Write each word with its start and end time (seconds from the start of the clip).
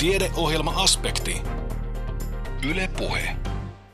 Tiedeohjelma-aspekti. 0.00 1.42
Yle 2.70 2.90
Puhe. 2.98 3.36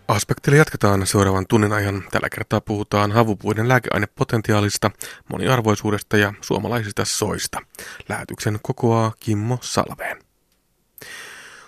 Aspektilla 0.08 0.58
jatketaan 0.58 1.06
seuraavan 1.06 1.46
tunnin 1.46 1.72
ajan. 1.72 2.04
Tällä 2.10 2.29
kertaa 2.29 2.60
puhutaan 2.60 3.12
havupuiden 3.12 3.68
lääkeainepotentiaalista, 3.68 4.91
moniarvoisuudesta 5.31 6.17
ja 6.17 6.34
suomalaisista 6.41 7.05
soista. 7.05 7.58
Lähetyksen 8.09 8.59
kokoaa 8.62 9.12
Kimmo 9.21 9.59
Salveen. 9.61 10.19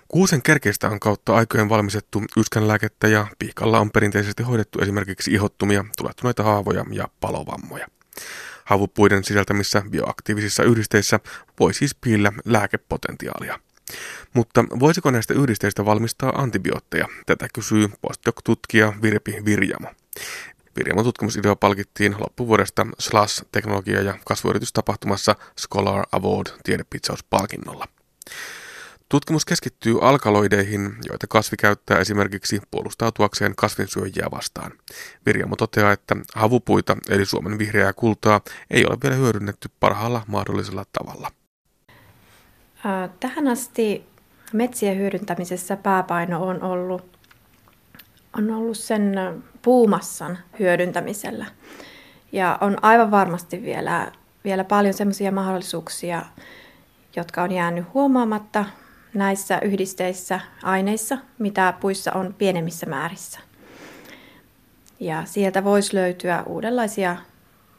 Kuusen 0.09 0.43
kerkeistä 0.43 0.89
on 0.89 1.01
kautta 1.01 1.35
aikojen 1.35 1.69
valmistettu 1.69 2.23
yskänlääkettä 2.37 3.09
ja 3.09 3.27
piikalla 3.39 3.81
on 3.81 3.91
perinteisesti 3.91 4.43
hoidettu 4.43 4.81
esimerkiksi 4.81 5.33
ihottumia, 5.35 5.85
tulehtuneita 5.97 6.43
haavoja 6.43 6.85
ja 6.93 7.09
palovammoja. 7.21 7.87
Havupuiden 8.65 9.25
sisältämissä 9.25 9.83
bioaktiivisissa 9.91 10.63
yhdisteissä 10.63 11.21
voi 11.61 11.75
siis 11.75 11.95
piillä 11.95 12.33
lääkepotentiaalia. 12.45 13.59
Mutta 14.35 14.65
voisiko 14.81 15.11
näistä 15.11 15.35
yhdisteistä 15.35 15.85
valmistaa 15.85 16.33
antibiootteja? 16.43 17.09
Tätä 17.27 17.49
kysyy 17.55 17.89
postdoc-tutkija 18.01 18.93
Virpi 19.03 19.43
Virjamo. 19.45 19.89
Virjamon 20.77 21.05
tutkimusidea 21.05 21.57
palkittiin 21.57 22.17
loppuvuodesta 22.19 22.87
SLAS 22.99 23.45
teknologia- 23.53 24.03
ja 24.03 24.19
kasvuyritystapahtumassa 24.27 25.37
Scholar 25.59 26.07
Award 26.13 26.47
tiedepitsauspalkinnolla. 26.65 27.89
Tutkimus 29.09 29.45
keskittyy 29.45 29.99
alkaloideihin, 30.01 30.97
joita 31.09 31.27
kasvi 31.27 31.57
käyttää 31.57 31.99
esimerkiksi 31.99 32.61
puolustautuakseen 32.71 33.57
kasvinsyöjiä 33.57 34.27
vastaan. 34.31 34.73
Virjamo 35.27 35.57
toteaa, 35.57 35.93
että 35.93 36.17
havupuita 36.35 36.97
eli 37.09 37.27
Suomen 37.27 37.59
vihreää 37.59 37.93
kultaa 37.93 38.41
ei 38.71 38.87
ole 38.87 38.99
vielä 39.03 39.17
hyödynnetty 39.17 39.69
parhaalla 39.81 40.25
mahdollisella 40.27 40.85
tavalla. 40.93 41.31
Tähän 43.21 43.49
asti 43.49 44.07
metsien 44.53 44.99
hyödyntämisessä 44.99 45.77
pääpaino 45.77 46.47
on 46.47 46.63
ollut, 46.63 47.19
on 48.39 48.51
ollut 48.51 48.79
sen 48.79 49.15
puumassan 49.63 50.39
hyödyntämisellä. 50.59 51.47
Ja 52.33 52.59
on 52.61 52.77
aivan 52.83 53.11
varmasti 53.11 53.63
vielä, 53.63 54.13
vielä 54.45 54.65
paljon 54.65 54.95
sellaisia 54.95 55.33
mahdollisuuksia, 55.33 56.23
jotka 57.17 57.43
on 57.43 57.53
jäänyt 57.53 57.95
huomaamatta 57.95 58.65
näissä 59.15 59.59
yhdisteissä 59.59 60.41
aineissa, 60.63 61.19
mitä 61.39 61.75
puissa 61.81 62.13
on 62.13 62.35
pienemmissä 62.39 62.87
määrissä. 62.87 63.41
Ja 65.01 65.25
sieltä 65.25 65.65
voisi 65.65 65.95
löytyä 65.95 66.43
uudenlaisia 66.47 67.17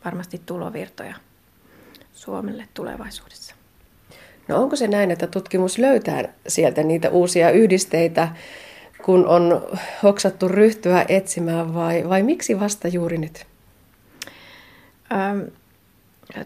varmasti 0.06 0.42
tulovirtoja 0.46 1.16
Suomelle 2.14 2.68
tulevaisuudessa. 2.74 3.59
No 4.50 4.62
onko 4.62 4.76
se 4.76 4.88
näin, 4.88 5.12
että 5.12 5.28
tutkimus 5.28 5.78
löytää 5.78 6.24
sieltä 6.48 6.84
niitä 6.84 7.10
uusia 7.10 7.52
yhdisteitä, 7.52 8.28
kun 9.04 9.28
on 9.28 9.62
hoksattu 10.04 10.48
ryhtyä 10.48 11.06
etsimään 11.08 11.74
vai, 11.74 12.10
vai 12.10 12.24
miksi 12.24 12.60
vasta 12.60 12.88
juuri 12.88 13.18
nyt? 13.18 13.46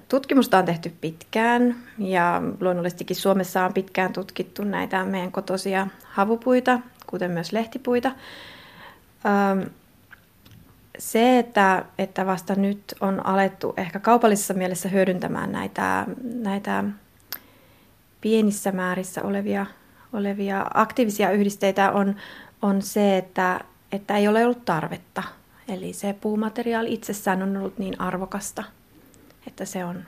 Tutkimusta 0.07 0.57
on 0.57 0.65
tehty 0.65 0.93
pitkään 1.01 1.75
ja 1.97 2.41
luonnollisestikin 2.59 3.15
Suomessa 3.15 3.65
on 3.65 3.73
pitkään 3.73 4.13
tutkittu 4.13 4.63
näitä 4.63 5.05
meidän 5.05 5.31
kotoisia 5.31 5.87
havupuita, 6.03 6.79
kuten 7.07 7.31
myös 7.31 7.51
lehtipuita. 7.51 8.11
Se, 10.97 11.39
että, 11.39 11.85
että 11.97 12.25
vasta 12.25 12.55
nyt 12.55 12.95
on 13.01 13.25
alettu 13.25 13.73
ehkä 13.77 13.99
kaupallisessa 13.99 14.53
mielessä 14.53 14.89
hyödyntämään 14.89 15.51
näitä, 15.51 16.05
näitä 16.23 16.83
pienissä 18.23 18.71
määrissä 18.71 19.21
olevia, 19.21 19.65
olevia 20.13 20.65
aktiivisia 20.73 21.31
yhdisteitä 21.31 21.91
on, 21.91 22.15
on 22.61 22.81
se, 22.81 23.17
että, 23.17 23.59
että 23.91 24.17
ei 24.17 24.27
ole 24.27 24.45
ollut 24.45 24.65
tarvetta. 24.65 25.23
Eli 25.67 25.93
se 25.93 26.15
puumateriaali 26.21 26.93
itsessään 26.93 27.43
on 27.43 27.57
ollut 27.57 27.77
niin 27.77 28.01
arvokasta, 28.01 28.63
että 29.47 29.65
se 29.65 29.85
on 29.85 30.03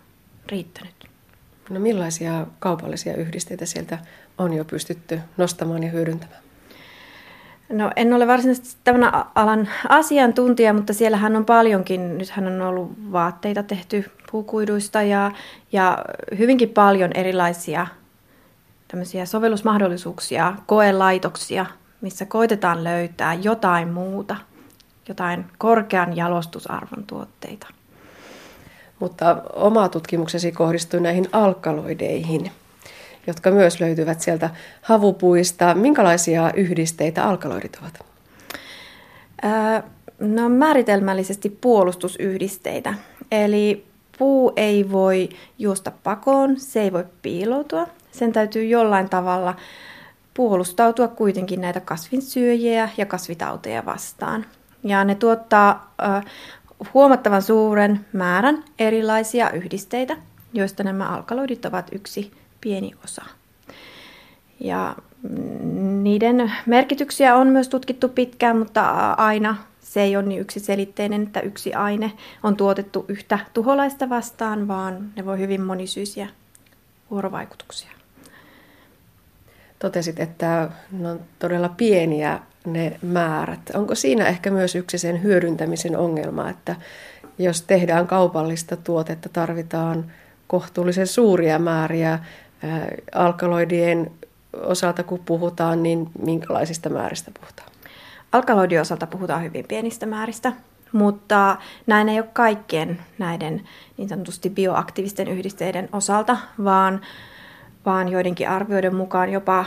riittänyt. 0.47 1.09
No 1.69 1.79
millaisia 1.79 2.47
kaupallisia 2.59 3.15
yhdisteitä 3.15 3.65
sieltä 3.65 3.97
on 4.37 4.53
jo 4.53 4.65
pystytty 4.65 5.19
nostamaan 5.37 5.83
ja 5.83 5.89
hyödyntämään? 5.89 6.45
No 7.69 7.91
en 7.95 8.13
ole 8.13 8.27
varsinaisesti 8.27 8.77
tämän 8.83 9.11
alan 9.35 9.69
asiantuntija, 9.89 10.73
mutta 10.73 10.93
siellähän 10.93 11.35
on 11.35 11.45
paljonkin, 11.45 12.17
nythän 12.17 12.47
on 12.47 12.61
ollut 12.61 12.91
vaatteita 13.11 13.63
tehty 13.63 14.11
puukuiduista 14.31 15.01
ja, 15.01 15.31
ja 15.71 15.97
hyvinkin 16.37 16.69
paljon 16.69 17.11
erilaisia 17.13 17.87
tämmöisiä 18.87 19.25
sovellusmahdollisuuksia, 19.25 20.53
koelaitoksia, 20.65 21.65
missä 22.01 22.25
koitetaan 22.25 22.83
löytää 22.83 23.33
jotain 23.33 23.87
muuta, 23.87 24.35
jotain 25.07 25.45
korkean 25.57 26.15
jalostusarvon 26.15 27.03
tuotteita. 27.07 27.67
Mutta 28.99 29.41
oma 29.53 29.89
tutkimuksesi 29.89 30.51
kohdistui 30.51 31.01
näihin 31.01 31.29
alkaloideihin, 31.31 32.51
jotka 33.27 33.51
myös 33.51 33.79
löytyvät 33.79 34.21
sieltä 34.21 34.49
havupuista. 34.81 35.73
Minkälaisia 35.73 36.51
yhdisteitä 36.53 37.23
alkaloidit 37.23 37.77
ovat? 37.81 38.05
no 40.19 40.49
määritelmällisesti 40.49 41.49
puolustusyhdisteitä. 41.49 42.93
Eli 43.31 43.85
puu 44.17 44.53
ei 44.55 44.91
voi 44.91 45.29
juosta 45.59 45.91
pakoon, 46.03 46.59
se 46.59 46.81
ei 46.81 46.93
voi 46.93 47.05
piiloutua, 47.21 47.87
sen 48.15 48.33
täytyy 48.33 48.65
jollain 48.65 49.09
tavalla 49.09 49.55
puolustautua 50.33 51.07
kuitenkin 51.07 51.61
näitä 51.61 51.79
kasvinsyöjiä 51.79 52.89
ja 52.97 53.05
kasvitauteja 53.05 53.85
vastaan. 53.85 54.45
Ja 54.83 55.03
ne 55.03 55.15
tuottaa 55.15 55.93
äh, 56.03 56.25
huomattavan 56.93 57.41
suuren 57.41 58.05
määrän 58.13 58.63
erilaisia 58.79 59.51
yhdisteitä, 59.51 60.17
joista 60.53 60.83
nämä 60.83 61.09
alkaloidit 61.09 61.65
ovat 61.65 61.89
yksi 61.91 62.31
pieni 62.61 62.91
osa. 63.03 63.25
Ja 64.59 64.95
niiden 66.01 66.51
merkityksiä 66.65 67.35
on 67.35 67.47
myös 67.47 67.69
tutkittu 67.69 68.09
pitkään, 68.09 68.57
mutta 68.57 69.11
aina 69.11 69.55
se 69.81 70.01
ei 70.01 70.17
ole 70.17 70.25
niin 70.25 70.41
yksiselitteinen, 70.41 71.23
että 71.23 71.39
yksi 71.39 71.73
aine 71.73 72.11
on 72.43 72.55
tuotettu 72.55 73.05
yhtä 73.07 73.39
tuholaista 73.53 74.09
vastaan, 74.09 74.67
vaan 74.67 75.11
ne 75.15 75.25
voi 75.25 75.39
hyvin 75.39 75.61
monisyisiä 75.61 76.27
vuorovaikutuksia. 77.11 77.91
Totesit, 79.85 80.19
että 80.19 80.69
ne 80.91 81.11
on 81.11 81.19
todella 81.39 81.69
pieniä 81.69 82.39
ne 82.65 82.99
määrät. 83.01 83.59
Onko 83.73 83.95
siinä 83.95 84.27
ehkä 84.27 84.51
myös 84.51 84.75
yksi 84.75 84.97
sen 84.97 85.23
hyödyntämisen 85.23 85.97
ongelma, 85.97 86.49
että 86.49 86.75
jos 87.37 87.61
tehdään 87.61 88.07
kaupallista 88.07 88.77
tuotetta, 88.77 89.29
tarvitaan 89.29 90.11
kohtuullisen 90.47 91.07
suuria 91.07 91.59
määriä 91.59 92.19
alkaloidien 93.15 94.11
osalta, 94.53 95.03
kun 95.03 95.21
puhutaan, 95.25 95.83
niin 95.83 96.09
minkälaisista 96.21 96.89
määristä 96.89 97.31
puhutaan? 97.39 97.69
Alkaloidien 98.31 98.81
osalta 98.81 99.07
puhutaan 99.07 99.43
hyvin 99.43 99.65
pienistä 99.67 100.05
määristä, 100.05 100.53
mutta 100.91 101.57
näin 101.87 102.09
ei 102.09 102.19
ole 102.19 102.29
kaikkien 102.33 103.01
näiden 103.17 103.61
niin 103.97 104.09
sanotusti 104.09 104.49
bioaktiivisten 104.49 105.27
yhdisteiden 105.27 105.89
osalta, 105.91 106.37
vaan 106.63 107.01
vaan 107.85 108.09
joidenkin 108.09 108.49
arvioiden 108.49 108.95
mukaan 108.95 109.31
jopa 109.31 109.65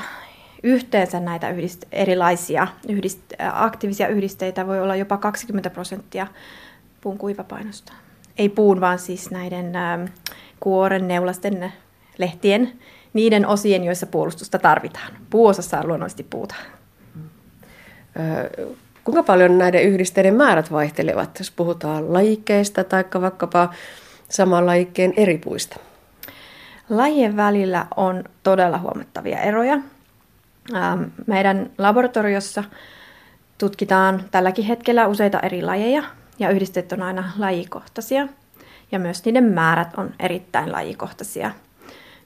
yhteensä 0.62 1.20
näitä 1.20 1.50
yhdist- 1.50 1.88
erilaisia 1.92 2.66
yhdist- 2.88 3.36
aktiivisia 3.52 4.08
yhdisteitä 4.08 4.66
voi 4.66 4.80
olla 4.80 4.96
jopa 4.96 5.16
20 5.16 5.70
prosenttia 5.70 6.26
puun 7.00 7.18
kuivapainosta. 7.18 7.92
Ei 8.38 8.48
puun, 8.48 8.80
vaan 8.80 8.98
siis 8.98 9.30
näiden 9.30 9.72
kuoren, 10.60 11.08
neulasten, 11.08 11.72
lehtien, 12.18 12.72
niiden 13.12 13.46
osien, 13.46 13.84
joissa 13.84 14.06
puolustusta 14.06 14.58
tarvitaan. 14.58 15.12
Puuosassa 15.30 15.78
on 15.78 15.88
luonnollisesti 15.88 16.26
puuta. 16.30 16.54
kuinka 19.04 19.22
paljon 19.22 19.58
näiden 19.58 19.82
yhdisteiden 19.82 20.34
määrät 20.34 20.72
vaihtelevat, 20.72 21.38
jos 21.38 21.50
puhutaan 21.50 22.12
lajikkeista 22.12 22.84
tai 22.84 23.04
vaikkapa 23.20 23.74
saman 24.28 24.66
lajikkeen 24.66 25.14
eri 25.16 25.38
puista? 25.38 25.87
Lajien 26.88 27.36
välillä 27.36 27.86
on 27.96 28.24
todella 28.42 28.78
huomattavia 28.78 29.40
eroja. 29.40 29.78
Ähm, 30.74 31.02
meidän 31.26 31.70
laboratoriossa 31.78 32.64
tutkitaan 33.58 34.24
tälläkin 34.30 34.64
hetkellä 34.64 35.06
useita 35.06 35.40
eri 35.40 35.62
lajeja 35.62 36.02
ja 36.38 36.50
yhdistet 36.50 36.92
on 36.92 37.02
aina 37.02 37.32
lajikohtaisia 37.38 38.28
ja 38.92 38.98
myös 38.98 39.24
niiden 39.24 39.44
määrät 39.44 39.94
on 39.96 40.10
erittäin 40.18 40.72
lajikohtaisia. 40.72 41.50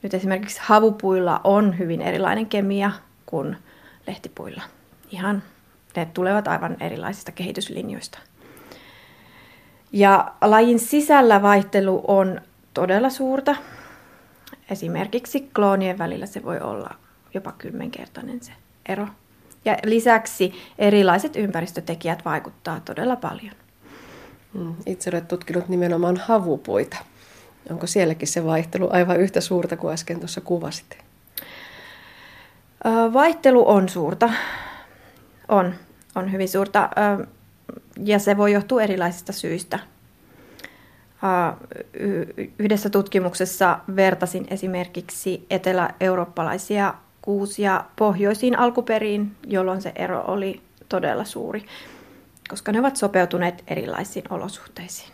Nyt 0.03 0.15
esimerkiksi 0.15 0.61
havupuilla 0.63 1.41
on 1.45 1.79
hyvin 1.79 2.03
erilainen 2.03 2.47
kemia 2.47 2.91
kuin 3.27 3.57
lehtipuilla. 4.07 4.63
Ihan 5.11 5.43
ne 5.97 6.07
tulevat 6.15 6.49
aivan 6.49 6.77
erilaisista 6.81 7.33
kehityslinjoista. 7.33 8.19
Ja 9.93 10.33
lajin 10.41 10.79
sisällä 10.79 11.43
vaihtelu 11.43 12.05
on 12.09 12.41
todella 12.75 13.11
suurta. 13.11 13.57
Esimerkiksi 14.71 15.51
kloonien 15.55 15.99
välillä 15.99 16.27
se 16.27 16.43
voi 16.43 16.61
olla 16.61 16.95
jopa 17.35 17.53
kymmenkertainen 17.53 18.45
se 18.45 18.53
ero. 18.89 19.09
Ja 19.65 19.77
lisäksi 19.85 20.53
erilaiset 20.79 21.37
ympäristötekijät 21.37 22.25
vaikuttaa 22.25 22.81
todella 22.81 23.17
paljon. 23.17 23.55
Mm, 24.55 24.75
itse 24.87 25.11
olet 25.11 25.29
tutkinut 25.29 25.69
nimenomaan 25.69 26.17
havupuita. 26.17 26.97
Onko 27.71 27.87
sielläkin 27.87 28.29
se 28.29 28.45
vaihtelu 28.45 28.89
aivan 28.93 29.21
yhtä 29.21 29.41
suurta 29.41 29.77
kuin 29.77 29.93
äsken 29.93 30.19
tuossa 30.19 30.41
kuvasit? 30.41 30.99
Vaihtelu 33.13 33.69
on 33.69 33.89
suurta. 33.89 34.31
On, 35.49 35.75
on 36.15 36.33
hyvin 36.33 36.49
suurta 36.49 36.91
ja 38.05 38.19
se 38.19 38.37
voi 38.37 38.53
johtua 38.53 38.83
erilaisista 38.83 39.33
syistä. 39.33 39.79
Yhdessä 42.59 42.91
tutkimuksessa 42.91 43.79
vertasin 43.97 44.47
esimerkiksi 44.51 45.47
etelä-eurooppalaisia 45.51 46.95
kuusia 47.23 47.85
pohjoisiin 47.97 48.59
alkuperiin, 48.59 49.37
jolloin 49.47 49.83
se 49.83 49.93
ero 49.95 50.25
oli 50.27 50.61
todella 50.89 51.25
suuri, 51.25 51.65
koska 52.49 52.73
ne 52.73 52.81
ovat 52.81 52.97
sopeutuneet 52.97 53.65
erilaisiin 53.67 54.25
olosuhteisiin. 54.31 55.13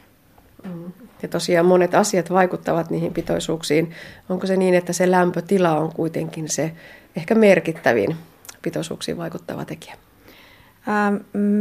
Mm. 0.64 0.92
Ja 1.22 1.28
tosiaan 1.28 1.66
monet 1.66 1.94
asiat 1.94 2.30
vaikuttavat 2.30 2.90
niihin 2.90 3.14
pitoisuuksiin. 3.14 3.94
Onko 4.28 4.46
se 4.46 4.56
niin, 4.56 4.74
että 4.74 4.92
se 4.92 5.10
lämpötila 5.10 5.78
on 5.78 5.92
kuitenkin 5.92 6.48
se 6.48 6.72
ehkä 7.16 7.34
merkittävin 7.34 8.16
pitoisuuksiin 8.62 9.16
vaikuttava 9.16 9.64
tekijä? 9.64 9.94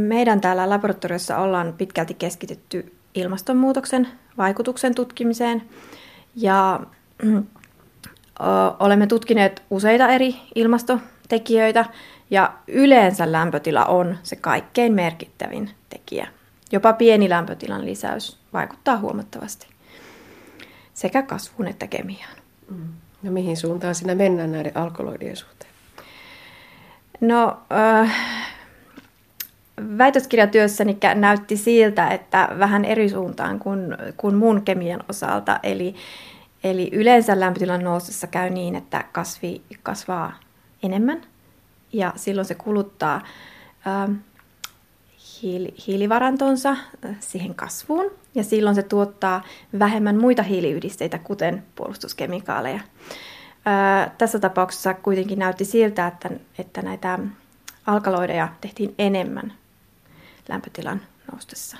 Meidän 0.08 0.40
täällä 0.40 0.68
laboratoriossa 0.68 1.38
ollaan 1.38 1.74
pitkälti 1.78 2.14
keskitytty 2.14 2.97
ilmastonmuutoksen 3.14 4.08
vaikutuksen 4.38 4.94
tutkimiseen 4.94 5.62
ja 6.36 6.80
olemme 8.80 9.06
tutkineet 9.06 9.62
useita 9.70 10.08
eri 10.08 10.36
ilmastotekijöitä 10.54 11.84
ja 12.30 12.52
yleensä 12.68 13.32
lämpötila 13.32 13.84
on 13.84 14.18
se 14.22 14.36
kaikkein 14.36 14.92
merkittävin 14.92 15.70
tekijä. 15.90 16.28
Jopa 16.72 16.92
pieni 16.92 17.28
lämpötilan 17.28 17.84
lisäys 17.84 18.38
vaikuttaa 18.52 18.98
huomattavasti 18.98 19.66
sekä 20.94 21.22
kasvuun 21.22 21.68
että 21.68 21.86
kemiaan. 21.86 22.36
Mm. 22.70 22.88
No 23.22 23.32
mihin 23.32 23.56
suuntaan 23.56 23.94
siinä 23.94 24.14
mennään 24.14 24.52
näiden 24.52 24.76
alkaloidien 24.76 25.36
suhteen? 25.36 25.70
No, 27.20 27.60
äh, 27.72 28.14
väitöskirjatyössäni 29.98 30.98
näytti 31.14 31.56
siltä, 31.56 32.08
että 32.08 32.48
vähän 32.58 32.84
eri 32.84 33.08
suuntaan 33.08 33.58
kuin, 33.58 33.96
kuin 34.16 34.34
mun 34.34 34.62
kemian 34.62 35.00
osalta. 35.08 35.60
Eli, 35.62 35.94
eli 36.64 36.88
yleensä 36.92 37.40
lämpötilan 37.40 37.84
noustessa 37.84 38.26
käy 38.26 38.50
niin, 38.50 38.74
että 38.74 39.04
kasvi 39.12 39.62
kasvaa 39.82 40.32
enemmän 40.82 41.22
ja 41.92 42.12
silloin 42.16 42.44
se 42.44 42.54
kuluttaa 42.54 43.20
äh, 43.86 44.16
hiili, 45.42 45.74
hiilivarantonsa 45.86 46.70
äh, 46.70 47.16
siihen 47.20 47.54
kasvuun 47.54 48.10
ja 48.34 48.44
silloin 48.44 48.74
se 48.74 48.82
tuottaa 48.82 49.42
vähemmän 49.78 50.16
muita 50.16 50.42
hiiliyhdisteitä, 50.42 51.18
kuten 51.18 51.62
puolustuskemikaaleja. 51.74 52.80
Ää, 53.64 54.14
tässä 54.18 54.38
tapauksessa 54.38 54.94
kuitenkin 54.94 55.38
näytti 55.38 55.64
siltä, 55.64 56.06
että, 56.06 56.30
että 56.58 56.82
näitä 56.82 57.18
alkaloideja 57.86 58.48
tehtiin 58.60 58.94
enemmän 58.98 59.52
lämpötilan 60.48 61.00
noustessa, 61.32 61.76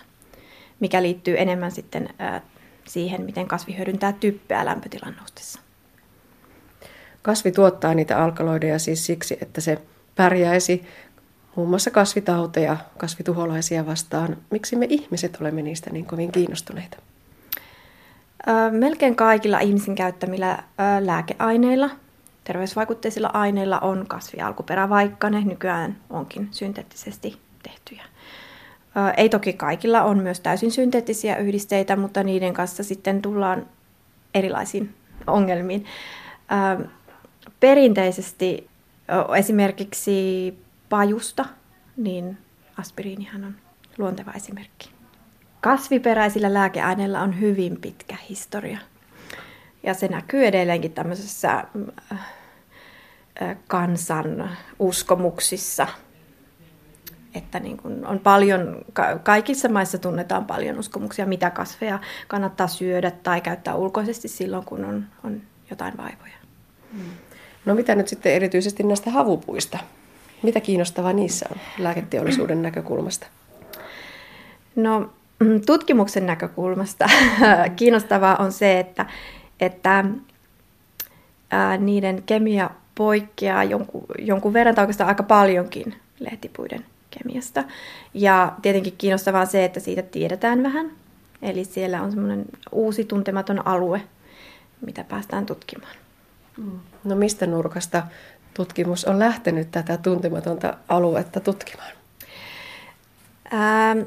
mikä 0.80 1.02
liittyy 1.02 1.34
enemmän 1.38 1.70
sitten 1.70 2.08
siihen, 2.88 3.22
miten 3.22 3.48
kasvi 3.48 3.76
hyödyntää 3.76 4.12
typpeä 4.12 4.64
lämpötilan 4.64 5.14
noustessa. 5.18 5.60
Kasvi 7.22 7.52
tuottaa 7.52 7.94
niitä 7.94 8.24
alkaloideja 8.24 8.78
siis 8.78 9.06
siksi, 9.06 9.38
että 9.40 9.60
se 9.60 9.78
pärjäisi 10.16 10.86
muun 11.56 11.68
muassa 11.68 11.90
kasvitauteja, 11.90 12.76
kasvituholaisia 12.98 13.86
vastaan. 13.86 14.36
Miksi 14.50 14.76
me 14.76 14.86
ihmiset 14.88 15.38
olemme 15.40 15.62
niistä 15.62 15.90
niin 15.90 16.06
kovin 16.06 16.32
kiinnostuneita? 16.32 16.96
Melkein 18.70 19.16
kaikilla 19.16 19.60
ihmisen 19.60 19.94
käyttämillä 19.94 20.62
lääkeaineilla, 21.00 21.90
terveysvaikutteisilla 22.44 23.30
aineilla 23.32 23.78
on 23.78 24.04
kasvialkuperä, 24.08 24.88
vaikka 24.88 25.30
ne 25.30 25.40
nykyään 25.40 25.96
onkin 26.10 26.48
synteettisesti 26.50 27.38
tehtyjä. 27.62 28.04
Ei 29.16 29.28
toki 29.28 29.52
kaikilla 29.52 30.02
on 30.02 30.18
myös 30.18 30.40
täysin 30.40 30.70
synteettisiä 30.70 31.36
yhdisteitä, 31.36 31.96
mutta 31.96 32.22
niiden 32.22 32.54
kanssa 32.54 32.84
sitten 32.84 33.22
tullaan 33.22 33.66
erilaisiin 34.34 34.94
ongelmiin. 35.26 35.84
Perinteisesti 37.60 38.68
esimerkiksi 39.36 40.58
pajusta, 40.88 41.44
niin 41.96 42.38
aspiriinihan 42.78 43.44
on 43.44 43.54
luonteva 43.98 44.32
esimerkki. 44.32 44.90
Kasviperäisillä 45.60 46.54
lääkeaineilla 46.54 47.20
on 47.20 47.40
hyvin 47.40 47.80
pitkä 47.80 48.16
historia. 48.28 48.78
Ja 49.82 49.94
se 49.94 50.08
näkyy 50.08 50.46
edelleenkin 50.46 50.92
tämmöisessä 50.92 51.64
kansan 53.66 54.50
uskomuksissa, 54.78 55.86
että 57.34 57.60
niin 57.60 57.76
kun 57.76 58.06
on 58.06 58.18
paljon, 58.18 58.84
kaikissa 59.22 59.68
maissa 59.68 59.98
tunnetaan 59.98 60.44
paljon 60.44 60.78
uskomuksia, 60.78 61.26
mitä 61.26 61.50
kasveja 61.50 61.98
kannattaa 62.28 62.66
syödä 62.68 63.10
tai 63.10 63.40
käyttää 63.40 63.74
ulkoisesti 63.74 64.28
silloin, 64.28 64.64
kun 64.64 64.84
on, 64.84 65.04
on 65.24 65.40
jotain 65.70 65.96
vaivoja. 65.96 66.38
No 67.64 67.74
mitä 67.74 67.94
nyt 67.94 68.08
sitten 68.08 68.32
erityisesti 68.32 68.82
näistä 68.82 69.10
havupuista? 69.10 69.78
Mitä 70.42 70.60
kiinnostavaa 70.60 71.12
niissä 71.12 71.46
on 71.50 71.60
lääketeollisuuden 71.78 72.62
näkökulmasta? 72.62 73.26
No 74.76 75.10
mm, 75.40 75.60
tutkimuksen 75.66 76.26
näkökulmasta 76.26 77.06
kiinnostavaa 77.76 78.36
on 78.36 78.52
se, 78.52 78.80
että, 78.80 79.06
että 79.60 80.04
ää, 81.50 81.76
niiden 81.76 82.22
kemia 82.26 82.70
poikkeaa 82.94 83.64
jonkun, 83.64 84.04
jonkun 84.18 84.52
verran 84.52 84.74
tai 84.74 84.82
oikeastaan 84.82 85.08
aika 85.08 85.22
paljonkin 85.22 85.94
lehtipuiden 86.20 86.84
kemiasta. 87.10 87.64
Ja 88.14 88.52
tietenkin 88.62 88.94
kiinnostavaa 88.98 89.40
on 89.40 89.46
se, 89.46 89.64
että 89.64 89.80
siitä 89.80 90.02
tiedetään 90.02 90.62
vähän. 90.62 90.90
Eli 91.42 91.64
siellä 91.64 92.02
on 92.02 92.10
semmoinen 92.10 92.44
uusi 92.72 93.04
tuntematon 93.04 93.66
alue, 93.66 94.02
mitä 94.86 95.04
päästään 95.04 95.46
tutkimaan. 95.46 95.96
Mm. 96.56 96.80
No 97.04 97.16
mistä 97.16 97.46
nurkasta 97.46 98.02
tutkimus 98.54 99.04
on 99.04 99.18
lähtenyt 99.18 99.70
tätä 99.70 99.96
tuntematonta 99.96 100.74
aluetta 100.88 101.40
tutkimaan? 101.40 101.92
Ähm, 103.52 103.98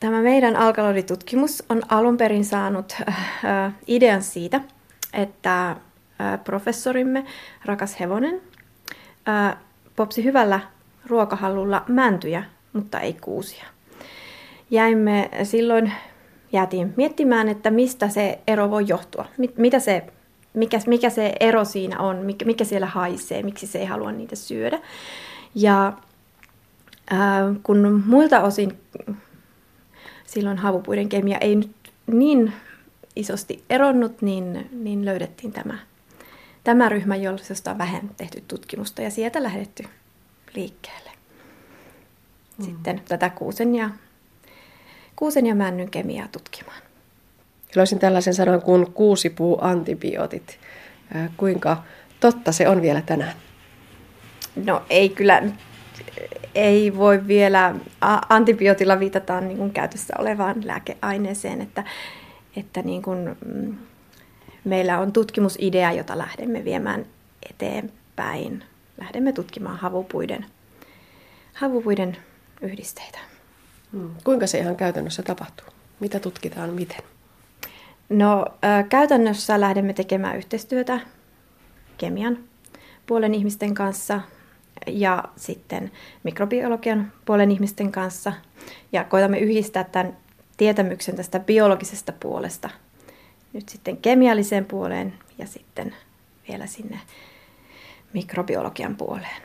tämä 0.00 0.20
meidän 0.20 0.56
alkaloiditutkimus 0.56 1.64
on 1.68 1.82
alun 1.88 2.16
perin 2.16 2.44
saanut 2.44 2.96
äh, 3.08 3.72
idean 3.86 4.22
siitä, 4.22 4.60
että 5.12 5.70
äh, 5.70 5.76
professorimme 6.44 7.24
Rakas 7.64 8.00
Hevonen 8.00 8.40
äh, 9.28 9.56
popsi 9.96 10.24
hyvällä 10.24 10.60
ruokahallulla 11.08 11.84
mäntyjä, 11.88 12.44
mutta 12.72 13.00
ei 13.00 13.12
kuusia. 13.12 13.64
Jäimme 14.70 15.30
silloin, 15.42 15.92
jäätiin 16.52 16.94
miettimään, 16.96 17.48
että 17.48 17.70
mistä 17.70 18.08
se 18.08 18.38
ero 18.46 18.70
voi 18.70 18.84
johtua, 18.88 19.24
mitä 19.56 19.78
se 19.78 20.04
mikä, 20.54 20.80
mikä 20.86 21.10
se 21.10 21.32
ero 21.40 21.64
siinä 21.64 21.98
on, 21.98 22.16
mikä, 22.16 22.44
mikä 22.44 22.64
siellä 22.64 22.86
haisee, 22.86 23.42
miksi 23.42 23.66
se 23.66 23.78
ei 23.78 23.86
halua 23.86 24.12
niitä 24.12 24.36
syödä. 24.36 24.78
Ja 25.54 25.92
ää, 27.10 27.54
kun 27.62 28.02
muilta 28.06 28.40
osin 28.40 28.78
silloin 30.26 30.58
havupuiden 30.58 31.08
kemia 31.08 31.38
ei 31.38 31.56
nyt 31.56 31.70
niin 32.06 32.52
isosti 33.16 33.64
eronnut, 33.70 34.22
niin, 34.22 34.68
niin 34.72 35.04
löydettiin 35.04 35.52
tämä, 35.52 35.78
tämä 36.64 36.88
ryhmä, 36.88 37.16
josta 37.16 37.70
on 37.70 37.78
vähän 37.78 38.10
tehty 38.16 38.44
tutkimusta 38.48 39.02
ja 39.02 39.10
sieltä 39.10 39.42
lähdetty 39.42 39.84
liikkeelle. 40.58 41.10
Mm. 42.58 42.64
Sitten 42.64 43.02
tätä 43.08 43.30
kuusen 43.30 43.74
ja, 43.74 43.90
kuusen 45.16 45.46
ja 45.46 45.54
männyn 45.54 45.90
kemiaa 45.90 46.28
tutkimaan. 46.32 46.82
Löysin 47.74 47.98
tällaisen 47.98 48.34
sanan 48.34 48.62
kuin 48.62 48.92
kuusipuu 48.92 49.58
antibiootit. 49.60 50.58
Kuinka 51.36 51.82
totta 52.20 52.52
se 52.52 52.68
on 52.68 52.82
vielä 52.82 53.00
tänään? 53.00 53.34
No 54.64 54.82
ei 54.90 55.08
kyllä, 55.08 55.42
ei 56.54 56.96
voi 56.96 57.26
vielä 57.26 57.74
antibiootilla 58.28 59.00
viitata 59.00 59.40
niin 59.40 59.58
kuin 59.58 59.72
käytössä 59.72 60.14
olevaan 60.18 60.56
lääkeaineeseen, 60.64 61.60
että, 61.60 61.84
että 62.56 62.82
niin 62.82 63.02
kuin, 63.02 63.36
mm, 63.46 63.76
meillä 64.64 64.98
on 64.98 65.12
tutkimusidea, 65.12 65.92
jota 65.92 66.18
lähdemme 66.18 66.64
viemään 66.64 67.06
eteenpäin. 67.50 68.64
Lähdemme 68.98 69.32
tutkimaan 69.32 69.78
havupuiden, 69.78 70.46
havupuiden 71.54 72.16
yhdisteitä. 72.60 73.18
Hmm. 73.92 74.10
Kuinka 74.24 74.46
se 74.46 74.58
ihan 74.58 74.76
käytännössä 74.76 75.22
tapahtuu? 75.22 75.66
Mitä 76.00 76.20
tutkitaan, 76.20 76.70
miten? 76.70 77.02
No 78.08 78.46
käytännössä 78.88 79.60
lähdemme 79.60 79.92
tekemään 79.92 80.36
yhteistyötä 80.36 81.00
kemian 81.98 82.38
puolen 83.06 83.34
ihmisten 83.34 83.74
kanssa 83.74 84.20
ja 84.86 85.24
sitten 85.36 85.90
mikrobiologian 86.22 87.12
puolen 87.24 87.50
ihmisten 87.50 87.92
kanssa. 87.92 88.32
Ja 88.92 89.04
koitamme 89.04 89.38
yhdistää 89.38 89.84
tämän 89.84 90.16
tietämyksen 90.56 91.16
tästä 91.16 91.40
biologisesta 91.40 92.12
puolesta 92.20 92.70
nyt 93.52 93.68
sitten 93.68 93.96
kemialliseen 93.96 94.64
puoleen 94.64 95.14
ja 95.38 95.46
sitten 95.46 95.94
vielä 96.48 96.66
sinne 96.66 97.00
mikrobiologian 98.12 98.96
puoleen. 98.96 99.42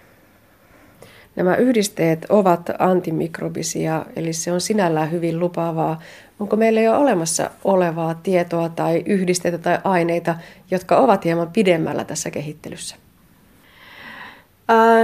Nämä 1.35 1.55
yhdisteet 1.55 2.25
ovat 2.29 2.69
antimikrobisia, 2.79 4.05
eli 4.15 4.33
se 4.33 4.51
on 4.51 4.61
sinällään 4.61 5.11
hyvin 5.11 5.39
lupaavaa. 5.39 5.99
Onko 6.39 6.55
meillä 6.55 6.81
jo 6.81 6.97
olemassa 6.97 7.49
olevaa 7.63 8.15
tietoa 8.15 8.69
tai 8.69 9.03
yhdisteitä 9.05 9.57
tai 9.57 9.79
aineita, 9.83 10.35
jotka 10.71 10.97
ovat 10.97 11.25
hieman 11.25 11.51
pidemmällä 11.51 12.03
tässä 12.03 12.31
kehittelyssä? 12.31 12.95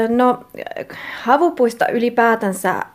No, 0.10 0.46
havupuista 1.24 1.88
ylipäätänsä 1.88 2.86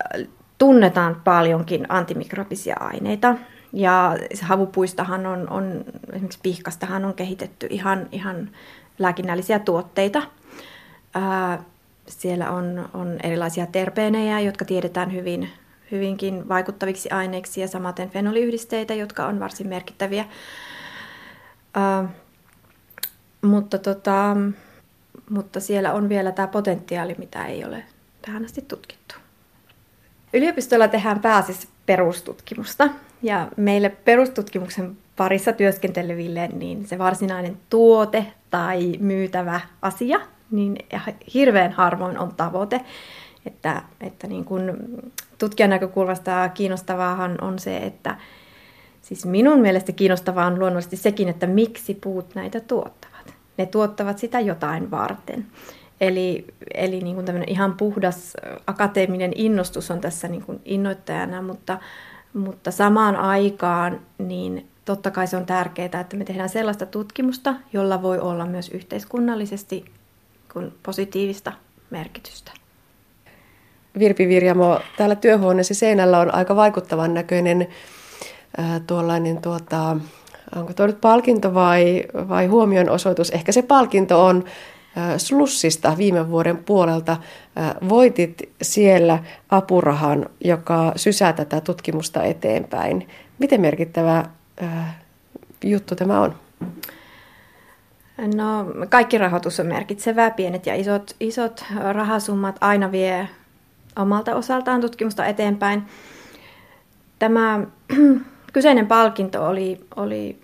tunnetaan 0.58 1.20
paljonkin 1.24 1.86
antimikrobisia 1.88 2.76
aineita. 2.80 3.34
Ja 3.72 4.16
havupuistahan 4.42 5.26
on, 5.26 5.50
on 5.50 5.84
esimerkiksi 6.12 6.38
pihkastahan 6.42 7.04
on 7.04 7.14
kehitetty 7.14 7.66
ihan, 7.70 8.08
ihan 8.12 8.50
lääkinnällisiä 8.98 9.58
tuotteita. 9.58 10.22
Ää, 11.14 11.62
siellä 12.06 12.50
on, 12.50 12.88
on 12.94 13.18
erilaisia 13.22 13.66
terpeenejä, 13.66 14.40
jotka 14.40 14.64
tiedetään 14.64 15.12
hyvin, 15.12 15.50
hyvinkin 15.90 16.48
vaikuttaviksi 16.48 17.10
aineiksi 17.10 17.60
ja 17.60 17.68
samaten 17.68 18.10
fenoliyhdisteitä, 18.10 18.94
jotka 18.94 19.26
on 19.26 19.40
varsin 19.40 19.68
merkittäviä. 19.68 20.24
Ää, 21.74 22.08
mutta, 23.42 23.78
tota, 23.78 24.36
mutta 25.30 25.60
siellä 25.60 25.92
on 25.92 26.08
vielä 26.08 26.32
tämä 26.32 26.48
potentiaali, 26.48 27.14
mitä 27.18 27.46
ei 27.46 27.64
ole 27.64 27.84
tähän 28.22 28.44
asti 28.44 28.62
tutkittu. 28.62 29.14
Yliopistolla 30.32 30.88
tehdään 30.88 31.20
pääasiassa 31.20 31.68
perustutkimusta 31.86 32.88
ja 33.22 33.48
meille 33.56 33.88
perustutkimuksen 33.88 34.96
parissa 35.16 35.52
työskenteleville 35.52 36.48
niin 36.48 36.86
se 36.86 36.98
varsinainen 36.98 37.56
tuote 37.70 38.26
tai 38.50 38.92
myytävä 39.00 39.60
asia 39.82 40.20
niin 40.56 40.76
hirveän 41.34 41.72
harvoin 41.72 42.18
on 42.18 42.34
tavoite. 42.34 42.80
Että, 43.46 43.82
että 44.00 44.26
niin 44.26 44.44
kun 44.44 44.78
tutkijan 45.38 45.70
näkökulmasta 45.70 46.48
kiinnostavaahan 46.48 47.38
on 47.40 47.58
se, 47.58 47.76
että 47.76 48.16
siis 49.02 49.26
minun 49.26 49.60
mielestä 49.60 49.92
kiinnostavaa 49.92 50.46
on 50.46 50.58
luonnollisesti 50.58 50.96
sekin, 50.96 51.28
että 51.28 51.46
miksi 51.46 51.94
puut 51.94 52.34
näitä 52.34 52.60
tuottavat. 52.60 53.34
Ne 53.56 53.66
tuottavat 53.66 54.18
sitä 54.18 54.40
jotain 54.40 54.90
varten. 54.90 55.46
Eli, 56.00 56.46
eli 56.74 57.00
niin 57.00 57.16
kuin 57.16 57.44
ihan 57.46 57.74
puhdas 57.74 58.36
akateeminen 58.66 59.32
innostus 59.34 59.90
on 59.90 60.00
tässä 60.00 60.28
niin 60.28 60.42
kuin 60.42 60.60
innoittajana, 60.64 61.42
mutta, 61.42 61.78
mutta 62.32 62.70
samaan 62.70 63.16
aikaan 63.16 64.00
niin 64.18 64.68
totta 64.84 65.10
kai 65.10 65.26
se 65.26 65.36
on 65.36 65.46
tärkeää, 65.46 66.00
että 66.00 66.16
me 66.16 66.24
tehdään 66.24 66.48
sellaista 66.48 66.86
tutkimusta, 66.86 67.54
jolla 67.72 68.02
voi 68.02 68.18
olla 68.18 68.46
myös 68.46 68.68
yhteiskunnallisesti 68.68 69.84
kuin 70.54 70.72
positiivista 70.82 71.52
merkitystä. 71.90 72.52
Virpi 73.98 74.28
Virjamo, 74.28 74.80
täällä 74.96 75.14
työhuoneesi 75.14 75.74
seinällä 75.74 76.18
on 76.18 76.34
aika 76.34 76.56
vaikuttavan 76.56 77.14
näköinen 77.14 77.68
äh, 78.58 78.80
tuollainen, 78.86 79.42
tuota, 79.42 79.96
onko 80.56 80.72
tuo 80.72 80.86
nyt 80.86 81.00
palkinto 81.00 81.54
vai, 81.54 82.04
vai 82.28 82.46
huomionosoitus? 82.46 83.30
Ehkä 83.30 83.52
se 83.52 83.62
palkinto 83.62 84.26
on 84.26 84.44
äh, 84.98 85.14
Slussista 85.16 85.94
viime 85.98 86.30
vuoden 86.30 86.56
puolelta. 86.56 87.12
Äh, 87.12 87.74
voitit 87.88 88.42
siellä 88.62 89.18
apurahan, 89.50 90.26
joka 90.44 90.92
sysää 90.96 91.32
tätä 91.32 91.60
tutkimusta 91.60 92.22
eteenpäin. 92.22 93.08
Miten 93.38 93.60
merkittävä 93.60 94.24
äh, 94.62 94.96
juttu 95.64 95.96
tämä 95.96 96.20
on? 96.20 96.34
No, 98.18 98.66
kaikki 98.88 99.18
rahoitus 99.18 99.60
on 99.60 99.66
merkitsevää. 99.66 100.30
Pienet 100.30 100.66
ja 100.66 100.74
isot, 100.74 101.16
isot 101.20 101.64
rahasummat 101.92 102.56
aina 102.60 102.92
vie 102.92 103.28
omalta 103.96 104.34
osaltaan 104.34 104.80
tutkimusta 104.80 105.26
eteenpäin. 105.26 105.82
Tämä 107.18 107.60
kyseinen 108.52 108.86
palkinto 108.86 109.46
oli, 109.46 109.80
oli 109.96 110.38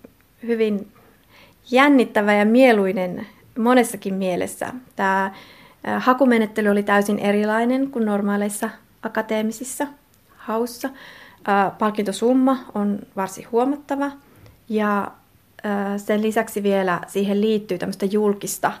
hyvin 0.47 0.91
jännittävä 1.71 2.33
ja 2.33 2.45
mieluinen 2.45 3.27
monessakin 3.57 4.13
mielessä. 4.13 4.73
Tämä 4.95 5.31
hakumenettely 5.99 6.69
oli 6.69 6.83
täysin 6.83 7.19
erilainen 7.19 7.91
kuin 7.91 8.05
normaaleissa 8.05 8.69
akateemisissa 9.03 9.87
haussa. 10.37 10.89
Palkintosumma 11.79 12.57
on 12.75 12.99
varsin 13.15 13.47
huomattava 13.51 14.11
ja 14.69 15.11
sen 15.97 16.21
lisäksi 16.21 16.63
vielä 16.63 17.01
siihen 17.07 17.41
liittyy 17.41 17.77
tämmöistä 17.77 18.05
julkista 18.05 18.71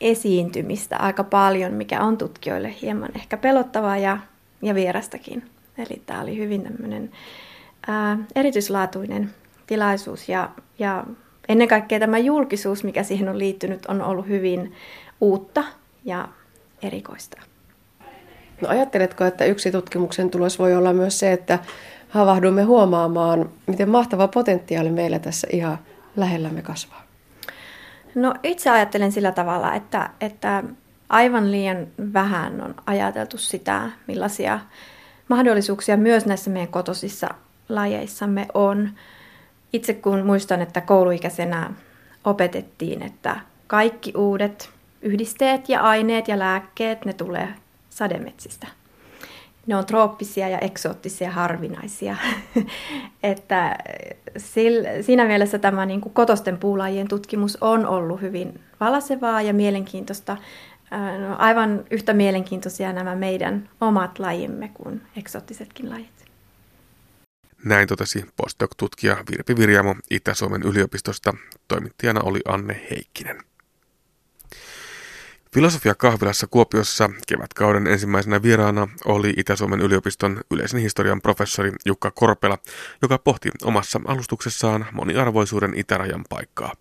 esiintymistä 0.00 0.96
aika 0.96 1.24
paljon, 1.24 1.72
mikä 1.72 2.00
on 2.00 2.18
tutkijoille 2.18 2.74
hieman 2.82 3.10
ehkä 3.14 3.36
pelottavaa 3.36 3.98
ja, 3.98 4.18
ja 4.62 4.74
vierastakin. 4.74 5.42
Eli 5.78 6.02
tämä 6.06 6.20
oli 6.22 6.36
hyvin 6.36 6.62
tämmöinen 6.62 7.10
ää, 7.88 8.18
erityislaatuinen 8.36 9.30
tilaisuus 9.66 10.28
ja, 10.28 10.50
ja 10.78 11.04
ennen 11.48 11.68
kaikkea 11.68 12.00
tämä 12.00 12.18
julkisuus, 12.18 12.84
mikä 12.84 13.02
siihen 13.02 13.28
on 13.28 13.38
liittynyt, 13.38 13.86
on 13.86 14.02
ollut 14.02 14.28
hyvin 14.28 14.72
uutta 15.20 15.64
ja 16.04 16.28
erikoista. 16.82 17.42
No 18.60 18.68
ajatteletko, 18.68 19.24
että 19.24 19.44
yksi 19.44 19.72
tutkimuksen 19.72 20.30
tulos 20.30 20.58
voi 20.58 20.74
olla 20.74 20.92
myös 20.92 21.18
se, 21.18 21.32
että 21.32 21.58
havahdumme 22.08 22.62
huomaamaan, 22.62 23.50
miten 23.66 23.88
mahtava 23.88 24.28
potentiaali 24.28 24.90
meillä 24.90 25.18
tässä 25.18 25.48
ihan 25.52 25.78
lähellämme 26.20 26.62
kasvaa? 26.62 27.02
No 28.14 28.34
itse 28.42 28.70
ajattelen 28.70 29.12
sillä 29.12 29.32
tavalla, 29.32 29.74
että, 29.74 30.10
että 30.20 30.64
aivan 31.08 31.52
liian 31.52 31.86
vähän 32.12 32.60
on 32.60 32.74
ajateltu 32.86 33.38
sitä, 33.38 33.90
millaisia 34.06 34.60
mahdollisuuksia 35.28 35.96
myös 35.96 36.26
näissä 36.26 36.50
meidän 36.50 36.68
kotosissa 36.68 37.28
lajeissamme 37.68 38.46
on. 38.54 38.90
Itse 39.72 39.94
kun 39.94 40.26
muistan, 40.26 40.62
että 40.62 40.80
kouluikäisenä 40.80 41.70
opetettiin, 42.24 43.02
että 43.02 43.36
kaikki 43.66 44.12
uudet 44.16 44.70
yhdisteet 45.02 45.68
ja 45.68 45.80
aineet 45.80 46.28
ja 46.28 46.38
lääkkeet, 46.38 47.04
ne 47.04 47.12
tulee 47.12 47.48
sademetsistä 47.90 48.66
ne 49.68 49.76
on 49.76 49.86
trooppisia 49.86 50.48
ja 50.48 50.58
eksoottisia 50.58 51.30
harvinaisia. 51.30 52.16
että 53.22 53.78
siinä 55.00 55.24
mielessä 55.24 55.58
tämä 55.58 55.86
niin 55.86 56.00
kuin 56.00 56.14
kotosten 56.14 56.58
puulajien 56.58 57.08
tutkimus 57.08 57.58
on 57.60 57.86
ollut 57.86 58.20
hyvin 58.20 58.60
valasevaa 58.80 59.42
ja 59.42 59.54
mielenkiintoista. 59.54 60.36
No, 61.28 61.36
aivan 61.38 61.84
yhtä 61.90 62.12
mielenkiintoisia 62.12 62.92
nämä 62.92 63.14
meidän 63.14 63.68
omat 63.80 64.18
lajimme 64.18 64.70
kuin 64.74 65.02
eksoottisetkin 65.16 65.90
lajit. 65.90 66.24
Näin 67.64 67.88
totesi 67.88 68.24
postdoc-tutkija 68.36 69.16
Virpi 69.30 69.56
Virjamo 69.56 69.94
Itä-Suomen 70.10 70.62
yliopistosta. 70.62 71.34
Toimittajana 71.68 72.20
oli 72.20 72.40
Anne 72.48 72.86
Heikkinen. 72.90 73.38
Filosofia 75.58 75.94
kahvilassa 75.94 76.46
Kuopiossa 76.46 77.10
kevätkauden 77.26 77.86
ensimmäisenä 77.86 78.42
vieraana 78.42 78.88
oli 79.04 79.34
Itä-Suomen 79.36 79.80
yliopiston 79.80 80.40
yleisen 80.50 80.80
historian 80.80 81.20
professori 81.20 81.72
Jukka 81.86 82.10
Korpela, 82.10 82.58
joka 83.02 83.18
pohti 83.18 83.50
omassa 83.64 84.00
alustuksessaan 84.06 84.86
moniarvoisuuden 84.92 85.72
itärajan 85.76 86.24
paikkaa. 86.28 86.72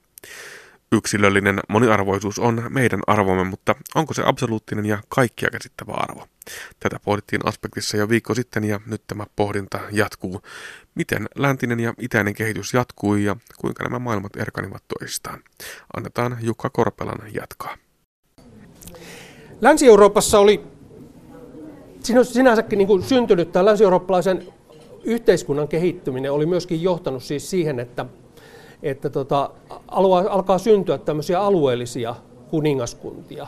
Yksilöllinen 0.91 1.60
moniarvoisuus 1.69 2.39
on 2.39 2.63
meidän 2.69 3.00
arvomme, 3.07 3.43
mutta 3.43 3.75
onko 3.96 4.13
se 4.13 4.24
absoluuttinen 4.25 4.86
ja 4.86 4.98
kaikkia 5.10 5.50
käsittävä 5.50 5.91
arvo? 5.91 6.27
Tätä 6.79 7.00
pohdittiin 7.00 7.48
aspektissa 7.48 7.98
jo 7.98 8.10
viikko 8.10 8.36
sitten 8.36 8.63
ja 8.63 8.79
nyt 8.86 9.01
tämä 9.07 9.25
pohdinta 9.36 9.79
jatkuu. 9.91 10.41
Miten 10.96 11.27
läntinen 11.36 11.79
ja 11.79 11.93
itäinen 12.00 12.34
kehitys 12.34 12.74
jatkui 12.74 13.24
ja 13.24 13.36
kuinka 13.57 13.84
nämä 13.84 14.00
maailmat 14.00 14.36
erkanivat 14.36 14.84
toisistaan? 15.00 15.43
Annetaan 15.98 16.38
Jukka 16.41 16.69
Korpelan 16.69 17.34
jatkaa. 17.34 17.77
Länsi-Euroopassa 19.62 20.40
oli 20.40 20.64
sinänsäkin 22.24 22.78
niin 22.78 22.88
kuin 22.88 23.04
syntynyt 23.04 23.52
tämä 23.52 23.66
länsi-eurooppalaisen 23.66 24.48
yhteiskunnan 25.04 25.68
kehittyminen 25.68 26.32
oli 26.32 26.46
myöskin 26.46 26.82
johtanut 26.84 27.24
siis 27.24 27.50
siihen, 27.50 27.80
että, 27.80 28.06
että 28.84 29.10
tota, 29.10 29.50
alua, 29.88 30.20
alkaa 30.30 30.58
syntyä 30.58 30.98
tämmöisiä 30.98 31.42
alueellisia 31.42 32.16
kuningaskuntia, 32.50 33.48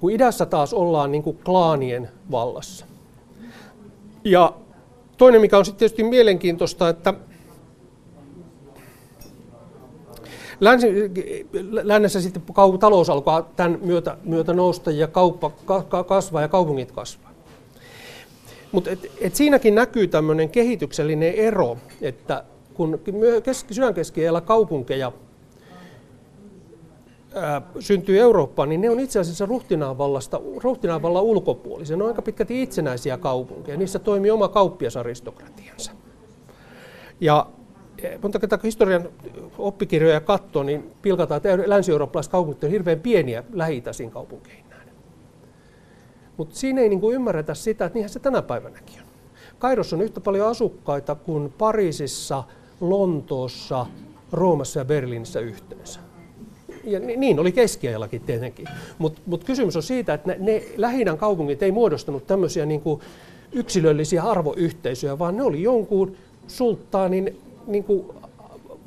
kun 0.00 0.10
idässä 0.10 0.46
taas 0.46 0.74
ollaan 0.74 1.12
niin 1.12 1.22
kuin 1.22 1.38
klaanien 1.44 2.08
vallassa. 2.30 2.86
Ja 4.24 4.54
toinen, 5.16 5.40
mikä 5.40 5.58
on 5.58 5.64
sitten 5.64 5.78
tietysti 5.78 6.04
mielenkiintoista, 6.04 6.88
että 6.88 7.14
Länsi, 10.62 11.10
lännessä 11.82 12.20
sitten 12.20 12.42
talous 12.80 13.10
alkaa 13.10 13.42
tämän 13.42 13.78
myötä, 13.82 14.16
myötä 14.24 14.52
nousta 14.52 14.90
ja 14.90 15.08
kauppa 15.08 15.50
ka, 15.64 16.04
kasvaa 16.04 16.42
ja 16.42 16.48
kaupungit 16.48 16.92
kasvaa. 16.92 17.32
Mutta 18.72 18.90
et, 18.90 19.12
et 19.20 19.34
siinäkin 19.34 19.74
näkyy 19.74 20.06
tämmöinen 20.06 20.50
kehityksellinen 20.50 21.34
ero, 21.34 21.76
että 22.00 22.44
kun 22.74 23.00
keski, 23.42 23.74
sydänkeskiajalla 23.74 24.40
kaupunkeja 24.40 25.12
ää, 27.34 27.62
syntyy 27.80 28.18
Eurooppaan, 28.20 28.68
niin 28.68 28.80
ne 28.80 28.90
on 28.90 29.00
itse 29.00 29.18
asiassa 29.20 29.46
ruhtinaanvallasta, 29.46 30.40
ruhtinaanvallan 30.56 31.22
ulkopuolisia. 31.22 31.96
Ne 31.96 32.02
on 32.02 32.10
aika 32.10 32.22
pitkälti 32.22 32.62
itsenäisiä 32.62 33.16
kaupunkeja. 33.16 33.76
Niissä 33.76 33.98
toimii 33.98 34.30
oma 34.30 34.48
kauppiasaristokratiansa. 34.48 35.92
Ja 37.20 37.46
monta 38.22 38.38
kertaa 38.38 38.58
kun 38.58 38.64
historian 38.64 39.08
oppikirjoja 39.58 40.20
katsoo, 40.20 40.62
niin 40.62 40.90
pilkataan, 41.02 41.36
että 41.36 41.58
länsi-eurooppalaiset 41.66 42.32
kaupungit 42.32 42.64
ovat 42.64 42.72
hirveän 42.72 43.00
pieniä 43.00 43.44
lähi 43.52 43.82
kaupunkeihin 44.12 44.64
nähden. 44.70 44.94
Mutta 46.36 46.56
siinä 46.56 46.80
ei 46.80 46.88
niinku 46.88 47.10
ymmärretä 47.10 47.54
sitä, 47.54 47.84
että 47.84 47.96
niinhän 47.96 48.10
se 48.10 48.20
tänä 48.20 48.42
päivänäkin 48.42 49.00
on. 49.00 49.06
Kairossa 49.58 49.96
on 49.96 50.02
yhtä 50.02 50.20
paljon 50.20 50.48
asukkaita 50.48 51.14
kuin 51.14 51.52
Pariisissa, 51.58 52.44
Lontoossa, 52.80 53.86
Roomassa 54.32 54.80
ja 54.80 54.84
Berliinissä 54.84 55.40
yhteensä 55.40 56.00
ja 56.84 57.00
niin 57.00 57.40
oli 57.40 57.52
keskiajallakin 57.52 58.20
tietenkin. 58.20 58.66
Mutta 58.98 59.20
mut 59.26 59.44
kysymys 59.44 59.76
on 59.76 59.82
siitä, 59.82 60.14
että 60.14 60.28
ne, 60.28 60.36
ne 60.40 60.64
lähinnän 60.76 61.18
kaupungit 61.18 61.62
ei 61.62 61.72
muodostanut 61.72 62.26
tämmöisiä 62.26 62.66
niin 62.66 62.80
kuin 62.80 63.00
yksilöllisiä 63.52 64.22
arvoyhteisöjä, 64.22 65.18
vaan 65.18 65.36
ne 65.36 65.42
oli 65.42 65.62
jonkun 65.62 66.16
sulttaanin 66.46 67.40
niin 67.66 67.84
kuin 67.84 68.06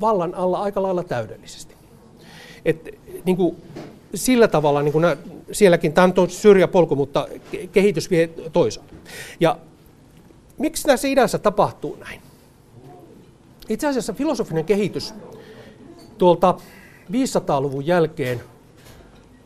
vallan 0.02 0.36
alla 0.36 0.62
aika 0.62 0.84
lailla 0.84 1.04
täydellisesti. 1.04 1.76
Et, 2.66 3.00
niin 3.26 3.38
kuin, 3.38 3.56
sillä 4.16 4.48
tavalla 4.48 4.82
niin 4.82 4.92
kuin 4.92 5.02
nää, 5.02 5.18
sielläkin, 5.52 5.94
tämä 5.94 6.12
on 6.18 6.30
syrjäpolku, 6.30 6.96
mutta 6.96 7.28
kehitys 7.72 8.10
vie 8.10 8.28
toisaalle. 8.54 8.92
Ja 9.40 9.58
miksi 10.58 10.84
tässä 10.84 11.08
idässä 11.08 11.38
tapahtuu 11.38 11.98
näin? 12.00 12.22
Itse 13.70 13.88
asiassa 13.88 14.14
filosofinen 14.14 14.66
kehitys 14.66 15.14
tuolta 16.18 16.56
500-luvun 17.12 17.86
jälkeen 17.86 18.42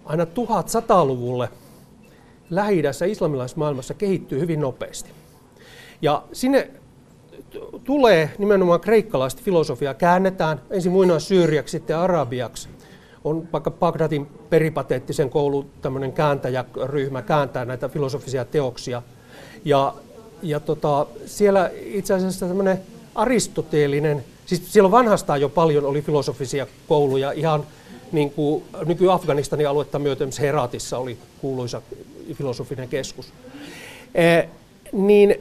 aina 0.06 0.24
1100-luvulle 0.24 1.50
lähi 2.50 2.84
islamilaismaailmassa 3.10 3.94
kehittyy 3.94 4.40
hyvin 4.40 4.62
nopeasti. 4.62 5.10
Ja 6.02 6.24
sinne 6.34 6.72
tulee 7.84 8.32
nimenomaan 8.38 8.80
kreikkalaista 8.80 9.42
filosofiaa, 9.46 9.94
käännetään 9.94 10.62
ensin 10.70 10.92
muinaissyyriaksi, 10.92 11.72
sitten 11.72 11.98
arabiaksi. 11.98 12.70
On 13.24 13.48
vaikka 13.54 13.72
Bagdadin 13.72 14.28
peripateettisen 14.50 15.30
koulun 15.30 15.70
tämmöinen 15.82 16.14
kääntäjäryhmä 16.14 17.22
kääntää 17.22 17.66
näitä 17.66 17.90
filosofisia 17.90 18.46
teoksia. 18.46 19.02
Ja, 19.66 19.94
ja 20.42 20.60
tota, 20.60 21.06
siellä 21.26 21.72
itse 21.74 22.14
asiassa 22.14 22.48
tämmöinen 22.48 22.80
aristoteelinen 23.16 24.24
Siis 24.50 24.74
siellä 24.74 24.92
vanhastaan 24.92 25.42
jo 25.42 25.50
paljon 25.50 25.86
oli 25.86 26.02
filosofisia 26.02 26.68
kouluja, 26.88 27.32
ihan 27.32 27.64
niin 28.12 28.32
kuin 28.32 28.64
nyky-Afganistanin 28.86 29.70
aluetta 29.70 30.00
myöten 30.00 30.30
Heratissa 30.40 30.98
oli 30.98 31.18
kuuluisa 31.42 31.82
filosofinen 32.34 32.90
keskus. 32.90 33.34
E, 34.16 34.44
niin 34.92 35.36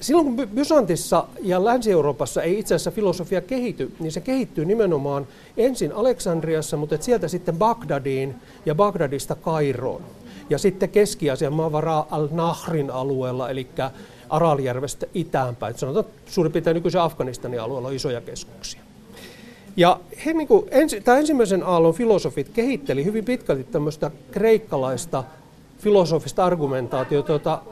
silloin 0.00 0.36
kun 0.36 0.48
Bysantissa 0.48 1.26
ja 1.42 1.64
Länsi-Euroopassa 1.64 2.42
ei 2.42 2.58
itse 2.58 2.74
asiassa 2.74 2.90
filosofia 2.90 3.40
kehity, 3.40 3.92
niin 4.00 4.12
se 4.12 4.20
kehittyy 4.20 4.64
nimenomaan 4.64 5.26
ensin 5.56 5.92
Aleksandriassa, 5.92 6.76
mutta 6.76 6.96
sieltä 7.00 7.28
sitten 7.28 7.58
Bagdadiin 7.58 8.34
ja 8.66 8.74
Bagdadista 8.74 9.34
Kairoon. 9.34 10.02
Ja 10.50 10.58
sitten 10.58 10.88
Keski-Aasian 10.88 11.52
maavara 11.52 12.06
al-Nahrin 12.10 12.90
alueella, 12.90 13.50
eli 13.50 13.66
Araljärvestä 14.28 15.06
itäänpäin. 15.14 15.78
Sanotaan 15.78 16.04
suurin 16.26 16.52
piirtein 16.52 16.74
nykyisen 16.74 17.00
Afganistanin 17.00 17.60
alueella 17.60 17.88
on 17.88 17.94
isoja 17.94 18.20
keskuksia. 18.20 18.80
Ja 19.76 20.00
he, 20.26 20.32
niin 20.32 20.48
kuin, 20.48 20.66
ensi, 20.70 21.00
tämä 21.00 21.18
ensimmäisen 21.18 21.62
aallon 21.62 21.94
filosofit 21.94 22.48
kehitteli 22.48 23.04
hyvin 23.04 23.24
pitkälti 23.24 23.64
tämmöistä 23.64 24.10
kreikkalaista 24.30 25.24
filosofista 25.78 26.44
argumentaatiota, 26.44 27.32
jota 27.32 27.62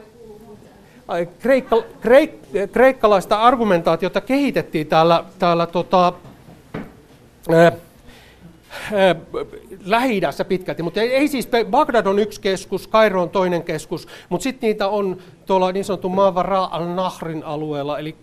kreikka, 1.38 1.82
kreik, 2.00 2.30
kreikkalaista 2.72 3.40
argumentaatiota 3.40 4.20
kehitettiin 4.20 4.86
täällä, 4.86 5.24
täällä 5.38 5.66
tota, 5.66 6.12
ää, 7.52 7.72
lähi 9.84 10.20
pitkälti, 10.48 10.82
mutta 10.82 11.00
ei, 11.00 11.14
ei 11.14 11.28
siis, 11.28 11.48
Bagdad 11.70 12.06
on 12.06 12.18
yksi 12.18 12.40
keskus, 12.40 12.88
Kairo 12.88 13.22
on 13.22 13.30
toinen 13.30 13.62
keskus, 13.62 14.08
mutta 14.28 14.42
sitten 14.42 14.68
niitä 14.68 14.88
on 14.88 15.16
tuolla 15.46 15.72
niin 15.72 15.84
sanottu 15.84 16.08
Mavara 16.08 16.68
al-Nahrin 16.70 17.44
alueella, 17.44 17.98
eli 17.98 18.16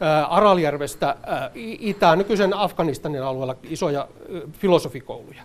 ää, 0.00 0.26
Araljärvestä 0.26 1.16
ää, 1.26 1.50
itään, 1.54 2.18
nykyisen 2.18 2.54
Afganistanin 2.54 3.22
alueella 3.22 3.56
isoja 3.62 4.00
ää, 4.00 4.40
filosofikouluja. 4.52 5.42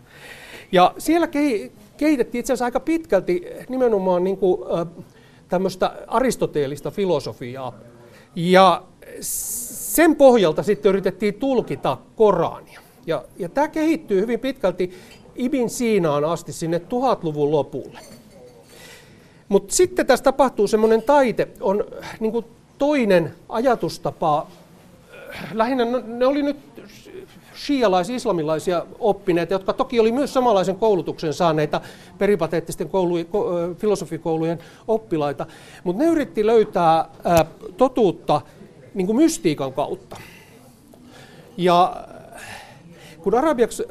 Ja 0.71 0.93
siellä 0.97 1.27
kehitettiin 1.97 2.39
itse 2.39 2.53
asiassa 2.53 2.65
aika 2.65 2.79
pitkälti 2.79 3.47
nimenomaan 3.69 4.23
niin 4.23 4.37
kuin, 4.37 4.61
ää, 4.77 4.85
tämmöistä 5.49 5.95
aristoteellista 6.07 6.91
filosofiaa. 6.91 7.73
Ja 8.35 8.83
sen 9.21 10.15
pohjalta 10.15 10.63
sitten 10.63 10.89
yritettiin 10.89 11.33
tulkita 11.33 11.97
Korania. 12.15 12.81
Ja, 13.07 13.25
ja 13.37 13.49
tämä 13.49 13.67
kehittyy 13.67 14.21
hyvin 14.21 14.39
pitkälti 14.39 14.93
Ibn 15.35 15.69
Siinaan 15.69 16.25
asti 16.25 16.53
sinne 16.53 16.79
tuhatluvun 16.79 17.51
lopulle. 17.51 17.99
Mutta 19.49 19.75
sitten 19.75 20.07
tässä 20.07 20.23
tapahtuu 20.23 20.67
semmoinen 20.67 21.03
taite, 21.03 21.47
on 21.61 21.83
niin 22.19 22.45
toinen 22.77 23.33
ajatustapa, 23.49 24.47
lähinnä 25.53 25.85
ne 26.05 26.25
oli 26.25 26.43
nyt 26.43 26.57
shialais-islamilaisia 27.57 28.85
oppineita, 28.99 29.53
jotka 29.53 29.73
toki 29.73 29.99
oli 29.99 30.11
myös 30.11 30.33
samanlaisen 30.33 30.75
koulutuksen 30.75 31.33
saaneita 31.33 31.81
peripateettisten 32.17 32.89
koulu, 32.89 33.15
filosofikoulujen 33.77 34.59
oppilaita, 34.87 35.45
mutta 35.83 36.03
ne 36.03 36.09
yritti 36.09 36.45
löytää 36.45 37.09
totuutta 37.77 38.41
niin 38.93 39.07
kuin 39.07 39.17
mystiikan 39.17 39.73
kautta. 39.73 40.17
Ja 41.57 42.07
kun 43.19 43.35
arabiaksi 43.35 43.83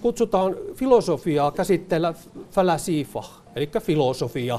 kutsutaan 0.00 0.56
filosofiaa 0.74 1.50
käsitteellä 1.50 2.14
falasifa, 2.50 3.24
eli 3.56 3.70
filosofia, 3.80 4.58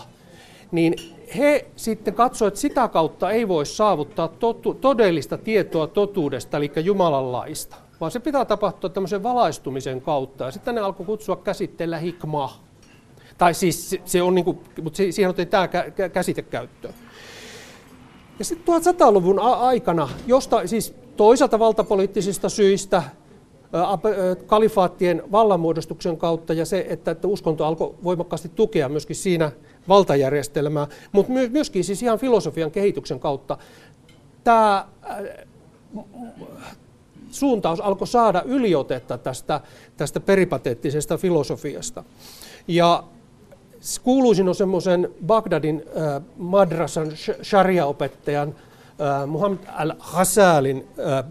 niin 0.71 0.93
he 1.37 1.65
sitten 1.75 2.13
katsoivat, 2.13 2.51
että 2.51 2.61
sitä 2.61 2.87
kautta 2.87 3.31
ei 3.31 3.47
voi 3.47 3.65
saavuttaa 3.65 4.27
totu, 4.27 4.73
todellista 4.73 5.37
tietoa 5.37 5.87
totuudesta, 5.87 6.57
eli 6.57 6.71
Jumalan 6.83 7.31
laista, 7.31 7.75
vaan 8.01 8.11
se 8.11 8.19
pitää 8.19 8.45
tapahtua 8.45 8.89
tämmöisen 8.89 9.23
valaistumisen 9.23 10.01
kautta. 10.01 10.43
Ja 10.43 10.51
sitten 10.51 10.75
ne 10.75 10.81
alkoi 10.81 11.05
kutsua 11.05 11.35
käsitteellä 11.35 11.97
hikma. 11.97 12.59
Tai 13.37 13.53
siis 13.53 13.95
se 14.05 14.21
on, 14.21 14.35
niin 14.35 14.45
kuin, 14.45 14.59
mutta 14.81 14.97
siihen 14.97 15.29
otettiin 15.29 15.47
tämä 15.47 15.67
käsite 16.13 16.41
käyttöön. 16.41 16.93
Ja 18.39 18.45
sitten 18.45 18.75
1100-luvun 18.75 19.39
aikana, 19.39 20.09
josta 20.27 20.67
siis 20.67 20.95
toisaalta 21.17 21.59
valtapoliittisista 21.59 22.49
syistä, 22.49 23.03
kalifaattien 24.47 25.23
vallanmuodostuksen 25.31 26.17
kautta 26.17 26.53
ja 26.53 26.65
se, 26.65 26.85
että, 26.89 27.11
että 27.11 27.27
uskonto 27.27 27.65
alkoi 27.65 27.95
voimakkaasti 28.03 28.49
tukea 28.49 28.89
myöskin 28.89 29.15
siinä 29.15 29.51
valtajärjestelmää, 29.87 30.87
mutta 31.11 31.33
myöskin 31.51 31.83
siis 31.83 32.03
ihan 32.03 32.19
filosofian 32.19 32.71
kehityksen 32.71 33.19
kautta 33.19 33.57
tämä 34.43 34.87
suuntaus 37.31 37.81
alkoi 37.81 38.07
saada 38.07 38.41
yliotetta 38.45 39.17
tästä, 39.17 39.61
tästä 39.97 40.19
peripateettisesta 40.19 41.17
filosofiasta. 41.17 42.03
Ja 42.67 43.03
kuuluisin 44.03 44.47
on 44.47 44.55
semmoisen 44.55 45.09
Bagdadin 45.25 45.83
äh, 45.97 46.21
madrasan 46.37 47.11
sharia-opettajan 47.43 48.55
äh, 49.01 49.27
Muhammad 49.27 49.59
al-Hasalin 49.75 50.87
äh, 50.99 51.25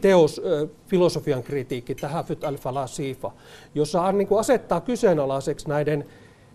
teos 0.00 0.40
filosofian 0.86 1.42
kritiikki, 1.42 1.94
Tahafut 1.94 2.44
al-Falasifa, 2.44 3.32
jossa 3.74 4.02
hän 4.02 4.18
niin 4.18 4.28
asettaa 4.38 4.80
kyseenalaiseksi 4.80 5.68
näiden, 5.68 6.04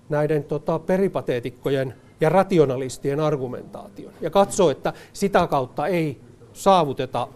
näiden 0.09 0.43
tota, 0.43 0.79
peripateetikkojen 0.79 1.93
ja 2.21 2.29
rationalistien 2.29 3.19
argumentaation 3.19 4.13
ja 4.21 4.29
katsoo, 4.29 4.69
että 4.69 4.93
sitä 5.13 5.47
kautta 5.47 5.87
ei 5.87 6.21
saavuteta 6.53 7.27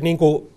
niin 0.00 0.18
kuin, 0.18 0.48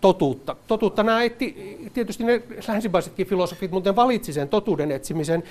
totuutta. 0.00 0.56
Totuutta 0.66 1.02
nämä 1.02 1.22
etti, 1.22 1.78
tietysti 1.94 2.24
ne 2.24 2.42
länsimaisetkin 2.68 3.26
filosofit 3.26 3.70
muuten 3.70 3.96
valitsi 3.96 4.32
sen 4.32 4.48
totuuden 4.48 4.90
etsimisen 4.90 5.42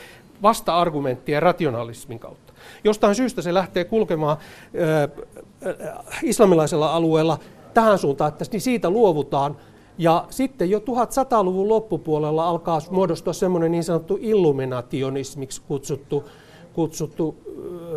vasta-argumenttien 0.41 1.41
rationalismin 1.41 2.19
kautta. 2.19 2.53
Jostain 2.83 3.15
syystä 3.15 3.41
se 3.41 3.53
lähtee 3.53 3.83
kulkemaan 3.83 4.37
äh, 4.37 6.19
islamilaisella 6.23 6.93
alueella 6.95 7.39
tähän 7.73 7.99
suuntaan, 7.99 8.27
että 8.27 8.45
niin 8.51 8.61
siitä 8.61 8.89
luovutaan 8.89 9.57
Ja 9.97 10.25
sitten 10.29 10.69
jo 10.69 10.79
1100-luvun 10.79 11.69
loppupuolella 11.69 12.49
alkaa 12.49 12.79
muodostua 12.89 13.33
semmoinen 13.33 13.71
niin 13.71 13.83
sanottu 13.83 14.17
illuminationismiksi 14.21 15.61
kutsuttu, 15.67 16.29
kutsuttu 16.73 17.35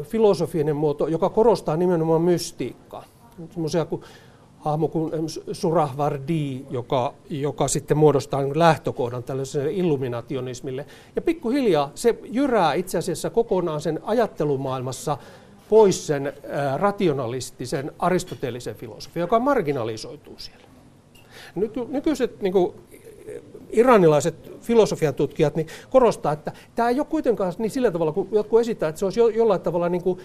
filosofinen 0.02 0.76
muoto, 0.76 1.06
joka 1.06 1.28
korostaa 1.28 1.76
nimenomaan 1.76 2.22
mystiikkaa. 2.22 3.04
Semmoisia 3.50 3.84
kuin 3.84 4.02
hahmo 4.66 4.88
kuin 4.88 5.12
Surahvardi, 5.52 6.60
joka, 6.70 7.14
joka 7.30 7.68
sitten 7.68 7.96
muodostaa 7.96 8.42
lähtökohdan 8.54 9.22
tällaiselle 9.22 9.72
illuminationismille. 9.72 10.86
Ja 11.16 11.22
pikkuhiljaa 11.22 11.90
se 11.94 12.18
jyrää 12.24 12.74
itse 12.74 12.98
asiassa 12.98 13.30
kokonaan 13.30 13.80
sen 13.80 14.00
ajattelumaailmassa 14.02 15.18
pois 15.68 16.06
sen 16.06 16.32
rationalistisen 16.76 17.92
aristoteellisen 17.98 18.74
filosofian, 18.74 19.22
joka 19.22 19.38
marginalisoituu 19.38 20.34
siellä. 20.38 20.66
Nykyiset 21.88 22.42
niin 22.42 22.52
kuin, 22.52 22.74
iranilaiset 23.70 24.52
filosofian 24.60 25.14
tutkijat 25.14 25.56
niin 25.56 25.66
korostaa, 25.90 26.32
että 26.32 26.52
tämä 26.74 26.88
ei 26.88 27.00
ole 27.00 27.06
kuitenkaan 27.10 27.52
niin 27.58 27.70
sillä 27.70 27.90
tavalla, 27.90 28.12
kun 28.12 28.28
jotkut 28.32 28.60
esittää, 28.60 28.88
että 28.88 28.98
se 28.98 29.04
olisi 29.04 29.20
jollain 29.20 29.60
tavalla 29.60 29.88
niin 29.88 30.02
kuin, 30.02 30.20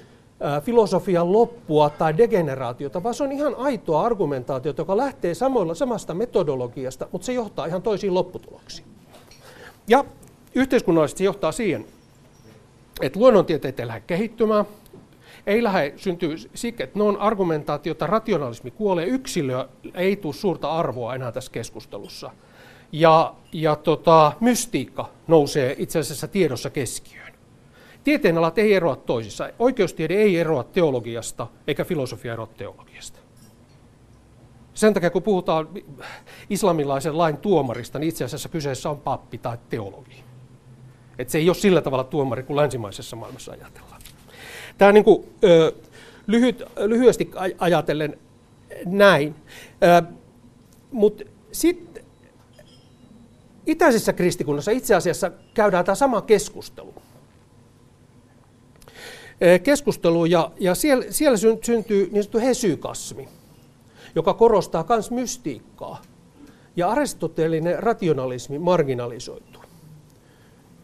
filosofian 0.63 1.32
loppua 1.32 1.89
tai 1.89 2.17
degeneraatiota, 2.17 3.04
vaan 3.04 3.15
se 3.15 3.23
on 3.23 3.32
ihan 3.32 3.56
aitoa 3.56 4.06
argumentaatiota, 4.06 4.82
joka 4.82 4.97
lähtee 4.97 5.34
samoilla, 5.34 5.73
samasta 5.73 6.13
metodologiasta, 6.13 7.08
mutta 7.12 7.25
se 7.25 7.34
johtaa 7.34 7.65
ihan 7.65 7.82
toisiin 7.82 8.13
lopputuloksiin. 8.13 8.88
Ja 9.88 10.06
yhteiskunnallisesti 10.56 11.17
se 11.17 11.23
johtaa 11.23 11.51
siihen, 11.51 11.86
että 13.01 13.19
luonnontieteet 13.19 13.80
ei 13.80 13.88
lähde 13.88 14.04
kehittymään, 14.08 14.65
ei 15.47 15.63
lähde 15.63 15.93
syntyy 15.95 16.38
siksi, 16.38 16.84
että 16.84 17.04
on 17.04 17.17
argumentaatiota, 17.17 18.08
rationalismi 18.08 18.71
kuolee, 18.71 19.06
yksilö 19.06 19.67
ei 19.93 20.15
tule 20.15 20.34
suurta 20.34 20.71
arvoa 20.71 21.15
enää 21.15 21.32
tässä 21.32 21.51
keskustelussa. 21.51 22.32
Ja, 22.91 23.36
ja 23.54 23.75
tota, 23.75 24.32
mystiikka 24.39 25.10
nousee 25.27 25.75
itse 25.77 25.99
asiassa 25.99 26.27
tiedossa 26.27 26.69
keskiöön. 26.69 27.31
Tieteenalat 28.04 28.58
ei 28.58 28.74
eroa 28.74 28.96
toisissa. 28.96 29.50
Oikeustiede 29.60 30.14
ei 30.14 30.38
eroa 30.38 30.64
teologiasta, 30.64 31.48
eikä 31.68 31.86
filosofia 31.86 32.34
eroa 32.34 32.48
teologiasta. 32.48 33.20
Sen 34.74 34.94
takia, 34.94 35.10
kun 35.10 35.24
puhutaan 35.24 35.68
islamilaisen 36.50 37.18
lain 37.18 37.38
tuomarista, 37.38 38.00
niin 38.00 38.10
itse 38.10 38.24
asiassa 38.24 38.50
kyseessä 38.50 38.90
on 38.90 39.02
pappi 39.02 39.38
tai 39.38 39.58
teologi. 39.70 40.24
Et 41.20 41.30
se 41.30 41.38
ei 41.38 41.50
ole 41.50 41.56
sillä 41.56 41.82
tavalla 41.82 42.04
tuomari 42.04 42.44
kuin 42.44 42.58
länsimaisessa 42.58 43.16
maailmassa 43.16 43.52
ajatellaan. 43.52 44.02
Tämä 44.78 44.92
niin 44.92 45.04
kuin, 45.04 45.30
ö, 45.44 45.72
lyhyt, 46.28 46.64
lyhyesti 46.78 47.32
ajatellen 47.60 48.20
näin. 48.86 49.36
Mutta 50.92 51.24
sitten 51.52 52.04
itäisessä 53.66 54.14
kristikunnassa 54.14 54.72
itse 54.72 54.96
asiassa 54.96 55.32
käydään 55.54 55.86
tämä 55.86 55.96
sama 55.96 56.22
keskustelu. 56.22 56.94
Keskustelu 59.63 60.25
ja, 60.25 60.51
ja 60.60 60.75
siellä, 60.75 61.06
siellä 61.10 61.38
syntyy 61.38 62.10
niin 62.12 62.23
sanottu 62.23 62.39
hesykasmi, 62.39 63.27
joka 64.15 64.34
korostaa 64.34 64.86
myös 64.89 65.12
mystiikkaa. 65.12 66.01
Ja 66.75 66.89
aristoteellinen 66.89 67.84
rationalismi 67.84 68.60
marginalisoituu. 68.60 69.63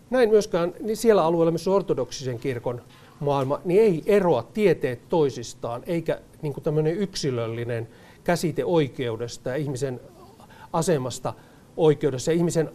Näin 0.09 0.29
myöskään 0.29 0.73
niin 0.79 0.97
siellä 0.97 1.23
alueella, 1.23 1.51
missä 1.51 1.71
ortodoksisen 1.71 2.39
kirkon 2.39 2.81
maailma, 3.19 3.61
niin 3.65 3.81
ei 3.81 4.03
eroa 4.05 4.43
tieteet 4.43 5.09
toisistaan, 5.09 5.83
eikä 5.85 6.21
niin 6.41 6.53
kuin 6.53 6.63
tämmöinen 6.63 6.97
yksilöllinen 6.97 7.87
käsite 8.23 8.65
oikeudesta 8.65 9.49
ja 9.49 9.55
ihmisen 9.55 9.99
asemasta 10.73 11.33
oikeudessa 11.77 12.31
ja 12.31 12.37
ihmisen 12.37 12.71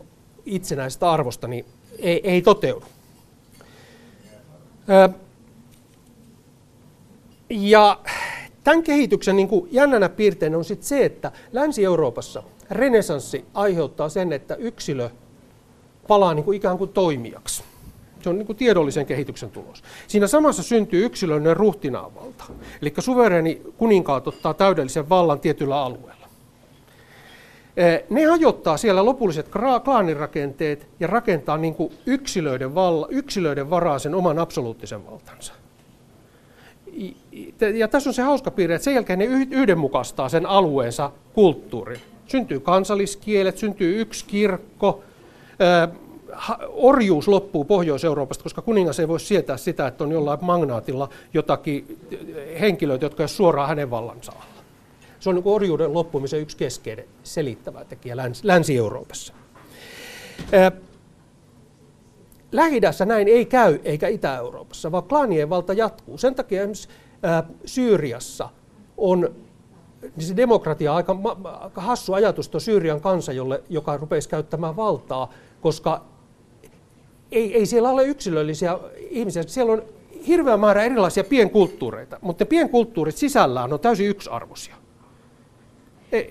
itsenäisestä 0.47 1.11
arvosta, 1.11 1.49
niin 1.49 1.65
ei, 1.99 2.31
ei 2.31 2.43
toteudu. 2.43 2.87
Ja 7.55 7.99
tämän 8.65 8.83
kehityksen 8.83 9.37
niin 9.37 9.49
kuin 9.49 9.69
jännänä 9.71 10.09
piirteinä 10.09 10.59
on 10.59 10.65
sit 10.65 10.83
se, 10.83 11.05
että 11.05 11.33
Länsi-Euroopassa 11.53 12.43
renesanssi 12.71 13.45
aiheuttaa 13.55 14.09
sen, 14.09 14.33
että 14.33 14.55
yksilö 14.55 15.11
palaa 16.09 16.35
niin 16.35 16.45
kuin 16.45 16.57
ikään 16.57 16.79
kuin 16.79 16.91
toimijaksi. 16.91 17.65
Se 18.21 18.29
on 18.29 18.39
niin 18.39 18.47
kuin 18.47 18.57
tiedollisen 18.57 19.07
kehityksen 19.07 19.51
tulos. 19.51 19.83
Siinä 20.09 20.27
samassa 20.27 20.63
syntyy 20.63 21.05
yksilöllinen 21.05 21.57
ruhtinaavalta. 21.57 22.45
Eli 22.83 22.95
suvereeni 22.99 23.63
kuninkaat 23.77 24.29
ottaa 24.29 24.55
täydellisen 24.55 25.09
vallan 25.09 25.41
tietyllä 25.41 25.83
alueella. 25.83 26.27
Ne 28.11 28.25
hajottaa 28.25 28.77
siellä 28.77 29.05
lopulliset 29.05 29.49
klaanirakenteet 29.85 30.87
ja 31.01 31.07
rakentaa 31.07 31.57
niin 31.57 31.75
kuin 31.75 31.93
yksilöiden, 32.07 32.75
valla, 32.75 33.07
yksilöiden 33.11 33.71
varaa 33.71 33.99
sen 33.99 34.15
oman 34.15 34.39
absoluuttisen 34.39 35.07
valtansa. 35.07 35.53
Ja 37.75 37.89
tässä 37.89 38.11
on 38.11 38.15
se 38.15 38.23
hauska 38.23 38.51
piirre, 38.51 38.75
että 38.75 38.85
sen 38.85 38.95
jälkeen 38.95 39.19
ne 39.19 39.25
yhdenmukaistaa 39.51 40.29
sen 40.29 40.47
alueensa 40.47 41.11
kulttuurin. 41.33 42.01
Syntyy 42.27 42.61
kansalliskielet, 42.61 43.59
syntyy 43.59 44.01
yksi 44.01 44.25
kirkko, 44.25 45.03
orjuus 46.71 47.29
loppuu 47.29 47.65
Pohjois-Euroopasta, 47.65 48.43
koska 48.43 48.63
kuningas 48.63 49.01
ei 49.01 49.09
voi 49.09 49.21
sietää 49.21 49.57
sitä, 49.57 49.87
että 49.87 50.05
on 50.05 50.13
jollain 50.13 50.39
magnaatilla 50.43 51.09
jotakin 51.35 51.99
henkilöitä, 52.61 53.05
jotka 53.05 53.23
ovat 53.23 53.31
suoraan 53.31 53.69
hänen 53.69 53.91
vallansa 53.91 54.33
alla. 54.33 54.45
Se 55.21 55.29
on 55.29 55.35
niin 55.35 55.43
orjuuden 55.47 55.95
loppumisen 55.95 56.41
yksi 56.41 56.57
keskeinen 56.57 57.05
selittävä 57.23 57.85
tekijä 57.85 58.17
Länsi-Euroopassa. 58.43 59.33
Lähi 62.53 62.81
näin 63.07 63.29
ei 63.29 63.47
käy, 63.47 63.79
eikä 63.85 64.09
Itä-Euroopassa, 64.09 64.93
vaan 64.93 65.05
klaanien 65.05 65.51
valta 65.51 65.73
jatkuu. 65.73 66.19
Sen 66.19 66.35
takia 66.35 66.63
esimerkiksi 66.63 66.89
Syyriassa 67.65 68.49
on 68.97 69.35
niin 70.17 70.27
se 70.27 70.37
demokratia 70.37 70.93
on 70.93 70.97
aika, 70.97 71.17
aika 71.61 71.81
hassu 71.81 72.13
ajatus 72.13 72.49
tuo 72.49 72.61
Syyrian 72.61 73.01
kansa, 73.01 73.33
jolle, 73.33 73.63
joka 73.69 73.97
rupeisi 73.97 74.29
käyttämään 74.29 74.77
valtaa, 74.77 75.33
koska 75.61 76.05
ei, 77.33 77.55
ei 77.55 77.67
siellä 77.67 77.91
ole 77.91 78.05
yksilöllisiä 78.05 78.79
ihmisiä. 79.11 79.43
Siellä 79.47 79.73
on 79.73 79.83
hirveä 80.27 80.57
määrä 80.57 80.83
erilaisia 80.83 81.25
pienkulttuureita, 81.25 82.19
mutta 82.21 82.45
ne 82.45 82.49
pienkulttuurit 82.49 83.17
sisällään 83.17 83.73
on 83.73 83.81
täysin 83.81 84.09
yksiarvoisia. 84.09 84.75
E, 86.13 86.23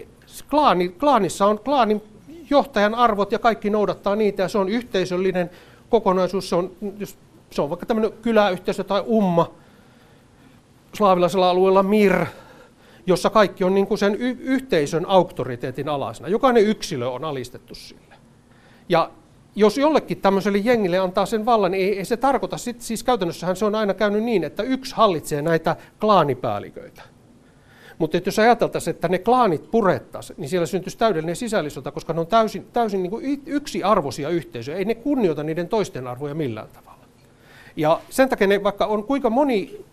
klaani, 0.49 0.89
klaanissa 0.89 1.45
on 1.45 1.59
klaanin 1.59 2.01
johtajan 2.49 2.95
arvot 2.95 3.31
ja 3.31 3.39
kaikki 3.39 3.69
noudattaa 3.69 4.15
niitä 4.15 4.43
ja 4.43 4.49
se 4.49 4.57
on 4.57 4.69
yhteisöllinen 4.69 5.49
kokonaisuus. 5.91 6.49
Se 6.49 6.55
on, 6.55 6.71
jos 6.99 7.17
se 7.51 7.61
on 7.61 7.69
vaikka 7.69 7.85
tämmöinen 7.85 8.11
kyläyhteisö 8.21 8.83
tai 8.83 9.03
umma, 9.07 9.51
slaavilaisella 10.93 11.49
alueella 11.49 11.83
mir, 11.83 12.25
jossa 13.07 13.29
kaikki 13.29 13.63
on 13.63 13.73
niin 13.73 13.87
kuin 13.87 13.97
sen 13.97 14.15
y- 14.15 14.37
yhteisön 14.39 15.05
auktoriteetin 15.07 15.89
alaisena. 15.89 16.29
Jokainen 16.29 16.63
yksilö 16.63 17.09
on 17.09 17.23
alistettu 17.23 17.75
sille. 17.75 18.15
Ja 18.89 19.11
jos 19.55 19.77
jollekin 19.77 20.21
tämmöiselle 20.21 20.57
jengille 20.57 20.97
antaa 20.97 21.25
sen 21.25 21.45
vallan, 21.45 21.71
niin 21.71 21.87
ei, 21.87 21.97
ei 21.97 22.05
se 22.05 22.17
tarkoita, 22.17 22.57
sit, 22.57 22.81
siis 22.81 23.03
käytännössähän 23.03 23.55
se 23.55 23.65
on 23.65 23.75
aina 23.75 23.93
käynyt 23.93 24.23
niin, 24.23 24.43
että 24.43 24.63
yksi 24.63 24.95
hallitsee 24.95 25.41
näitä 25.41 25.75
klaanipäälliköitä. 25.99 27.01
Mutta 28.01 28.17
jos 28.25 28.39
ajateltaisiin, 28.39 28.95
että 28.95 29.07
ne 29.07 29.19
klaanit 29.19 29.71
purettaisiin, 29.71 30.35
niin 30.39 30.49
siellä 30.49 30.65
syntyisi 30.65 30.97
täydellinen 30.97 31.35
sisällissota, 31.35 31.91
koska 31.91 32.13
ne 32.13 32.19
on 32.19 32.27
täysin, 32.27 32.67
täysin 32.73 33.03
niin 33.03 33.09
kuin 33.09 33.41
yksiarvoisia 33.45 34.29
yhteisöjä. 34.29 34.77
Ei 34.77 34.85
ne 34.85 34.95
kunnioita 34.95 35.43
niiden 35.43 35.67
toisten 35.67 36.07
arvoja 36.07 36.35
millään 36.35 36.67
tavalla. 36.73 37.05
Ja 37.75 38.01
sen 38.09 38.29
takia 38.29 38.47
ne, 38.47 38.63
vaikka 38.63 38.85
on 38.85 39.03
kuinka 39.03 39.29
moni 39.29 39.85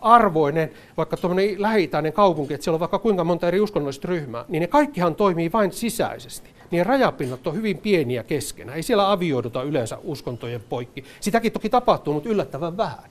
arvoinen, 0.00 0.70
vaikka 0.96 1.16
tuommoinen 1.16 1.62
lähi 1.62 1.90
kaupunki, 2.14 2.54
että 2.54 2.64
siellä 2.64 2.76
on 2.76 2.80
vaikka 2.80 2.98
kuinka 2.98 3.24
monta 3.24 3.48
eri 3.48 3.60
uskonnollista 3.60 4.08
ryhmää, 4.08 4.44
niin 4.48 4.60
ne 4.60 4.66
kaikkihan 4.66 5.14
toimii 5.14 5.52
vain 5.52 5.72
sisäisesti. 5.72 6.50
Niin 6.70 6.86
rajapinnat 6.86 7.46
on 7.46 7.54
hyvin 7.54 7.78
pieniä 7.78 8.22
keskenään. 8.22 8.76
Ei 8.76 8.82
siellä 8.82 9.12
avioiduta 9.12 9.62
yleensä 9.62 9.98
uskontojen 10.04 10.60
poikki. 10.68 11.04
Sitäkin 11.20 11.52
toki 11.52 11.68
tapahtuu, 11.68 12.14
mutta 12.14 12.28
yllättävän 12.28 12.76
vähän. 12.76 13.10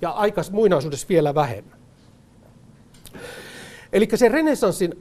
Ja 0.00 0.10
aika 0.10 0.42
muinaisuudessa 0.50 1.08
vielä 1.08 1.34
vähemmän. 1.34 1.75
Eli 3.96 4.08
se 4.14 4.28
renessanssin 4.28 4.94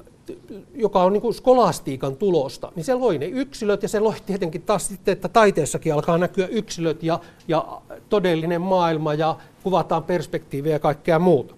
joka 0.74 1.04
on 1.04 1.14
niin 1.14 1.34
skolastiikan 1.34 2.16
tulosta, 2.16 2.72
niin 2.76 2.84
se 2.84 2.94
loi 2.94 3.18
ne 3.18 3.26
yksilöt 3.26 3.84
ja 3.84 3.90
se 3.90 4.00
loi 4.00 4.16
tietenkin 4.26 4.62
taas 4.62 4.88
sitten, 4.88 5.12
että 5.12 5.30
taiteessakin 5.30 5.94
alkaa 5.94 6.18
näkyä 6.18 6.48
yksilöt 6.48 7.04
ja, 7.04 7.20
ja 7.48 7.82
todellinen 8.10 8.62
maailma 8.62 9.14
ja 9.14 9.38
kuvataan 9.64 10.04
perspektiiviä 10.04 10.74
ja 10.74 10.80
kaikkea 10.80 11.20
muuta. 11.20 11.56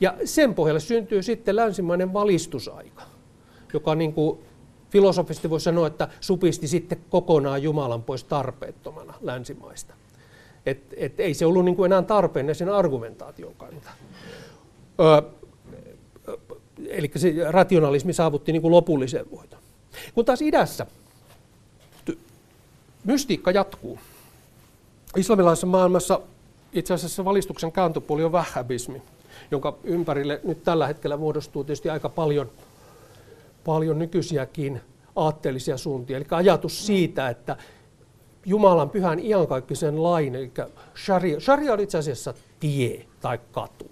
Ja 0.00 0.14
sen 0.24 0.54
pohjalle 0.54 0.80
syntyy 0.80 1.22
sitten 1.22 1.56
länsimainen 1.56 2.12
valistusaika, 2.12 3.02
joka 3.72 3.94
niin 3.94 4.12
kuin 4.12 4.38
filosofisesti 4.90 5.50
voi 5.50 5.60
sanoa, 5.60 5.86
että 5.86 6.08
supisti 6.20 6.68
sitten 6.68 6.98
kokonaan 7.10 7.62
Jumalan 7.62 8.02
pois 8.02 8.24
tarpeettomana 8.24 9.14
länsimaista. 9.20 9.94
Et, 10.66 10.94
et 10.96 11.20
ei 11.20 11.34
se 11.34 11.46
ollut 11.46 11.64
niin 11.64 11.76
kuin 11.76 11.92
enää 11.92 12.02
tarpeen 12.02 12.54
sen 12.54 12.68
argumentaation 12.68 13.54
kannalta. 13.54 13.90
Öö, 15.00 15.37
eli 16.88 17.10
se 17.16 17.34
rationalismi 17.50 18.12
saavutti 18.12 18.52
niin 18.52 18.62
kuin 18.62 18.72
lopullisen 18.72 19.30
voiton. 19.30 19.58
Kun 20.14 20.24
taas 20.24 20.42
idässä 20.42 20.86
mystiikka 23.04 23.50
jatkuu. 23.50 23.98
Islamilaisessa 25.16 25.66
maailmassa 25.66 26.20
itse 26.72 26.94
asiassa 26.94 27.24
valistuksen 27.24 27.72
kääntöpuoli 27.72 28.24
on 28.24 28.32
vähäbismi, 28.32 29.02
jonka 29.50 29.76
ympärille 29.84 30.40
nyt 30.44 30.64
tällä 30.64 30.86
hetkellä 30.86 31.16
muodostuu 31.16 31.64
tietysti 31.64 31.90
aika 31.90 32.08
paljon, 32.08 32.50
paljon 33.64 33.98
nykyisiäkin 33.98 34.80
aatteellisia 35.16 35.76
suuntia. 35.76 36.16
Eli 36.16 36.26
ajatus 36.30 36.86
siitä, 36.86 37.28
että 37.28 37.56
Jumalan 38.46 38.90
pyhän 38.90 39.20
iankaikkisen 39.20 40.02
lain, 40.02 40.34
eli 40.34 40.52
sharia, 41.04 41.40
sharia 41.40 41.72
on 41.72 41.80
itse 41.80 41.98
asiassa 41.98 42.34
tie 42.60 43.06
tai 43.20 43.38
katu. 43.52 43.90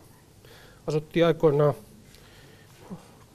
Asuttiin 0.86 1.26
aikoinaan 1.26 1.74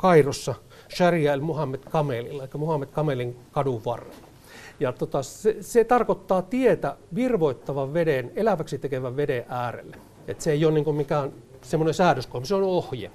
Kairossa 0.02 0.56
Sharia 0.96 1.34
el 1.34 1.42
Muhammed 1.42 1.80
Kamelilla, 1.90 2.44
eli 2.44 2.52
Muhammed 2.58 2.88
Kamelin 2.88 3.38
kadun 3.52 3.86
varrella. 3.86 4.28
Ja 4.80 4.92
tota, 4.94 5.24
se, 5.24 5.58
se 5.62 5.84
tarkoittaa 5.84 6.42
tietä 6.42 6.98
virvoittavan 7.16 7.94
veden, 7.94 8.32
eläväksi 8.36 8.78
tekevän 8.78 9.16
veden 9.16 9.46
äärelle. 9.50 9.98
Et 10.28 10.42
se 10.42 10.52
ei 10.52 10.66
ole 10.66 10.74
niin 10.74 10.96
mikään 10.96 11.32
semmoinen 11.62 11.94
säädöskohde, 11.94 12.46
se 12.46 12.56
on 12.56 12.64
ohje. 12.64 13.12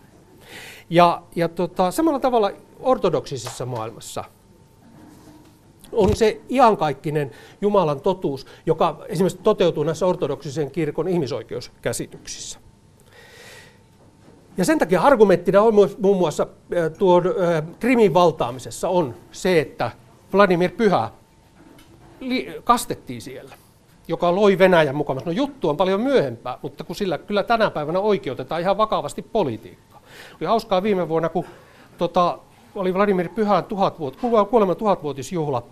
Ja, 0.91 1.23
ja 1.37 1.49
tota, 1.49 1.91
samalla 1.91 2.19
tavalla 2.19 2.51
ortodoksisessa 2.81 3.67
maailmassa 3.67 4.25
on 5.93 6.17
se 6.17 6.41
iankaikkinen 6.51 7.31
Jumalan 7.61 8.01
totuus, 8.01 8.47
joka 8.67 9.05
esimerkiksi 9.09 9.43
toteutuu 9.43 9.85
näissä 9.85 10.07
ortodoksisen 10.07 10.71
kirkon 10.71 11.09
ihmisoikeuskäsityksissä. 11.09 12.66
Ja 14.57 14.65
sen 14.65 14.79
takia 14.79 15.01
argumenttina 15.01 15.63
on 15.63 15.75
muun 15.99 16.17
muassa 16.17 16.47
tuon 16.99 17.23
Krimin 17.81 18.15
valtaamisessa 18.15 18.89
on 18.89 19.15
se, 19.33 19.61
että 19.61 19.91
Vladimir 20.33 20.71
Pyhä 20.71 21.11
kastettiin 22.65 23.23
siellä, 23.23 23.55
joka 24.09 24.35
loi 24.35 24.59
Venäjän 24.59 24.97
mukaan. 24.97 25.21
No 25.25 25.33
juttu 25.33 25.69
on 25.69 25.77
paljon 25.77 26.01
myöhempää, 26.01 26.59
mutta 26.63 26.85
kun 26.85 26.97
sillä 26.97 27.19
kyllä 27.19 27.43
tänä 27.43 27.71
päivänä 27.71 28.01
oikeutetaan 28.01 28.61
ihan 28.61 28.77
vakavasti 28.77 29.23
politiikkaa. 29.23 30.01
Oli 30.41 30.47
hauskaa 30.47 30.83
viime 30.83 31.09
vuonna, 31.09 31.29
kun 31.29 31.45
tota, 31.99 32.39
oli 32.75 32.95
Vladimir 32.95 33.29
Pyhän 33.29 33.65
tuhatvuot, 33.65 34.17
kuoleman 34.51 34.77
tuhatvuotisjuhla, 34.77 35.63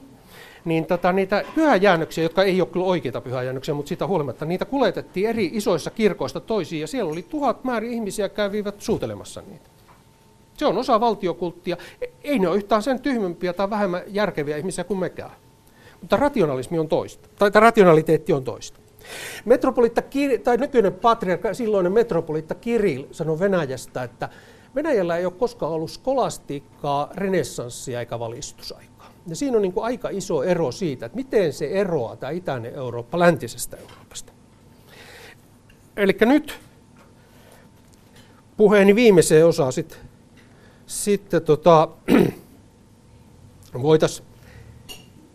niin 0.65 0.87
tota, 0.87 1.13
niitä 1.13 1.45
pyhäjäännöksiä, 1.55 2.25
jotka 2.25 2.43
ei 2.43 2.61
ole 2.61 2.69
kyllä 2.69 2.87
oikeita 2.87 3.21
pyhäjäännöksiä, 3.21 3.75
mutta 3.75 3.89
siitä 3.89 4.07
huolimatta, 4.07 4.45
niitä 4.45 4.65
kuljetettiin 4.65 5.29
eri 5.29 5.51
isoissa 5.53 5.91
kirkoista 5.91 6.41
toisiin, 6.41 6.81
ja 6.81 6.87
siellä 6.87 7.13
oli 7.13 7.23
tuhat 7.23 7.65
määrin 7.65 7.93
ihmisiä 7.93 8.29
kävivät 8.29 8.81
suutelemassa 8.81 9.43
niitä. 9.49 9.71
Se 10.57 10.67
on 10.67 10.79
osa 10.79 11.01
valtiokulttia. 11.01 11.77
Ei 12.25 12.39
ne 12.39 12.49
ole 12.49 12.57
yhtään 12.57 12.83
sen 12.83 13.01
tyhmempiä 13.01 13.53
tai 13.53 13.71
vähemmän 13.71 14.03
järkeviä 14.07 14.57
ihmisiä 14.57 14.85
kuin 14.85 15.01
mekään. 15.01 15.31
Mutta 16.01 16.17
rationalismi 16.17 16.79
on 16.79 16.89
toista, 16.89 17.29
tai, 17.39 17.51
tai 17.51 17.63
rationaliteetti 17.63 18.33
on 18.33 18.45
toista. 18.45 18.81
Metropolitta 19.45 20.03
tai 20.45 20.57
nykyinen 20.57 20.93
patriarkka, 20.93 21.55
silloinen 21.55 21.93
metropolitta 21.93 22.55
Kirill 22.55 23.05
sanoi 23.11 23.39
Venäjästä, 23.39 24.03
että 24.03 24.29
Venäjällä 24.75 25.17
ei 25.17 25.25
ole 25.25 25.33
koskaan 25.39 25.73
ollut 25.73 25.91
skolastiikkaa, 25.91 27.09
renessanssia 27.15 28.01
eikä 28.01 28.19
valistusaikaa. 28.19 28.94
Ja 29.27 29.37
siinä 29.37 29.57
on 29.57 29.63
niin 29.63 29.73
kuin 29.73 29.85
aika 29.85 30.09
iso 30.09 30.43
ero 30.43 30.73
siitä, 30.73 31.07
että 31.07 31.17
miten 31.17 31.53
se 31.53 31.67
eroaa 31.67 32.17
tämä 32.17 32.31
itäinen 32.31 32.75
Eurooppa 32.75 33.19
läntisestä 33.19 33.77
Euroopasta. 33.77 34.33
Eli 35.97 36.17
nyt 36.21 36.59
puheeni 38.57 38.95
viimeiseen 38.95 39.47
osaan 39.47 39.73
sitten, 39.73 39.99
sitten 40.87 41.43
tota, 41.43 41.89
voitaisiin 43.83 44.27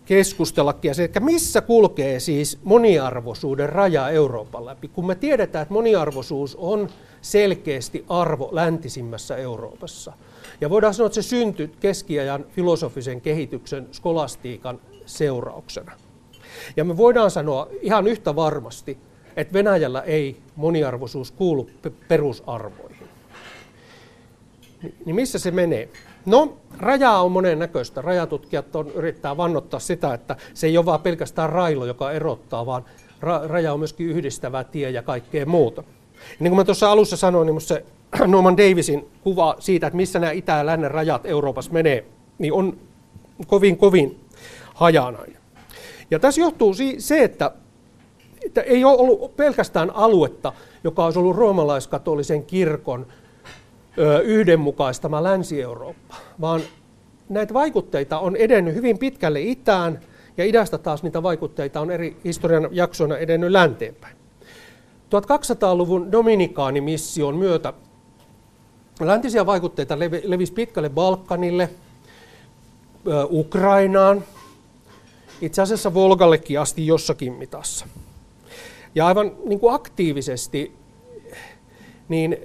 keskustellakin. 0.10 0.92
Että 1.02 1.20
missä 1.20 1.62
kulkee 1.62 2.20
siis 2.20 2.60
moniarvoisuuden 2.64 3.70
raja 3.70 4.10
Euroopan 4.10 4.66
läpi, 4.66 4.88
kun 4.88 5.08
me 5.08 5.16
tiedetään, 5.16 5.62
että 5.62 5.74
moniarvoisuus 5.74 6.56
on 6.56 6.90
selkeästi 7.22 8.06
arvo 8.10 8.50
läntisimmässä 8.52 9.36
Euroopassa. 9.36 10.14
Ja 10.62 10.70
voidaan 10.70 10.94
sanoa, 10.94 11.08
että 11.08 11.22
se 11.22 11.30
syntyi 11.30 11.72
keskiajan 11.80 12.46
filosofisen 12.50 13.22
kehityksen 13.22 13.88
skolastiikan 13.92 14.80
seurauksena. 15.06 15.92
Ja 16.78 16.84
me 16.84 16.98
voidaan 16.98 17.32
sanoa 17.32 17.68
ihan 17.82 18.08
yhtä 18.08 18.36
varmasti, 18.36 18.98
että 19.36 19.54
Venäjällä 19.54 20.02
ei 20.02 20.38
moniarvoisuus 20.56 21.32
kuulu 21.32 21.70
perusarvoihin. 22.08 23.08
Niin 25.06 25.16
missä 25.16 25.40
se 25.40 25.52
menee? 25.52 25.90
No, 26.26 26.58
rajaa 26.78 27.24
on 27.24 27.32
monen 27.32 27.60
näköistä. 27.60 28.02
Rajatutkijat 28.02 28.76
on, 28.76 28.88
yrittää 28.88 29.38
vannottaa 29.38 29.80
sitä, 29.80 30.14
että 30.14 30.36
se 30.54 30.68
ei 30.68 30.78
ole 30.78 30.86
vain 30.86 31.02
pelkästään 31.02 31.50
railo, 31.50 31.86
joka 31.86 32.12
erottaa, 32.12 32.66
vaan 32.66 32.86
ra- 33.22 33.48
raja 33.48 33.74
on 33.74 33.80
myöskin 33.80 34.08
yhdistävä 34.08 34.64
tie 34.64 34.90
ja 34.90 35.04
kaikkea 35.04 35.46
muuta. 35.46 35.84
Niin 36.40 36.52
kuin 36.52 36.58
mä 36.58 36.64
tuossa 36.64 36.92
alussa 36.92 37.18
sanoin, 37.18 37.46
niin 37.46 37.62
se 37.62 37.86
Norman 38.28 38.58
Davisin 38.58 39.08
kuva 39.24 39.56
siitä, 39.60 39.88
että 39.88 39.98
missä 39.98 40.20
nämä 40.20 40.32
itä- 40.32 40.52
ja 40.52 40.66
lännen 40.66 40.92
rajat 40.92 41.26
Euroopassa 41.26 41.72
menee, 41.72 42.06
niin 42.38 42.54
on 42.54 42.78
kovin, 43.48 43.78
kovin 43.78 44.20
hajanainen. 44.74 45.38
Ja 46.12 46.20
tässä 46.20 46.42
johtuu 46.42 46.76
se, 46.98 47.24
että, 47.24 47.52
että 48.46 48.62
ei 48.62 48.84
ole 48.84 48.98
ollut 48.98 49.36
pelkästään 49.36 49.96
aluetta, 49.96 50.54
joka 50.84 51.06
olisi 51.06 51.20
ollut 51.20 51.36
roomalaiskatolisen 51.36 52.44
kirkon 52.46 53.06
yhdenmukaistama 54.24 55.24
Länsi-Eurooppa, 55.24 56.16
vaan 56.42 56.62
näitä 57.30 57.54
vaikutteita 57.54 58.20
on 58.20 58.36
edennyt 58.36 58.76
hyvin 58.76 58.98
pitkälle 58.98 59.42
itään, 59.42 60.00
ja 60.38 60.46
idästä 60.46 60.78
taas 60.78 61.04
niitä 61.04 61.24
vaikutteita 61.24 61.82
on 61.82 61.92
eri 61.92 62.18
historian 62.26 62.70
jaksoina 62.72 63.18
edennyt 63.18 63.52
länteenpäin. 63.52 64.18
1200-luvun 65.10 66.12
Dominikaanimission 66.12 67.36
myötä 67.36 67.74
läntisiä 69.08 69.46
vaikutteita 69.46 70.00
levisi 70.00 70.54
pitkälle 70.54 70.90
Balkanille, 70.90 71.70
Ukrainaan, 73.30 74.24
itse 75.42 75.62
asiassa 75.62 75.94
Volgallekin 75.94 76.60
asti 76.60 76.88
jossakin 76.88 77.34
mitassa. 77.34 77.88
Ja 78.96 79.08
aivan 79.08 79.32
niin 79.46 79.60
kuin 79.60 79.74
aktiivisesti 79.76 80.76
niin 82.10 82.38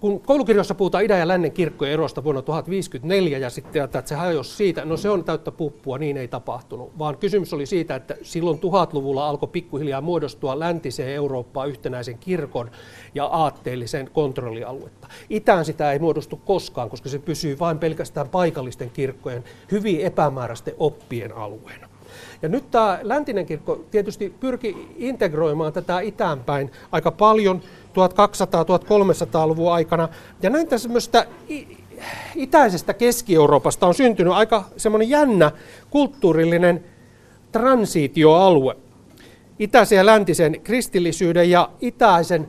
kun 0.00 0.20
koulukirjoissa 0.20 0.74
puhutaan 0.74 1.04
idän 1.04 1.18
ja 1.18 1.28
lännen 1.28 1.52
kirkkojen 1.52 1.92
erosta 1.92 2.24
vuonna 2.24 2.42
1054 2.42 3.38
ja 3.38 3.50
sitten 3.50 3.84
että 3.84 4.02
se 4.04 4.14
hajosi 4.14 4.56
siitä, 4.56 4.84
no 4.84 4.96
se 4.96 5.10
on 5.10 5.24
täyttä 5.24 5.52
puppua, 5.52 5.98
niin 5.98 6.16
ei 6.16 6.28
tapahtunut, 6.28 6.98
vaan 6.98 7.18
kysymys 7.18 7.52
oli 7.52 7.66
siitä, 7.66 7.94
että 7.94 8.16
silloin 8.22 8.58
tuhatluvulla 8.58 9.28
alkoi 9.28 9.48
pikkuhiljaa 9.48 10.00
muodostua 10.00 10.58
läntiseen 10.58 11.14
Eurooppaan 11.14 11.68
yhtenäisen 11.68 12.18
kirkon 12.18 12.70
ja 13.14 13.24
aatteellisen 13.24 14.10
kontrollialuetta. 14.12 15.08
Itään 15.30 15.64
sitä 15.64 15.92
ei 15.92 15.98
muodostu 15.98 16.36
koskaan, 16.36 16.90
koska 16.90 17.08
se 17.08 17.18
pysyy 17.18 17.58
vain 17.58 17.78
pelkästään 17.78 18.28
paikallisten 18.28 18.90
kirkkojen 18.90 19.44
hyvin 19.70 20.00
epämääräisten 20.00 20.74
oppien 20.78 21.36
alueena. 21.36 21.88
Ja 22.42 22.48
nyt 22.48 22.70
tämä 22.70 22.98
läntinen 23.02 23.46
kirkko 23.46 23.84
tietysti 23.90 24.34
pyrki 24.40 24.88
integroimaan 24.96 25.72
tätä 25.72 26.00
itäänpäin 26.00 26.70
aika 26.92 27.10
paljon 27.10 27.60
1200-1300-luvun 27.94 29.72
aikana. 29.72 30.08
Ja 30.42 30.50
näin 30.50 30.68
tämmöistä 30.68 31.26
itäisestä 32.34 32.94
Keski-Euroopasta 32.94 33.86
on 33.86 33.94
syntynyt 33.94 34.32
aika 34.32 34.64
semmoinen 34.76 35.08
jännä 35.08 35.50
kulttuurillinen 35.90 36.84
transitioalue. 37.52 38.76
Itäisen 39.58 39.96
ja 39.96 40.06
läntisen 40.06 40.60
kristillisyyden 40.60 41.50
ja 41.50 41.70
itäisen, 41.80 42.48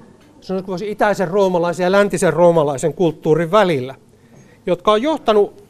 voisi, 0.67 0.91
itäisen 0.91 1.27
roomalaisen 1.27 1.83
ja 1.83 1.91
läntisen 1.91 2.33
roomalaisen 2.33 2.93
kulttuurin 2.93 3.51
välillä, 3.51 3.95
jotka 4.65 4.91
on 4.91 5.01
johtanut 5.01 5.63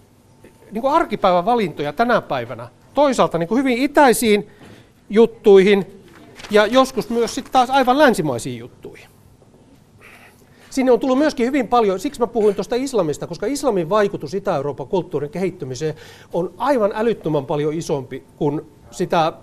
niin 0.71 0.81
kuin 0.81 0.93
arkipäivän 0.93 1.45
valintoja 1.45 1.93
tänä 1.93 2.21
päivänä 2.21 2.67
toisaalta 2.93 3.37
niin 3.37 3.47
kuin 3.49 3.59
hyvin 3.59 3.77
itäisiin 3.77 4.49
juttuihin 5.09 5.85
ja 6.51 6.65
joskus 6.65 7.09
myös 7.09 7.35
sitten 7.35 7.53
taas 7.53 7.69
aivan 7.69 7.97
länsimaisiin 7.97 8.59
juttuihin. 8.59 9.08
Sinne 10.69 10.91
on 10.91 10.99
tullut 10.99 11.17
myöskin 11.17 11.45
hyvin 11.45 11.67
paljon, 11.67 11.99
siksi 11.99 12.19
mä 12.19 12.27
puhuin 12.27 12.55
tuosta 12.55 12.75
islamista, 12.75 13.27
koska 13.27 13.45
islamin 13.45 13.89
vaikutus 13.89 14.33
Itä-Euroopan 14.33 14.87
kulttuurin 14.87 15.29
kehittymiseen 15.29 15.95
on 16.33 16.53
aivan 16.57 16.91
älyttömän 16.95 17.45
paljon 17.45 17.73
isompi 17.73 18.23
kuin 18.35 18.61
sitä 18.91 19.33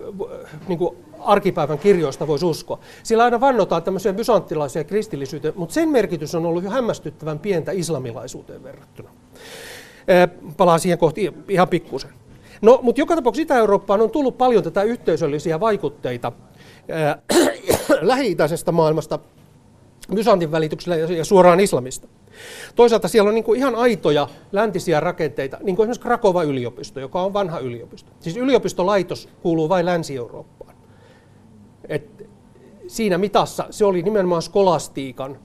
niin 0.68 0.78
kuin 0.78 0.96
arkipäivän 1.20 1.78
kirjoista 1.78 2.26
voisi 2.26 2.46
uskoa. 2.46 2.78
Sillä 3.02 3.24
aina 3.24 3.40
vannotaan 3.40 3.82
tämmöisiä 3.82 4.12
bysanttilaisia 4.12 4.84
kristillisyyteen, 4.84 5.54
mutta 5.56 5.72
sen 5.72 5.88
merkitys 5.88 6.34
on 6.34 6.46
ollut 6.46 6.64
jo 6.64 6.70
hämmästyttävän 6.70 7.38
pientä 7.38 7.72
islamilaisuuteen 7.72 8.62
verrattuna. 8.62 9.10
Palaan 10.56 10.80
siihen 10.80 10.98
kohti 10.98 11.34
ihan 11.48 11.68
pikkusen. 11.68 12.10
No, 12.62 12.78
mutta 12.82 13.00
joka 13.00 13.14
tapauksessa 13.16 13.42
Itä-Eurooppaan 13.42 14.00
on 14.00 14.10
tullut 14.10 14.38
paljon 14.38 14.64
tätä 14.64 14.82
yhteisöllisiä 14.82 15.60
vaikutteita 15.60 16.32
lähi-itäisestä 18.00 18.72
maailmasta, 18.72 19.18
Byzantin 20.14 20.50
välityksellä 20.50 20.96
ja 20.96 21.24
suoraan 21.24 21.60
islamista. 21.60 22.08
Toisaalta 22.74 23.08
siellä 23.08 23.28
on 23.28 23.34
niin 23.34 23.44
kuin 23.44 23.58
ihan 23.58 23.74
aitoja 23.74 24.28
läntisiä 24.52 25.00
rakenteita, 25.00 25.58
niin 25.62 25.76
kuin 25.76 25.84
esimerkiksi 25.84 26.02
Krakova 26.02 26.42
yliopisto, 26.42 27.00
joka 27.00 27.22
on 27.22 27.32
vanha 27.32 27.58
yliopisto. 27.58 28.10
Siis 28.20 28.36
yliopistolaitos 28.36 29.28
kuuluu 29.42 29.68
vain 29.68 29.86
Länsi-Eurooppaan. 29.86 30.76
Et 31.88 32.28
siinä 32.86 33.18
mitassa 33.18 33.66
se 33.70 33.84
oli 33.84 34.02
nimenomaan 34.02 34.42
skolastiikan 34.42 35.38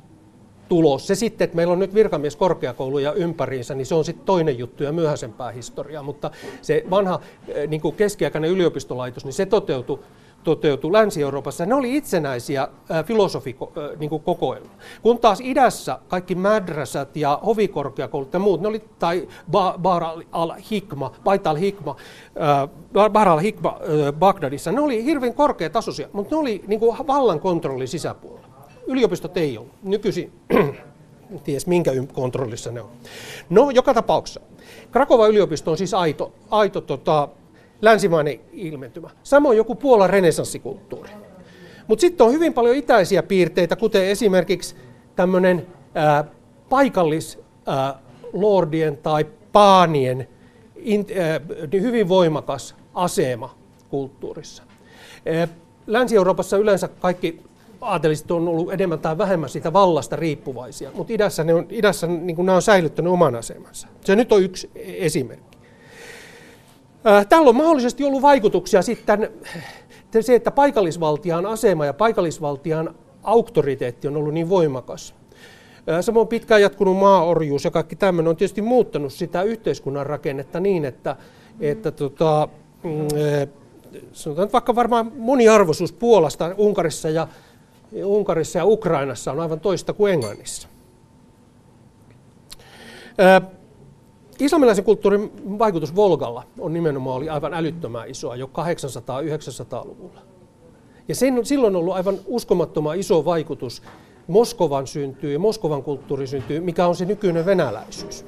tulos. 0.69 1.08
Se 1.08 1.15
sitten, 1.15 1.45
että 1.45 1.56
meillä 1.56 1.74
on 1.74 1.80
nyt 1.80 1.93
virkamieskorkeakouluja 1.93 3.13
ympäriinsä, 3.13 3.76
niin 3.76 3.86
se 3.86 3.95
on 3.95 4.06
sitten 4.06 4.26
toinen 4.26 4.58
juttu 4.58 4.84
ja 4.84 4.91
myöhäisempää 4.91 5.52
historiaa. 5.52 6.04
Mutta 6.04 6.32
se 6.62 6.84
vanha 6.89 7.19
eh, 7.47 7.67
niin 7.67 7.82
kuin 7.82 7.95
keskiaikainen 7.95 8.52
yliopistolaitos, 8.52 9.26
niin 9.26 9.34
se 9.34 9.45
toteutui 9.45 10.00
toteutui 10.43 10.91
Länsi-Euroopassa, 10.91 11.65
ne 11.65 11.75
oli 11.75 11.97
itsenäisiä 11.97 12.67
filosofikokoelmia. 13.06 14.69
Niin 14.69 15.01
Kun 15.01 15.19
taas 15.19 15.39
idässä 15.43 15.99
kaikki 16.08 16.36
madrasat 16.36 17.15
ja 17.15 17.39
hovikorkeakoulut 17.45 18.34
ja 18.34 18.39
muut, 18.39 18.62
ne 18.62 18.67
oli, 18.67 18.84
tai 18.99 19.27
Bar 19.77 20.04
al-Hikma, 20.32 21.12
Bait 21.23 21.47
al-Hikma, 21.47 21.95
Bar 23.12 23.27
al-Hikma 23.30 23.80
Bagdadissa, 24.19 24.71
ne 24.71 24.82
oli 24.82 25.04
hirveän 25.04 25.34
korkeatasoisia, 25.34 26.08
mutta 26.13 26.36
ne 26.36 26.39
oli 26.39 26.63
niin 26.67 26.80
kuin 26.80 26.97
vallan 27.08 27.39
kontrollin 27.39 27.88
sisäpuolella. 27.88 28.47
Yliopistot 28.88 29.38
ei 29.38 29.58
ollut. 29.58 29.73
Nykyisin 29.84 30.34
ties 31.43 31.67
minkä 31.67 31.91
kontrollissa 32.13 32.71
ne 32.71 32.82
on. 32.82 32.89
No, 33.49 33.69
joka 33.69 33.93
tapauksessa. 33.93 34.41
Krakova 34.91 35.27
yliopisto 35.27 35.71
on 35.71 35.77
siis 35.77 35.93
aito, 35.93 36.34
aito 36.49 36.82
tota, 36.82 37.30
länsimainen 37.82 38.39
ilmentymä. 38.52 39.10
Samoin 39.24 39.58
joku 39.58 39.76
Puolan 39.76 40.10
renesanssikulttuuri. 40.10 41.10
Mutta 41.88 42.02
sitten 42.02 42.26
on 42.26 42.34
hyvin 42.34 42.54
paljon 42.54 42.76
itäisiä 42.76 43.24
piirteitä, 43.24 43.76
kuten 43.76 44.06
esimerkiksi 44.06 44.76
tämmöinen 45.15 45.67
paikallislordien 46.70 48.98
tai 48.98 49.26
paanien 49.52 50.28
in, 50.76 51.06
ää, 51.20 51.41
hyvin 51.72 52.10
voimakas 52.10 52.76
asema 52.94 53.56
kulttuurissa. 53.89 54.63
Länsi-Euroopassa 55.88 56.58
yleensä 56.58 56.88
kaikki 56.88 57.41
aateliset 57.82 58.32
on 58.32 58.48
ollut 58.48 58.74
enemmän 58.74 59.00
tai 59.00 59.17
vähemmän 59.17 59.50
siitä 59.50 59.74
vallasta 59.74 60.15
riippuvaisia, 60.15 60.91
mutta 60.94 61.13
idässä, 61.13 61.44
ne 61.44 61.54
on, 61.54 61.65
idässä 61.70 62.08
niin 62.08 62.38
nämä 62.38 62.56
on 62.56 62.62
säilyttänyt 62.62 63.13
oman 63.13 63.36
asemansa. 63.36 63.88
Se 64.02 64.15
nyt 64.15 64.32
on 64.32 64.44
yksi 64.44 64.72
esimerkki. 64.76 65.51
Tällä 67.30 67.50
on 67.50 67.56
mahdollisesti 67.56 68.04
ollut 68.04 68.22
vaikutuksia 68.22 68.82
sitten 68.82 69.30
se, 70.22 70.36
että 70.36 70.52
paikallisvaltian 70.52 71.46
asema 71.46 71.86
ja 71.86 71.94
paikallisvaltian 71.94 72.96
auktoriteetti 73.24 74.08
on 74.08 74.18
ollut 74.18 74.34
niin 74.34 74.50
voimakas. 74.50 75.16
Samoin 76.02 76.28
pitkään 76.28 76.62
jatkunut 76.62 76.98
maaorjuus 76.98 77.66
ja 77.66 77.72
kaikki 77.72 77.96
tämmöinen 77.96 78.30
on 78.30 78.38
tietysti 78.38 78.62
muuttanut 78.62 79.14
sitä 79.14 79.44
yhteiskunnan 79.44 80.06
rakennetta 80.06 80.60
niin, 80.60 80.86
että, 80.86 81.16
että 81.60 81.92
tota, 81.92 82.48
mm, 82.84 83.08
sanotaan 84.14 84.50
vaikka 84.54 84.76
varmaan 84.76 85.12
moniarvoisuus 85.16 85.94
Puolasta, 85.94 86.56
Unkarissa 86.58 87.10
ja, 87.10 87.28
Unkarissa 88.06 88.58
ja 88.58 88.66
Ukrainassa 88.66 89.32
on 89.32 89.40
aivan 89.40 89.60
toista 89.60 89.94
kuin 89.94 90.14
Englannissa. 90.14 90.68
Islamilaisen 94.41 94.86
kulttuurin 94.86 95.32
vaikutus 95.60 95.95
Volgalla 95.95 96.43
on 96.60 96.73
nimenomaan 96.73 97.17
oli 97.17 97.30
aivan 97.30 97.54
älyttömän 97.54 98.10
isoa 98.10 98.36
jo 98.36 98.49
800-900-luvulla. 98.54 100.21
Ja 101.08 101.15
sen, 101.15 101.45
silloin 101.45 101.75
on 101.75 101.80
ollut 101.80 101.93
aivan 101.93 102.19
uskomattoman 102.25 102.99
iso 102.99 103.25
vaikutus 103.25 103.84
Moskovan 104.27 104.88
syntyy, 104.88 105.38
Moskovan 105.38 105.84
kulttuuri 105.84 106.27
syntyy, 106.27 106.60
mikä 106.60 106.88
on 106.88 106.95
se 106.95 107.06
nykyinen 107.06 107.45
venäläisyys. 107.45 108.25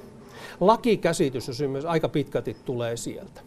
Lakikäsitys 0.60 1.48
jos 1.48 1.62
myös 1.68 1.86
aika 1.86 2.10
pitkälti 2.10 2.58
tulee 2.66 2.98
sieltä. 2.98 3.42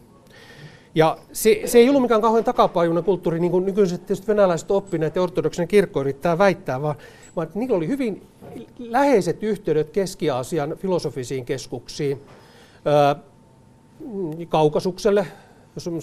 Ja 0.95 1.17
se, 1.33 1.61
se 1.65 1.77
ei 1.77 1.89
ollut 1.89 2.01
mikään 2.01 2.21
kauhean 2.21 2.43
takapajuinen 2.43 3.03
kulttuuri, 3.03 3.39
niin 3.39 3.51
kuin 3.51 3.65
nykyiset 3.65 4.27
venäläiset 4.27 4.71
oppineet 4.71 5.15
ja 5.15 5.21
ortodoksen 5.21 5.67
kirkko 5.67 6.01
yrittää 6.01 6.37
väittää, 6.37 6.81
vaan, 6.81 6.95
vaan 7.35 7.47
niillä 7.53 7.75
oli 7.75 7.87
hyvin 7.87 8.27
läheiset 8.79 9.43
yhteydet 9.43 9.89
Keski-Aasian 9.89 10.75
filosofisiin 10.77 11.45
keskuksiin, 11.45 12.21
Kaukasukselle, 14.49 15.27
jos 15.75 15.87
on 15.87 15.99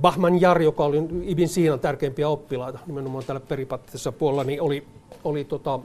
Bahman 0.00 0.40
Jar, 0.40 0.62
joka 0.62 0.84
oli 0.84 0.96
Ibn 1.22 1.48
Siinan 1.48 1.80
tärkeimpiä 1.80 2.28
oppilaita, 2.28 2.78
nimenomaan 2.86 3.24
täällä 3.24 3.40
peripattisessa 3.40 4.12
puolella, 4.12 4.44
niin 4.44 4.62
oli, 4.62 4.86
oli 5.24 5.44
tota, 5.44 5.80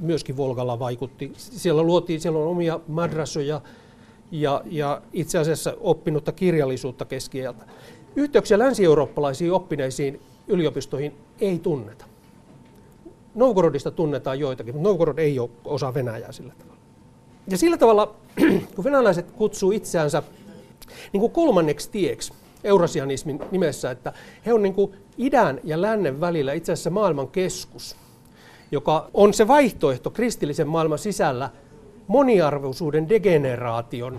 myöskin 0.00 0.36
Volgalla 0.36 0.78
vaikutti. 0.78 1.32
Siellä 1.36 1.82
luotiin, 1.82 2.20
siellä 2.20 2.38
on 2.38 2.48
omia 2.48 2.80
madrasoja 2.88 3.60
ja, 4.30 4.62
ja 4.64 5.02
itse 5.12 5.38
asiassa 5.38 5.74
oppinutta 5.80 6.32
kirjallisuutta 6.32 7.04
keskieltä. 7.04 7.64
Yhteyksiä 8.16 8.58
länsi-eurooppalaisiin 8.58 9.52
oppineisiin 9.52 10.20
yliopistoihin 10.48 11.14
ei 11.40 11.58
tunneta. 11.58 12.04
Novgorodista 13.34 13.90
tunnetaan 13.90 14.40
joitakin, 14.40 14.74
mutta 14.74 14.88
Novgorod 14.88 15.18
ei 15.18 15.38
ole 15.38 15.50
osa 15.64 15.94
Venäjää 15.94 16.32
sillä 16.32 16.52
tavalla. 16.58 16.75
Ja 17.48 17.58
sillä 17.58 17.76
tavalla, 17.76 18.14
kun 18.74 18.84
venäläiset 18.84 19.30
kutsuu 19.30 19.72
itseänsä 19.72 20.22
niin 21.12 21.20
kuin 21.20 21.32
kolmanneksi 21.32 21.90
tieksi 21.90 22.32
eurasianismin 22.64 23.40
nimessä, 23.50 23.90
että 23.90 24.12
he 24.46 24.52
on 24.52 24.62
niin 24.62 24.74
kuin 24.74 24.92
idän 25.18 25.60
ja 25.64 25.82
lännen 25.82 26.20
välillä 26.20 26.52
itse 26.52 26.72
asiassa 26.72 26.90
maailman 26.90 27.28
keskus, 27.28 27.96
joka 28.70 29.10
on 29.14 29.34
se 29.34 29.48
vaihtoehto 29.48 30.10
kristillisen 30.10 30.68
maailman 30.68 30.98
sisällä 30.98 31.50
moniarvoisuuden 32.06 33.08
degeneraation 33.08 34.18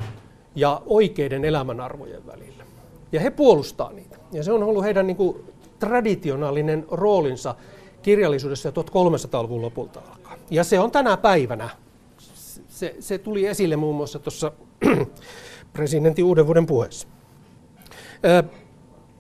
ja 0.56 0.82
oikeiden 0.86 1.46
elämänarvojen 1.46 2.28
välillä. 2.28 2.64
Ja 3.12 3.20
he 3.20 3.30
puolustaa 3.30 3.92
niitä. 3.92 4.18
Ja 4.32 4.44
se 4.44 4.52
on 4.52 4.64
ollut 4.64 4.84
heidän 4.84 5.08
niin 5.08 5.18
kuin 5.18 5.38
traditionaalinen 5.80 6.86
roolinsa 6.92 7.56
kirjallisuudessa 8.02 8.70
1300-luvun 8.70 9.62
lopulta 9.62 10.00
alkaa. 10.00 10.36
Ja 10.50 10.64
se 10.64 10.80
on 10.80 10.92
tänä 10.92 11.18
päivänä 11.18 11.70
se, 12.78 12.96
se 13.00 13.18
tuli 13.18 13.46
esille 13.46 13.76
muun 13.76 13.96
muassa 13.96 14.20
tuossa 14.20 14.52
presidentin 15.74 16.26
uuden 16.26 16.46
vuoden 16.46 16.66
puheessa. 16.66 17.08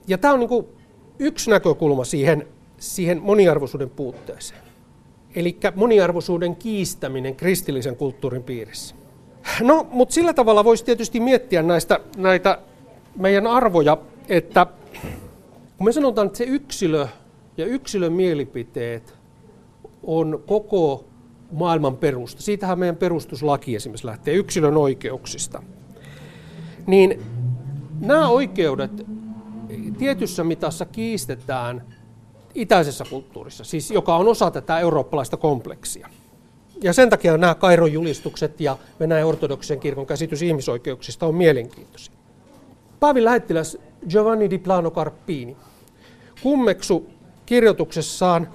Ja 0.07 0.17
tämä 0.17 0.33
on 0.33 0.39
niin 0.39 0.67
yksi 1.19 1.49
näkökulma 1.49 2.05
siihen, 2.05 2.47
siihen 2.77 3.21
moniarvoisuuden 3.21 3.89
puutteeseen. 3.89 4.61
Eli 5.35 5.57
moniarvoisuuden 5.75 6.55
kiistäminen 6.55 7.35
kristillisen 7.35 7.95
kulttuurin 7.95 8.43
piirissä. 8.43 8.95
No, 9.61 9.87
mutta 9.91 10.13
sillä 10.13 10.33
tavalla 10.33 10.63
voisi 10.63 10.85
tietysti 10.85 11.19
miettiä 11.19 11.63
näistä, 11.63 11.99
näitä 12.17 12.59
meidän 13.15 13.47
arvoja, 13.47 13.97
että 14.29 14.67
kun 15.77 15.85
me 15.85 15.91
sanotaan, 15.91 16.27
että 16.27 16.37
se 16.37 16.43
yksilö 16.43 17.07
ja 17.57 17.65
yksilön 17.65 18.13
mielipiteet 18.13 19.13
on 20.03 20.43
koko 20.47 21.05
maailman 21.51 21.97
perusta. 21.97 22.41
Siitähän 22.41 22.79
meidän 22.79 22.95
perustuslaki 22.95 23.75
esimerkiksi 23.75 24.05
lähtee 24.05 24.33
yksilön 24.33 24.77
oikeuksista. 24.77 25.63
Niin 26.87 27.21
nämä 27.99 28.29
oikeudet 28.29 28.91
tietyssä 29.97 30.43
mitassa 30.43 30.85
kiistetään 30.85 31.83
itäisessä 32.55 33.03
kulttuurissa, 33.09 33.63
siis 33.63 33.91
joka 33.91 34.15
on 34.15 34.27
osa 34.27 34.51
tätä 34.51 34.79
eurooppalaista 34.79 35.37
kompleksia. 35.37 36.09
Ja 36.81 36.93
sen 36.93 37.09
takia 37.09 37.37
nämä 37.37 37.55
Kairon 37.55 37.93
julistukset 37.93 38.61
ja 38.61 38.77
Venäjän 38.99 39.27
ortodoksen 39.27 39.79
kirkon 39.79 40.05
käsitys 40.05 40.41
ihmisoikeuksista 40.41 41.25
on 41.25 41.35
mielenkiintoisia. 41.35 42.13
Paavin 42.99 43.25
lähettiläs 43.25 43.77
Giovanni 44.09 44.49
di 44.49 44.57
Plano 44.57 44.91
Carpini 44.91 45.57
kummeksu 46.43 47.09
kirjoituksessaan 47.45 48.47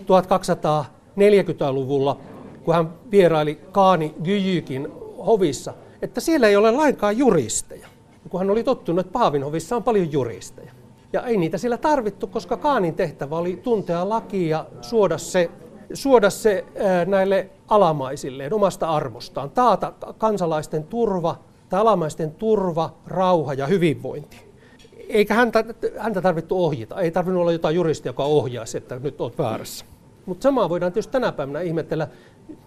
1240-luvulla 0.00 2.20
kun 2.64 2.74
hän 2.74 2.94
vieraili 3.10 3.60
Kaani 3.72 4.14
Gyjykin 4.24 4.88
hovissa, 5.26 5.74
että 6.02 6.20
siellä 6.20 6.48
ei 6.48 6.56
ole 6.56 6.70
lainkaan 6.70 7.18
juristeja. 7.18 7.88
Kun 8.28 8.40
hän 8.40 8.50
oli 8.50 8.64
tottunut, 8.64 9.06
että 9.06 9.12
Paavin 9.12 9.44
hovissa 9.44 9.76
on 9.76 9.82
paljon 9.82 10.12
juristeja. 10.12 10.72
Ja 11.12 11.22
ei 11.22 11.36
niitä 11.36 11.58
sillä 11.58 11.76
tarvittu, 11.76 12.26
koska 12.26 12.56
Kaanin 12.56 12.94
tehtävä 12.94 13.36
oli 13.36 13.56
tuntea 13.56 14.08
lakia 14.08 14.48
ja 14.48 14.66
suoda 14.80 15.18
se, 15.18 15.50
suoda 15.92 16.30
se 16.30 16.64
näille 17.06 17.50
alamaisilleen 17.68 18.54
omasta 18.54 18.90
arvostaan. 18.90 19.50
Taata 19.50 19.92
kansalaisten 20.18 20.84
turva, 20.84 21.36
tai 21.68 21.80
alamaisten 21.80 22.30
turva, 22.30 22.94
rauha 23.06 23.54
ja 23.54 23.66
hyvinvointi. 23.66 24.36
Eikä 25.08 25.34
häntä, 25.34 25.64
häntä 25.98 26.22
tarvittu 26.22 26.64
ohjata. 26.64 27.00
Ei 27.00 27.10
tarvinnut 27.10 27.40
olla 27.40 27.52
jotain 27.52 27.76
juristia, 27.76 28.10
joka 28.10 28.24
ohjaisi, 28.24 28.78
että 28.78 28.98
nyt 28.98 29.20
olet 29.20 29.38
väärässä. 29.38 29.84
Mutta 30.26 30.42
samaa 30.42 30.68
voidaan 30.68 30.92
tietysti 30.92 31.12
tänä 31.12 31.32
päivänä 31.32 31.60
ihmetellä 31.60 32.08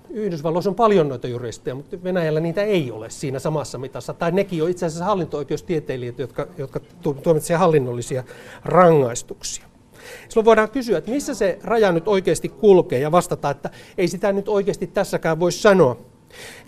Yhdysvalloissa 0.10 0.70
on 0.70 0.76
paljon 0.76 1.10
noita 1.10 1.28
juristeja, 1.28 1.76
mutta 1.76 2.04
Venäjällä 2.04 2.40
niitä 2.40 2.64
ei 2.64 2.92
ole 2.92 3.10
siinä 3.10 3.40
samassa 3.40 3.78
mitassa. 3.78 4.14
Tai 4.14 4.32
nekin 4.32 4.64
on 4.64 4.70
itse 4.70 4.86
asiassa 4.86 5.06
hallinto-oikeustieteilijöitä, 5.06 6.22
jotka, 6.22 6.48
jotka 6.58 6.80
tuomitsevat 7.24 7.60
hallinnollisia 7.60 8.24
rangaistuksia. 8.66 9.66
Silloin 10.30 10.46
voidaan 10.46 10.70
kysyä, 10.70 10.98
että 10.98 11.12
missä 11.12 11.34
se 11.34 11.60
raja 11.64 11.92
nyt 11.92 12.08
oikeasti 12.08 12.50
kulkee 12.50 13.00
ja 13.00 13.12
vastata, 13.12 13.50
että 13.50 13.70
ei 13.98 14.08
sitä 14.08 14.34
nyt 14.34 14.50
oikeasti 14.50 14.88
tässäkään 14.88 15.40
voi 15.40 15.52
sanoa. 15.52 15.98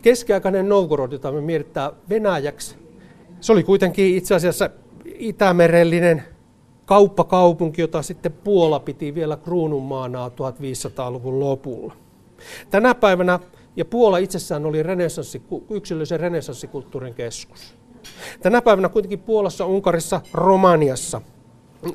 Keskiaikainen 0.01 0.69
Novgorod, 0.69 1.11
jota 1.11 1.31
me 1.31 1.41
mietitään 1.41 1.91
Venäjäksi, 2.09 2.75
se 3.41 3.51
oli 3.51 3.63
kuitenkin 3.63 4.15
itse 4.15 4.35
asiassa 4.35 4.69
itämerellinen 5.05 6.23
kauppakaupunki, 6.85 7.81
jota 7.81 8.01
sitten 8.01 8.31
Puola 8.31 8.79
piti 8.79 9.15
vielä 9.15 9.37
kruununmaana 9.37 10.27
1500-luvun 10.27 11.39
lopulla. 11.39 11.93
Tänä 12.69 12.95
päivänä, 12.95 13.39
ja 13.75 13.85
Puola 13.85 14.17
itsessään 14.17 14.65
oli 14.65 14.83
renessanssi, 14.83 15.41
yksilöllisen 15.69 16.19
renessanssikulttuurin 16.19 17.13
keskus. 17.13 17.75
Tänä 18.41 18.61
päivänä 18.61 18.89
kuitenkin 18.89 19.19
Puolassa, 19.19 19.65
Unkarissa, 19.65 20.21
Romaniassa 20.33 21.21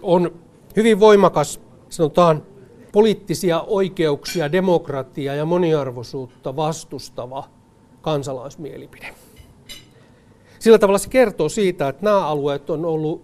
on 0.03 0.32
hyvin 0.76 1.01
voimakas, 1.01 1.61
sanotaan, 1.88 2.42
poliittisia 2.92 3.61
oikeuksia, 3.61 4.53
demokratiaa 4.53 5.34
ja 5.34 5.45
moniarvoisuutta 5.45 6.57
vastustava 6.57 7.45
kansalaismielipide. 8.03 9.14
Sillä 10.59 10.78
tavalla 10.78 10.99
se 10.99 11.09
kertoo 11.09 11.49
siitä, 11.49 11.88
että 11.88 12.05
nämä 12.05 12.26
alueet 12.26 12.70
on 12.70 12.84
ollut 12.84 13.22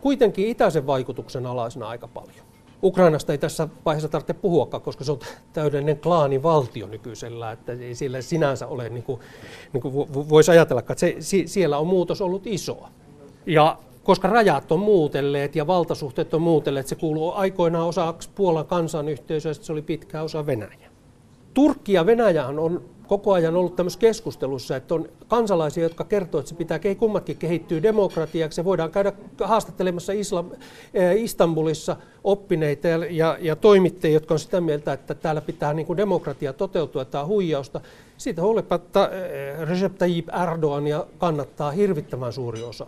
kuitenkin 0.00 0.48
itäisen 0.48 0.86
vaikutuksen 0.86 1.46
alaisena 1.46 1.88
aika 1.88 2.08
paljon. 2.08 2.45
Ukrainasta 2.86 3.32
ei 3.32 3.38
tässä 3.38 3.68
vaiheessa 3.84 4.08
tarvitse 4.08 4.34
puhuakaan, 4.34 4.82
koska 4.82 5.04
se 5.04 5.12
on 5.12 5.18
täydellinen 5.52 5.98
klaanivaltio 5.98 6.86
nykyisellä, 6.86 7.52
että 7.52 7.72
ei 7.72 7.94
sillä 7.94 8.20
sinänsä 8.22 8.66
ole, 8.66 8.88
niin 8.88 9.02
kuin, 9.02 9.20
niin 9.72 9.82
kuin 9.82 9.94
voisi 10.28 10.50
ajatella, 10.50 10.80
että 10.80 10.94
se, 10.98 11.16
siellä 11.46 11.78
on 11.78 11.86
muutos 11.86 12.20
ollut 12.20 12.46
iso. 12.46 12.78
Ja 13.46 13.78
koska 14.02 14.28
rajat 14.28 14.72
on 14.72 14.80
muutelleet 14.80 15.56
ja 15.56 15.66
valtasuhteet 15.66 16.34
on 16.34 16.42
muutelleet, 16.42 16.86
se 16.86 16.94
kuuluu 16.94 17.32
aikoinaan 17.32 17.86
osaksi 17.86 18.30
Puolan 18.34 18.66
kansanyhteisöä, 18.66 19.54
se 19.54 19.72
oli 19.72 19.82
pitkä 19.82 20.22
osa 20.22 20.46
Venäjä. 20.46 20.90
Turkki 21.54 21.92
ja 21.92 22.06
Venäjä 22.06 22.46
on 22.46 22.84
koko 23.08 23.32
ajan 23.32 23.56
ollut 23.56 23.76
tämmöisessä 23.76 24.00
keskustelussa, 24.00 24.76
että 24.76 24.94
on 24.94 25.08
kansalaisia, 25.28 25.82
jotka 25.82 26.04
kertoo, 26.04 26.38
että 26.38 26.48
se 26.48 26.54
pitää 26.54 26.80
kummatkin 26.98 27.36
kehittyä 27.36 27.82
demokratiaksi. 27.82 28.56
Se 28.56 28.64
voidaan 28.64 28.90
käydä 28.90 29.12
haastattelemassa 29.44 30.12
Islam, 30.12 30.50
eh, 30.94 31.22
Istanbulissa 31.22 31.96
oppineita 32.24 32.88
ja, 32.88 32.98
ja, 33.10 33.38
ja 33.40 33.56
toimittajia, 33.56 34.16
jotka 34.16 34.34
on 34.34 34.38
sitä 34.38 34.60
mieltä, 34.60 34.92
että 34.92 35.14
täällä 35.14 35.40
pitää 35.40 35.74
niin 35.74 35.86
kuin 35.86 35.96
demokratia 35.96 36.52
toteutua, 36.52 37.04
tämä 37.04 37.26
huijausta. 37.26 37.80
Siitä 38.16 38.42
huolimatta 38.42 39.10
eh, 39.10 39.68
Recep 39.68 39.94
Tayyip 39.94 40.28
Erdoğania 40.28 41.06
kannattaa 41.18 41.70
hirvittävän 41.70 42.32
suuri 42.32 42.62
osa 42.62 42.86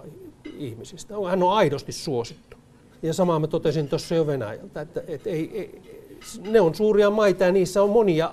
ihmisistä. 0.58 1.14
Hän 1.30 1.42
on 1.42 1.52
aidosti 1.52 1.92
suosittu. 1.92 2.56
Ja 3.02 3.14
samaa 3.14 3.38
mä 3.38 3.46
totesin 3.46 3.88
tuossa 3.88 4.14
jo 4.14 4.26
Venäjältä, 4.26 4.80
että, 4.80 5.02
että 5.06 5.30
ei, 5.30 5.50
ei, 5.54 5.97
ne 6.40 6.60
on 6.60 6.74
suuria 6.74 7.10
maita 7.10 7.44
ja 7.44 7.52
niissä 7.52 7.82
on 7.82 7.90
monia 7.90 8.32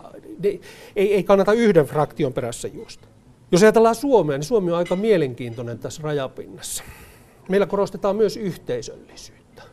ei, 0.96 1.14
ei 1.14 1.24
kannata 1.24 1.54
yhden 1.54 1.86
fraktion 1.86 2.34
perässä 2.34 2.68
juosta. 2.68 3.08
Jos 3.52 3.64
ajatellaan 3.64 3.96
Suomea, 3.96 4.38
niin 4.38 4.46
Suomi 4.46 4.72
on 4.72 4.78
aika 4.78 4.96
mielenkiintoinen 4.96 5.80
tässä 5.80 6.02
rajapinnassa. 6.04 6.84
Meillä 7.50 7.66
korostetaan 7.66 8.16
myös 8.16 8.38
yhteisöllisyyttä 8.38 9.64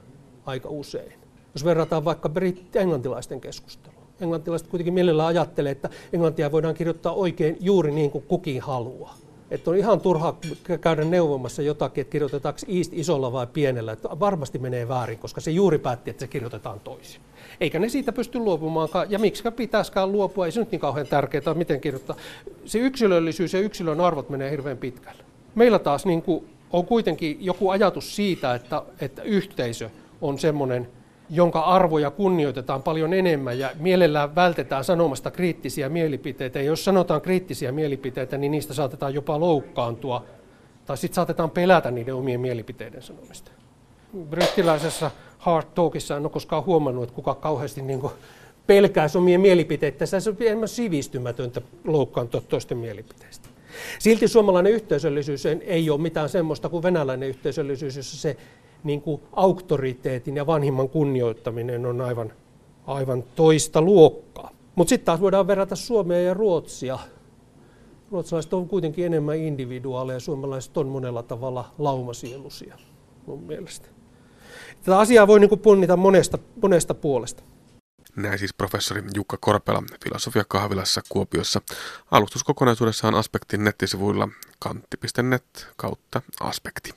aika 0.46 0.68
usein. 0.68 1.12
Jos 1.54 1.64
verrataan 1.64 2.04
vaikka 2.04 2.28
britti-englantilaisten 2.28 3.40
keskustelua. 3.40 4.02
Englantilaiset 4.20 4.68
kuitenkin 4.68 4.94
mielellään 4.94 5.28
ajattelee, 5.28 5.72
että 5.72 5.90
englantia 6.12 6.52
voidaan 6.52 6.74
kirjoittaa 6.74 7.12
oikein 7.12 7.56
juuri 7.60 7.90
niin 7.90 8.10
kuin 8.10 8.24
kukin 8.28 8.60
haluaa. 8.60 9.16
Että 9.50 9.70
on 9.70 9.76
ihan 9.76 10.00
turha 10.00 10.36
käydä 10.80 11.04
neuvomassa 11.04 11.62
jotakin, 11.62 12.02
että 12.02 12.12
kirjoitetaanko 12.12 12.60
East 12.68 12.92
isolla 12.92 13.32
vai 13.32 13.46
pienellä. 13.46 13.92
Että 13.92 14.08
varmasti 14.20 14.58
menee 14.58 14.88
väärin, 14.88 15.18
koska 15.18 15.40
se 15.40 15.50
juuri 15.50 15.78
päätti, 15.78 16.10
että 16.10 16.20
se 16.20 16.26
kirjoitetaan 16.26 16.80
toisin. 16.80 17.20
Eikä 17.62 17.78
ne 17.78 17.88
siitä 17.88 18.12
pysty 18.12 18.38
luopumaankaan. 18.38 19.10
Ja 19.10 19.18
miksi 19.18 19.50
pitäisikään 19.56 20.12
luopua, 20.12 20.46
ei 20.46 20.52
se 20.52 20.60
nyt 20.60 20.70
niin 20.70 20.80
kauhean 20.80 21.06
tärkeää, 21.06 21.54
miten 21.54 21.80
kirjoittaa. 21.80 22.16
Se 22.64 22.78
yksilöllisyys 22.78 23.54
ja 23.54 23.60
yksilön 23.60 24.00
arvot 24.00 24.30
menee 24.30 24.50
hirveän 24.50 24.78
pitkälle. 24.78 25.24
Meillä 25.54 25.78
taas 25.78 26.06
niin 26.06 26.22
kuin 26.22 26.46
on 26.72 26.86
kuitenkin 26.86 27.36
joku 27.40 27.70
ajatus 27.70 28.16
siitä, 28.16 28.54
että, 28.54 28.82
että 29.00 29.22
yhteisö 29.22 29.90
on 30.20 30.38
semmoinen, 30.38 30.88
jonka 31.30 31.60
arvoja 31.60 32.10
kunnioitetaan 32.10 32.82
paljon 32.82 33.14
enemmän 33.14 33.58
ja 33.58 33.70
mielellään 33.78 34.34
vältetään 34.34 34.84
sanomasta 34.84 35.30
kriittisiä 35.30 35.88
mielipiteitä. 35.88 36.58
Ja 36.58 36.64
jos 36.64 36.84
sanotaan 36.84 37.20
kriittisiä 37.20 37.72
mielipiteitä, 37.72 38.38
niin 38.38 38.52
niistä 38.52 38.74
saatetaan 38.74 39.14
jopa 39.14 39.40
loukkaantua 39.40 40.24
tai 40.86 40.96
sitten 40.96 41.14
saatetaan 41.14 41.50
pelätä 41.50 41.90
niiden 41.90 42.14
omien 42.14 42.40
mielipiteiden 42.40 43.02
sanomista. 43.02 43.50
Brittiläisessä 44.30 45.10
Hard 45.43 45.66
Talkissa 45.74 46.16
en 46.16 46.22
ole 46.22 46.30
koskaan 46.30 46.64
huomannut, 46.64 47.05
että 47.05 47.14
kuka 47.14 47.34
kauheasti 47.34 47.82
niin 47.82 48.01
pelkää 48.66 49.07
omien 49.16 49.40
mielipiteitä. 49.40 50.07
Se 50.07 50.16
on 50.30 50.36
enemmän 50.40 50.68
sivistymätöntä 50.68 51.61
loukkaantua 51.84 52.40
toisten 52.40 52.78
mielipiteistä. 52.78 53.49
Silti 53.99 54.28
suomalainen 54.28 54.72
yhteisöllisyys 54.72 55.47
ei 55.47 55.90
ole 55.90 56.01
mitään 56.01 56.28
semmoista 56.28 56.68
kuin 56.68 56.82
venäläinen 56.82 57.28
yhteisöllisyys, 57.28 57.97
jossa 57.97 58.16
se 58.16 58.36
niin 58.84 59.03
kuin 59.03 59.22
auktoriteetin 59.32 60.36
ja 60.36 60.47
vanhimman 60.47 60.88
kunnioittaminen 60.88 61.86
on 61.86 62.01
aivan, 62.01 62.32
aivan 62.86 63.24
toista 63.36 63.82
luokkaa. 63.82 64.51
Mutta 64.74 64.88
sitten 64.88 65.07
taas 65.07 65.20
voidaan 65.20 65.47
verrata 65.47 65.76
Suomea 65.76 66.20
ja 66.20 66.34
Ruotsia. 66.34 66.99
Ruotsalaiset 68.11 68.55
on 68.55 68.68
kuitenkin 68.68 69.07
enemmän 69.07 69.38
individuaaleja, 69.38 70.20
suomalaiset 70.20 70.76
on 70.76 70.86
monella 70.86 71.22
tavalla 71.22 71.70
laumasielusia 71.78 72.78
mun 73.26 73.43
mielestä. 73.43 73.91
Tätä 74.82 74.98
asiaa 74.98 75.26
voi 75.26 75.40
niin 75.40 75.59
punnita 75.59 75.96
monesta, 75.96 76.38
monesta 76.62 76.94
puolesta. 76.94 77.42
Näin 78.16 78.38
siis 78.38 78.55
professori 78.55 79.03
Jukka 79.14 79.36
Korpela 79.40 79.82
Filosofia 80.05 80.44
Kahvilassa 80.48 81.00
Kuopiossa. 81.09 81.61
Alustus 82.11 82.44
kokonaisuudessaan 82.44 83.14
Aspektin 83.14 83.64
nettisivuilla 83.64 84.28
kantti.net 84.59 85.66
kautta 85.76 86.22
aspekti. 86.40 86.94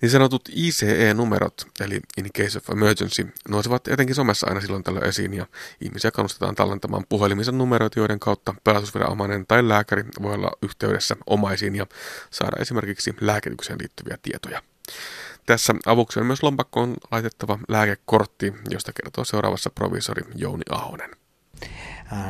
Niin 0.00 0.10
sanotut 0.10 0.48
ICE-numerot, 0.52 1.66
eli 1.80 2.00
In 2.16 2.32
Case 2.32 2.58
of 2.58 2.70
Emergency, 2.70 3.28
nousevat 3.48 3.88
etenkin 3.88 4.14
somessa 4.14 4.46
aina 4.46 4.60
silloin 4.60 4.82
tällöin 4.82 5.06
esiin 5.06 5.34
ja 5.34 5.46
ihmisiä 5.80 6.10
kannustetaan 6.10 6.54
tallentamaan 6.54 7.04
puhelimisen 7.08 7.58
numeroita, 7.58 7.98
joiden 7.98 8.20
kautta 8.20 8.54
pelastusviranomainen 8.64 9.46
tai 9.46 9.68
lääkäri 9.68 10.04
voi 10.22 10.34
olla 10.34 10.50
yhteydessä 10.62 11.16
omaisiin 11.26 11.76
ja 11.76 11.86
saada 12.30 12.56
esimerkiksi 12.60 13.14
lääkitykseen 13.20 13.78
liittyviä 13.78 14.18
tietoja. 14.22 14.62
Tässä 15.46 15.74
avuksi 15.86 16.20
on 16.20 16.26
myös 16.26 16.42
lompakkoon 16.42 16.94
laitettava 17.10 17.58
lääkekortti, 17.68 18.54
josta 18.70 18.92
kertoo 18.92 19.24
seuraavassa 19.24 19.70
provisori 19.70 20.22
Jouni 20.34 20.62
Ahonen. 20.70 21.10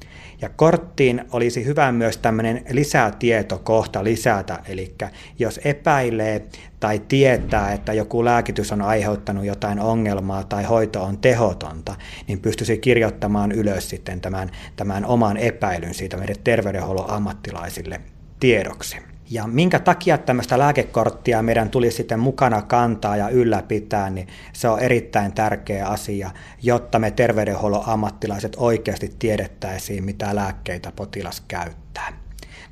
Ja 0.41 0.49
korttiin 0.49 1.25
olisi 1.31 1.65
hyvä 1.65 1.91
myös 1.91 2.17
tämmöinen 2.17 2.65
lisätietokohta 2.69 4.03
lisätä, 4.03 4.59
eli 4.67 4.95
jos 5.39 5.59
epäilee 5.63 6.45
tai 6.79 6.99
tietää, 6.99 7.73
että 7.73 7.93
joku 7.93 8.25
lääkitys 8.25 8.71
on 8.71 8.81
aiheuttanut 8.81 9.45
jotain 9.45 9.79
ongelmaa 9.79 10.43
tai 10.43 10.63
hoito 10.63 11.03
on 11.03 11.17
tehotonta, 11.17 11.95
niin 12.27 12.39
pystyisi 12.39 12.77
kirjoittamaan 12.77 13.51
ylös 13.51 13.89
sitten 13.89 14.21
tämän, 14.21 14.49
tämän 14.75 15.05
oman 15.05 15.37
epäilyn 15.37 15.93
siitä 15.93 16.17
meidän 16.17 16.35
terveydenhuollon 16.43 17.09
ammattilaisille 17.09 18.01
tiedoksi. 18.39 19.10
Ja 19.31 19.47
minkä 19.47 19.79
takia 19.79 20.17
tämmöistä 20.17 20.59
lääkekorttia 20.59 21.41
meidän 21.41 21.69
tulisi 21.69 21.97
sitten 21.97 22.19
mukana 22.19 22.61
kantaa 22.61 23.17
ja 23.17 23.29
ylläpitää, 23.29 24.09
niin 24.09 24.27
se 24.53 24.69
on 24.69 24.79
erittäin 24.79 25.33
tärkeä 25.33 25.87
asia, 25.87 26.31
jotta 26.61 26.99
me 26.99 27.11
terveydenhuollon 27.11 27.83
ammattilaiset 27.85 28.55
oikeasti 28.57 29.15
tiedettäisiin, 29.19 30.03
mitä 30.03 30.35
lääkkeitä 30.35 30.91
potilas 30.95 31.41
käyttää. 31.47 32.13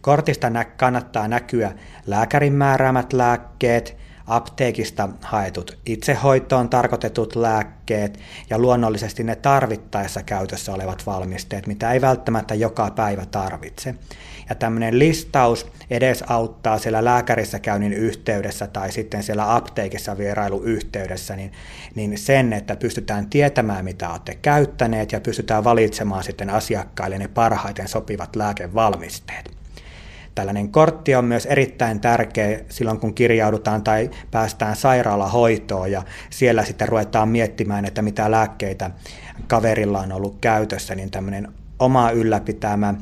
Kortista 0.02 0.48
kannattaa 0.78 1.28
näkyä 1.28 1.72
lääkärin 2.08 2.54
määräämät 2.54 3.14
lääkkeet, 3.14 3.98
apteekista 4.28 5.10
haetut 5.22 5.78
itsehoitoon 5.86 6.70
tarkoitetut 6.70 7.36
lääkkeet 7.36 8.20
ja 8.50 8.60
luonnollisesti 8.60 9.24
ne 9.24 9.36
tarvittaessa 9.36 10.24
käytössä 10.24 10.74
olevat 10.74 11.06
valmisteet, 11.06 11.68
mitä 11.68 11.92
ei 11.92 12.02
välttämättä 12.02 12.56
joka 12.56 12.92
päivä 12.92 13.26
tarvitse. 13.26 13.96
Ja 14.50 14.56
tämmöinen 14.56 15.00
listaus 15.00 15.72
edesauttaa 15.90 16.78
siellä 16.78 17.06
lääkärissä 17.06 17.60
käynnin 17.60 17.94
yhteydessä 17.94 18.68
tai 18.68 18.92
sitten 18.92 19.24
siellä 19.24 19.56
apteekissa 19.56 20.18
vierailuyhteydessä, 20.18 21.36
niin, 21.36 21.52
niin 21.96 22.18
sen, 22.18 22.54
että 22.54 22.76
pystytään 22.76 23.30
tietämään, 23.30 23.86
mitä 23.86 24.10
olette 24.10 24.36
käyttäneet 24.42 25.12
ja 25.12 25.22
pystytään 25.22 25.64
valitsemaan 25.64 26.24
sitten 26.24 26.50
asiakkaille 26.50 27.18
ne 27.18 27.28
parhaiten 27.28 27.88
sopivat 27.88 28.36
lääkevalmisteet. 28.36 29.60
Tällainen 30.36 30.70
kortti 30.70 31.16
on 31.16 31.26
myös 31.26 31.46
erittäin 31.46 32.00
tärkeä 32.00 32.60
silloin, 32.70 33.00
kun 33.00 33.14
kirjaudutaan 33.14 33.84
tai 33.84 34.10
päästään 34.32 34.76
sairaalahoitoon 34.76 35.92
ja 35.92 36.04
siellä 36.30 36.66
sitten 36.66 36.90
ruvetaan 36.90 37.30
miettimään, 37.30 37.86
että 37.86 38.02
mitä 38.02 38.32
lääkkeitä 38.32 38.92
kaverilla 39.48 40.00
on 40.00 40.12
ollut 40.12 40.38
käytössä, 40.42 40.96
niin 40.96 41.12
tämmöinen 41.12 41.59
oma 41.80 42.12
ylläpitämä 42.12 42.94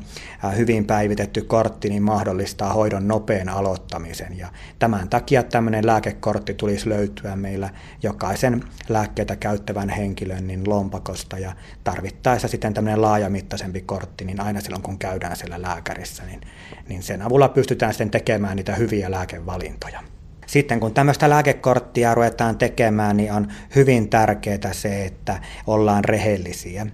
hyvin 0.56 0.84
päivitetty 0.84 1.42
kortti 1.42 1.88
niin 1.88 2.02
mahdollistaa 2.02 2.72
hoidon 2.72 3.08
nopean 3.08 3.48
aloittamisen. 3.48 4.38
Ja 4.38 4.48
tämän 4.78 5.08
takia 5.08 5.42
tämmöinen 5.42 5.86
lääkekortti 5.86 6.54
tulisi 6.54 6.88
löytyä 6.88 7.36
meillä 7.36 7.70
jokaisen 8.02 8.64
lääkkeitä 8.88 9.36
käyttävän 9.36 9.88
henkilön 9.88 10.46
niin 10.46 10.68
lompakosta 10.68 11.38
ja 11.38 11.52
tarvittaessa 11.84 12.48
sitten 12.48 12.74
tämmöinen 12.74 13.02
laajamittaisempi 13.02 13.80
kortti, 13.80 14.24
niin 14.24 14.40
aina 14.40 14.60
silloin 14.60 14.82
kun 14.82 14.98
käydään 14.98 15.36
siellä 15.36 15.62
lääkärissä, 15.62 16.22
niin, 16.24 16.40
niin 16.88 17.02
sen 17.02 17.22
avulla 17.22 17.48
pystytään 17.48 17.92
sitten 17.92 18.10
tekemään 18.10 18.56
niitä 18.56 18.74
hyviä 18.74 19.10
lääkevalintoja. 19.10 20.00
Sitten 20.46 20.80
kun 20.80 20.94
tämmöistä 20.94 21.30
lääkekorttia 21.30 22.14
ruvetaan 22.14 22.58
tekemään, 22.58 23.16
niin 23.16 23.32
on 23.32 23.48
hyvin 23.74 24.08
tärkeää 24.08 24.72
se, 24.72 25.04
että 25.04 25.40
ollaan 25.66 26.04
rehellisiä. 26.04 26.86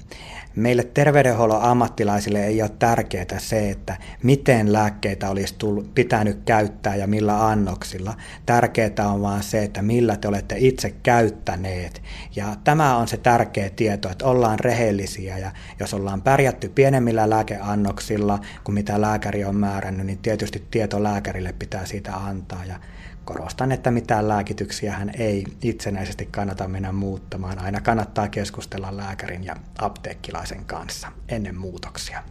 Meille 0.57 0.85
terveydenhuollon 0.85 1.63
ammattilaisille 1.63 2.47
ei 2.47 2.63
ole 2.63 2.71
tärkeää 2.79 3.39
se, 3.39 3.71
että 3.71 3.97
miten 4.23 4.73
lääkkeitä 4.73 5.31
olisi 5.31 5.55
tullut, 5.59 5.95
pitänyt 5.95 6.39
käyttää 6.45 6.97
ja 6.97 7.07
millä 7.07 7.49
annoksilla. 7.49 8.15
Tärkeää 8.47 9.09
on 9.13 9.23
vaan 9.23 9.43
se, 9.43 9.63
että 9.63 9.83
millä 9.83 10.17
te 10.17 10.29
olette 10.29 10.55
itse 10.59 10.95
käyttäneet. 11.03 12.03
Ja 12.37 12.57
tämä 12.65 12.97
on 12.97 13.09
se 13.09 13.17
tärkeä 13.17 13.71
tieto, 13.71 14.11
että 14.11 14.27
ollaan 14.27 14.59
rehellisiä 14.59 15.39
ja 15.39 15.51
jos 15.81 15.95
ollaan 15.95 16.23
pärjätty 16.23 16.69
pienemmillä 16.69 17.31
lääkeannoksilla 17.31 18.39
kuin 18.65 18.75
mitä 18.75 19.01
lääkäri 19.01 19.45
on 19.45 19.57
määrännyt, 19.57 20.07
niin 20.07 20.19
tietysti 20.19 20.67
tieto 20.71 21.03
lääkärille 21.03 21.55
pitää 21.59 21.87
siitä 21.87 22.15
antaa. 22.17 22.65
Ja 22.65 22.77
korostan, 23.25 23.73
että 23.73 23.91
mitään 23.91 24.29
lääkityksiä 24.29 24.93
hän 24.93 25.11
ei 25.19 25.45
itsenäisesti 25.63 26.27
kannata 26.27 26.69
mennä 26.69 26.93
muuttamaan. 26.93 27.59
Aina 27.59 27.81
kannattaa 27.81 28.29
keskustella 28.29 28.97
lääkärin 28.97 29.45
ja 29.45 29.57
apteekkilaisen 29.79 30.65
kanssa 30.65 31.13
ennen 31.29 31.57
muutoksia. 31.57 32.23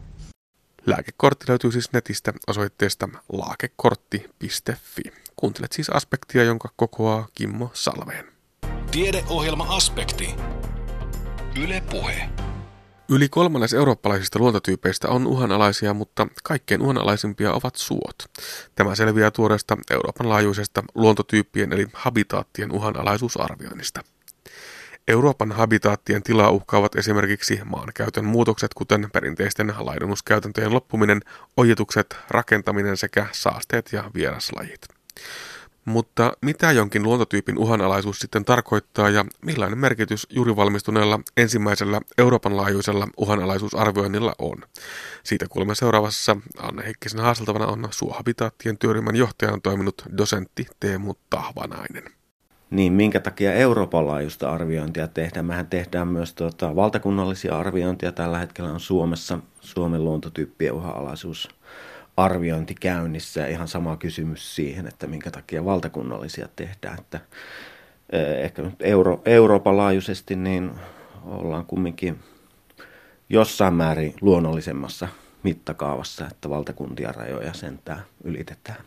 Lääkekortti 0.85 1.45
löytyy 1.47 1.71
siis 1.71 1.93
netistä 1.93 2.33
osoitteesta 2.47 3.09
laakekortti.fi. 3.31 5.01
Kuuntelet 5.35 5.71
siis 5.71 5.89
aspektia, 5.89 6.43
jonka 6.43 6.69
kokoaa 6.75 7.27
Kimmo 7.35 7.71
Salveen. 7.73 8.25
Tiedeohjelma 8.91 9.75
Aspekti. 9.75 10.35
Yle 11.63 11.83
Puhe. 11.91 12.29
Yli 13.13 13.29
kolmannes 13.29 13.73
eurooppalaisista 13.73 14.39
luontotyypeistä 14.39 15.09
on 15.09 15.27
uhanalaisia, 15.27 15.93
mutta 15.93 16.27
kaikkein 16.43 16.81
uhanalaisimpia 16.81 17.53
ovat 17.53 17.75
suot. 17.75 18.15
Tämä 18.75 18.95
selviää 18.95 19.31
tuoreesta 19.31 19.77
Euroopan 19.91 20.29
laajuisesta 20.29 20.83
luontotyyppien 20.95 21.73
eli 21.73 21.87
habitaattien 21.93 22.71
uhanalaisuusarvioinnista. 22.71 24.01
Euroopan 25.07 25.51
habitaattien 25.51 26.23
tilaa 26.23 26.51
uhkaavat 26.51 26.95
esimerkiksi 26.95 27.59
maankäytön 27.65 28.25
muutokset, 28.25 28.73
kuten 28.73 29.09
perinteisten 29.13 29.73
laidunuskäytäntöjen 29.77 30.73
loppuminen, 30.73 31.21
ojitukset, 31.57 32.17
rakentaminen 32.29 32.97
sekä 32.97 33.27
saasteet 33.31 33.93
ja 33.93 34.11
vieraslajit. 34.13 34.81
Mutta 35.85 36.33
mitä 36.41 36.71
jonkin 36.71 37.03
luontotyypin 37.03 37.57
uhanalaisuus 37.57 38.19
sitten 38.19 38.45
tarkoittaa 38.45 39.09
ja 39.09 39.25
millainen 39.45 39.77
merkitys 39.77 40.27
juuri 40.29 40.55
valmistuneella 40.55 41.19
ensimmäisellä 41.37 42.01
Euroopan 42.17 42.57
laajuisella 42.57 43.07
uhanalaisuusarvioinnilla 43.17 44.33
on? 44.39 44.55
Siitä 45.23 45.45
kuulemme 45.49 45.75
seuraavassa. 45.75 46.37
Anne 46.59 46.85
Heikkisen 46.85 47.19
haasteltavana 47.19 47.67
on 47.67 47.87
Suohabitaattien 47.91 48.77
työryhmän 48.77 49.15
johtajan 49.15 49.61
toiminut 49.61 50.03
dosentti 50.17 50.67
Teemu 50.79 51.13
Tahvanainen. 51.29 52.03
Niin, 52.69 52.93
minkä 52.93 53.19
takia 53.19 53.53
Euroopan 53.53 54.07
laajuista 54.07 54.51
arviointia 54.51 55.07
tehdään? 55.07 55.45
Mehän 55.45 55.67
tehdään 55.67 56.07
myös 56.07 56.33
tuota, 56.33 56.75
valtakunnallisia 56.75 57.57
arviointia. 57.57 58.11
Tällä 58.11 58.37
hetkellä 58.37 58.71
on 58.71 58.79
Suomessa 58.79 59.39
Suomen 59.61 60.03
luontotyyppien 60.03 60.73
uhanalaisuus 60.73 61.49
arviointi 62.17 62.75
käynnissä 62.75 63.41
ja 63.41 63.47
ihan 63.47 63.67
sama 63.67 63.97
kysymys 63.97 64.55
siihen, 64.55 64.87
että 64.87 65.07
minkä 65.07 65.31
takia 65.31 65.65
valtakunnallisia 65.65 66.47
tehdään. 66.55 66.99
Että 66.99 67.19
eh, 68.11 68.43
ehkä 68.43 68.61
nyt 68.61 68.75
Euro, 68.79 69.21
Euroopan 69.25 69.77
laajuisesti 69.77 70.35
niin 70.35 70.71
ollaan 71.25 71.65
kumminkin 71.65 72.19
jossain 73.29 73.73
määrin 73.73 74.15
luonnollisemmassa 74.21 75.07
mittakaavassa, 75.43 76.27
että 76.31 76.49
valtakuntia 76.49 77.11
rajoja 77.11 77.53
sentään 77.53 78.03
ylitetään. 78.23 78.83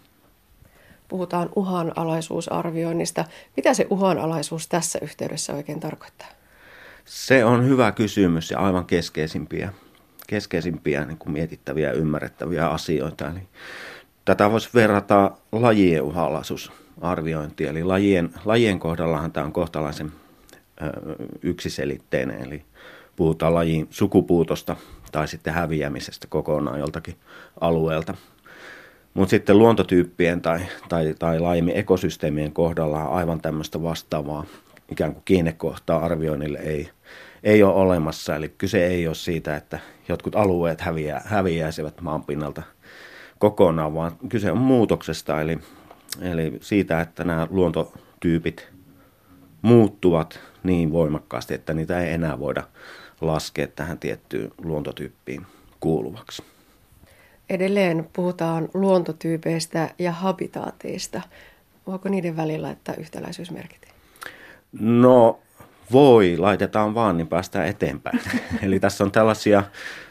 Puhutaan 1.08 1.48
uhanalaisuusarvioinnista. 1.56 3.24
Mitä 3.56 3.74
se 3.74 3.86
uhanalaisuus 3.90 4.68
tässä 4.68 4.98
yhteydessä 5.02 5.52
oikein 5.54 5.80
tarkoittaa? 5.80 6.28
Se 7.04 7.44
on 7.44 7.64
hyvä 7.64 7.92
kysymys 7.92 8.50
ja 8.50 8.58
aivan 8.58 8.84
keskeisimpiä 8.84 9.72
keskeisimpiä 10.26 11.04
niin 11.04 11.18
kuin 11.18 11.32
mietittäviä 11.32 11.88
ja 11.88 11.94
ymmärrettäviä 11.94 12.68
asioita. 12.68 13.28
Eli 13.28 13.40
tätä 14.24 14.50
voisi 14.50 14.70
verrata 14.74 15.30
lajien 15.52 16.02
uhanalaisuusarviointiin. 16.02 17.70
Eli 17.70 17.84
lajien, 17.84 18.30
lajien 18.44 18.78
kohdallahan 18.78 19.32
tämä 19.32 19.46
on 19.46 19.52
kohtalaisen 19.52 20.12
ö, 20.82 20.86
yksiselitteinen, 21.42 22.42
eli 22.42 22.62
puhutaan 23.16 23.54
lajin 23.54 23.86
sukupuutosta 23.90 24.76
tai 25.12 25.28
sitten 25.28 25.54
häviämisestä 25.54 26.26
kokonaan 26.30 26.78
joltakin 26.78 27.16
alueelta. 27.60 28.14
Mutta 29.14 29.30
sitten 29.30 29.58
luontotyyppien 29.58 30.40
tai, 30.40 30.60
tai, 30.88 31.14
tai 31.18 31.40
laajemmin 31.40 31.76
ekosysteemien 31.76 32.52
kohdalla 32.52 33.02
aivan 33.02 33.40
tämmöistä 33.40 33.82
vastaavaa 33.82 34.44
ikään 34.90 35.12
kuin 35.12 35.22
kiinnekohtaa 35.24 36.04
arvioinnille 36.04 36.58
ei, 36.58 36.90
ei 37.46 37.62
ole 37.62 37.74
olemassa. 37.74 38.36
Eli 38.36 38.48
kyse 38.48 38.86
ei 38.86 39.06
ole 39.06 39.14
siitä, 39.14 39.56
että 39.56 39.78
jotkut 40.08 40.36
alueet 40.36 40.80
häviää, 40.80 41.22
häviäisivät 41.24 42.00
maanpinnalta 42.00 42.62
kokonaan, 43.38 43.94
vaan 43.94 44.16
kyse 44.28 44.52
on 44.52 44.58
muutoksesta, 44.58 45.40
eli, 45.40 45.58
eli 46.20 46.58
siitä, 46.60 47.00
että 47.00 47.24
nämä 47.24 47.46
luontotyypit 47.50 48.68
muuttuvat 49.62 50.40
niin 50.62 50.92
voimakkaasti, 50.92 51.54
että 51.54 51.74
niitä 51.74 52.00
ei 52.00 52.12
enää 52.12 52.38
voida 52.38 52.62
laskea 53.20 53.66
tähän 53.66 53.98
tiettyyn 53.98 54.50
luontotyyppiin 54.64 55.46
kuuluvaksi. 55.80 56.42
Edelleen 57.50 58.08
puhutaan 58.12 58.68
luontotyypeistä 58.74 59.90
ja 59.98 60.12
habitaateista. 60.12 61.20
Voiko 61.86 62.08
niiden 62.08 62.36
välillä 62.36 62.70
että 62.70 62.94
yhtäläisyysmerkit? 62.98 63.88
No 64.80 65.40
voi, 65.92 66.36
laitetaan 66.38 66.94
vaan, 66.94 67.16
niin 67.16 67.28
päästään 67.28 67.68
eteenpäin. 67.68 68.20
Eli 68.62 68.80
tässä 68.80 69.04
on 69.04 69.12
tällaisia, 69.12 69.62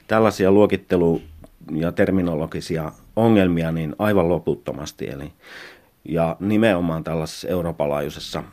tällaisia 0.08 0.52
luokittelu- 0.52 1.22
ja 1.72 1.92
terminologisia 1.92 2.92
ongelmia 3.16 3.72
niin 3.72 3.96
aivan 4.00 4.30
loputtomasti. 4.30 5.10
Eli, 5.10 5.32
ja 6.06 6.36
nimenomaan 6.40 7.04
tällaisessa 7.04 7.48
Euroopan 7.48 7.90
laajuisessa 7.90 8.44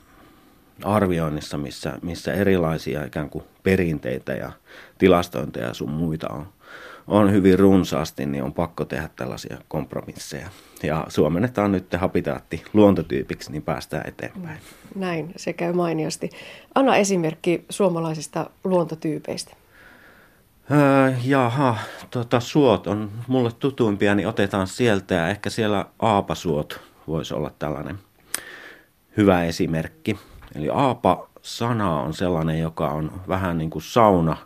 arvioinnissa, 0.85 1.59
missä, 1.59 1.99
missä 2.03 2.33
erilaisia 2.33 3.05
ikään 3.05 3.31
kuin 3.31 3.45
perinteitä 3.62 4.33
ja 4.33 4.53
tilastointeja 4.99 5.75
sun 5.75 5.91
muita 5.91 6.29
on, 6.29 6.47
on 7.07 7.32
hyvin 7.32 7.59
runsaasti, 7.59 8.26
niin 8.26 8.44
on 8.44 8.53
pakko 8.53 8.84
tehdä 8.84 9.09
tällaisia 9.16 9.59
kompromisseja. 9.68 10.48
Ja 10.82 11.07
suomennetaan 11.09 11.72
nyt 11.72 11.92
habitaatti 11.92 12.64
luontotyypiksi, 12.72 13.53
niin 13.53 13.62
päästään 13.62 14.09
eteenpäin. 14.09 14.59
Näin, 14.94 15.32
se 15.36 15.53
käy 15.53 15.72
mainiosti. 15.72 16.30
Anna 16.74 16.96
esimerkki 16.96 17.64
suomalaisista 17.70 18.50
luontotyypeistä. 18.64 19.57
Öö, 20.70 21.12
jaha, 21.24 21.78
tota, 22.11 22.40
suot 22.40 22.86
on 22.86 23.11
mulle 23.26 23.50
tutuimpia, 23.59 24.14
niin 24.14 24.28
otetaan 24.28 24.66
sieltä 24.66 25.14
ja 25.14 25.28
ehkä 25.28 25.50
siellä 25.50 25.86
aapasuot 25.98 26.80
voisi 27.07 27.34
olla 27.34 27.50
tällainen 27.59 27.98
hyvä 29.16 29.44
esimerkki. 29.44 30.18
Eli 30.55 30.68
aapa-sana 30.72 32.00
on 32.00 32.14
sellainen, 32.14 32.59
joka 32.59 32.88
on 32.88 33.20
vähän 33.28 33.59
niin 33.59 33.70
kuin 33.70 33.82
sauna 33.82 34.36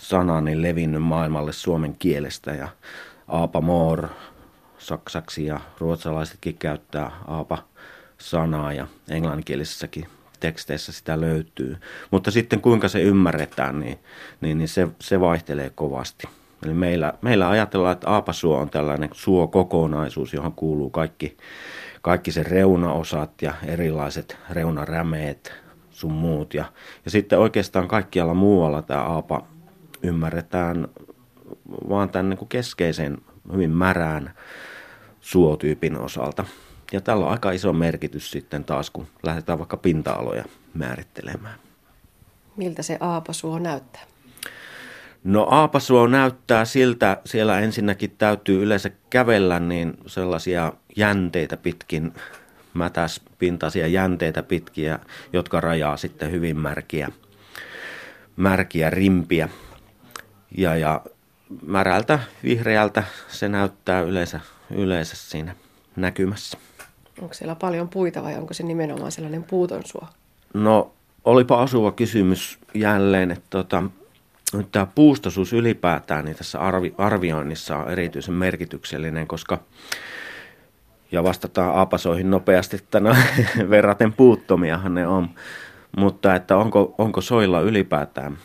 sana 0.00 0.40
niin 0.40 0.62
levinnyt 0.62 1.02
maailmalle 1.02 1.52
suomen 1.52 1.96
kielestä 1.98 2.50
ja 2.50 2.68
aapamor 3.28 4.08
saksaksi 4.78 5.46
ja 5.46 5.60
ruotsalaisetkin 5.78 6.58
käyttää 6.58 7.10
aapa-sanaa 7.26 8.72
ja 8.72 8.86
englanninkielisessäkin 9.08 10.06
teksteissä 10.40 10.92
sitä 10.92 11.20
löytyy. 11.20 11.76
Mutta 12.10 12.30
sitten 12.30 12.60
kuinka 12.60 12.88
se 12.88 13.02
ymmärretään, 13.02 13.80
niin, 13.80 13.98
niin, 14.40 14.58
niin 14.58 14.68
se, 14.68 14.88
se 15.00 15.20
vaihtelee 15.20 15.70
kovasti. 15.70 16.28
Eli 16.64 16.74
meillä, 16.74 17.12
meillä 17.22 17.48
ajatellaan, 17.48 17.92
että 17.92 18.10
aapasuo 18.10 18.58
on 18.58 18.70
tällainen 18.70 19.08
suokokonaisuus, 19.12 20.34
johon 20.34 20.52
kuuluu 20.52 20.90
kaikki, 20.90 21.36
kaikki 22.02 22.32
sen 22.32 22.46
reunaosat 22.46 23.42
ja 23.42 23.54
erilaiset 23.66 24.38
reunarämeet 24.50 25.52
sun 25.90 26.12
muut. 26.12 26.54
Ja, 26.54 26.64
ja 27.04 27.10
sitten 27.10 27.38
oikeastaan 27.38 27.88
kaikkialla 27.88 28.34
muualla 28.34 28.82
tämä 28.82 29.02
aapa 29.02 29.46
ymmärretään 30.02 30.88
vaan 31.88 32.08
tämän 32.08 32.30
niin 32.30 32.38
kuin 32.38 32.48
keskeisen, 32.48 33.18
hyvin 33.52 33.70
märään 33.70 34.34
suotyypin 35.20 35.98
osalta. 35.98 36.44
Ja 36.92 37.00
tällä 37.00 37.24
on 37.26 37.32
aika 37.32 37.50
iso 37.50 37.72
merkitys 37.72 38.30
sitten 38.30 38.64
taas, 38.64 38.90
kun 38.90 39.06
lähdetään 39.22 39.58
vaikka 39.58 39.76
pinta-aloja 39.76 40.44
määrittelemään. 40.74 41.58
Miltä 42.56 42.82
se 42.82 42.96
aapasuo 43.00 43.58
näyttää? 43.58 44.02
No 45.24 45.46
aapasuo 45.50 46.06
näyttää 46.06 46.64
siltä, 46.64 47.20
siellä 47.24 47.60
ensinnäkin 47.60 48.14
täytyy 48.18 48.62
yleensä 48.62 48.90
kävellä 49.10 49.60
niin 49.60 49.94
sellaisia 50.06 50.72
jänteitä 50.96 51.56
pitkin, 51.56 52.12
mätäspintaisia 52.74 53.86
jänteitä 53.86 54.42
pitkiä, 54.42 54.98
jotka 55.32 55.60
rajaa 55.60 55.96
sitten 55.96 56.30
hyvin 56.30 56.56
märkiä, 56.56 57.08
märkiä 58.36 58.90
rimpiä. 58.90 59.48
Ja, 60.56 60.76
ja 60.76 61.00
märältä, 61.66 62.18
vihreältä 62.42 63.02
se 63.28 63.48
näyttää 63.48 64.00
yleensä, 64.00 64.40
yleensä 64.70 65.16
siinä 65.16 65.54
näkymässä. 65.96 66.58
Onko 67.22 67.34
siellä 67.34 67.54
paljon 67.54 67.88
puita 67.88 68.22
vai 68.22 68.36
onko 68.36 68.54
se 68.54 68.62
nimenomaan 68.62 69.12
sellainen 69.12 69.44
puuton 69.44 69.82
suo? 69.84 70.06
No, 70.54 70.92
olipa 71.24 71.62
asuva 71.62 71.92
kysymys 71.92 72.58
jälleen, 72.74 73.30
että 73.30 73.46
tota, 73.50 73.82
tämä 74.72 74.86
puustosuus 74.94 75.52
ylipäätään 75.52 76.24
niin 76.24 76.36
tässä 76.36 76.60
arvi, 76.60 76.94
arvioinnissa 76.98 77.76
on 77.76 77.90
erityisen 77.90 78.34
merkityksellinen, 78.34 79.26
koska 79.26 79.58
ja 81.12 81.24
vastataan 81.24 81.76
aapasoihin 81.76 82.30
nopeasti, 82.30 82.76
että 82.76 83.00
no, 83.00 83.16
verraten 83.70 84.12
puuttomiahan 84.12 84.94
ne 84.94 85.06
on. 85.06 85.30
Mutta 85.96 86.34
että 86.34 86.56
onko, 86.56 86.94
onko 86.98 87.20
soilla 87.20 87.60
ylipäätään 87.60 88.38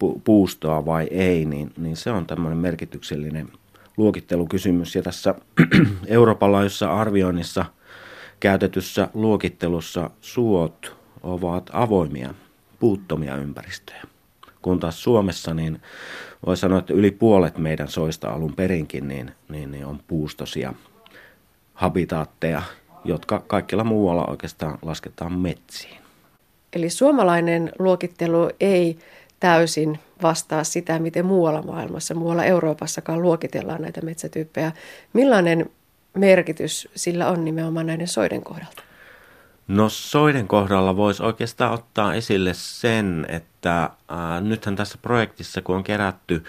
pu, 0.00 0.20
puustoa 0.24 0.86
vai 0.86 1.08
ei, 1.10 1.44
niin, 1.44 1.72
niin 1.78 1.96
se 1.96 2.10
on 2.10 2.26
tämmöinen 2.26 2.58
merkityksellinen 2.58 3.48
luokittelukysymys. 3.96 4.94
Ja 4.94 5.02
tässä 5.02 5.34
Euroopan 6.06 6.52
laajuisessa 6.52 6.92
arvioinnissa 6.92 7.64
käytetyssä 8.40 9.08
luokittelussa 9.14 10.10
suot 10.20 10.96
ovat 11.22 11.70
avoimia, 11.72 12.34
puuttomia 12.78 13.36
ympäristöjä. 13.36 14.02
Kun 14.62 14.80
taas 14.80 15.02
Suomessa, 15.02 15.54
niin 15.54 15.80
voi 16.46 16.56
sanoa, 16.56 16.78
että 16.78 16.94
yli 16.94 17.10
puolet 17.10 17.58
meidän 17.58 17.88
soista 17.88 18.30
alun 18.30 18.54
perinkin 18.54 19.08
niin, 19.08 19.32
niin, 19.48 19.70
niin 19.70 19.86
on 19.86 20.00
puustosia 20.06 20.74
habitaatteja, 21.74 22.62
jotka 23.04 23.44
kaikilla 23.46 23.84
muualla 23.84 24.26
oikeastaan 24.26 24.78
lasketaan 24.82 25.32
metsiin. 25.32 26.00
Eli 26.72 26.90
suomalainen 26.90 27.72
luokittelu 27.78 28.50
ei 28.60 28.98
täysin 29.40 29.98
vastaa 30.22 30.64
sitä, 30.64 30.98
miten 30.98 31.26
muualla 31.26 31.62
maailmassa, 31.62 32.14
muualla 32.14 32.44
Euroopassakaan 32.44 33.22
luokitellaan 33.22 33.82
näitä 33.82 34.00
metsätyyppejä. 34.00 34.72
Millainen 35.12 35.70
merkitys 36.14 36.88
sillä 36.94 37.28
on 37.28 37.44
nimenomaan 37.44 37.86
näiden 37.86 38.08
soiden 38.08 38.42
kohdalta? 38.42 38.82
No 39.68 39.88
soiden 39.88 40.48
kohdalla 40.48 40.96
voisi 40.96 41.22
oikeastaan 41.22 41.72
ottaa 41.72 42.14
esille 42.14 42.54
sen, 42.54 43.26
että 43.28 43.90
ää, 44.08 44.40
nythän 44.40 44.76
tässä 44.76 44.98
projektissa, 45.02 45.62
kun 45.62 45.76
on 45.76 45.84
kerätty 45.84 46.44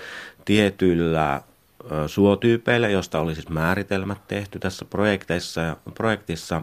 tietyillä 0.45 1.31
ää, 1.31 1.41
suotyypeillä, 2.07 2.89
joista 2.89 3.19
oli 3.19 3.35
siis 3.35 3.49
määritelmät 3.49 4.27
tehty 4.27 4.59
tässä 4.59 4.85
projekteissa, 4.85 5.77
projektissa, 5.93 6.61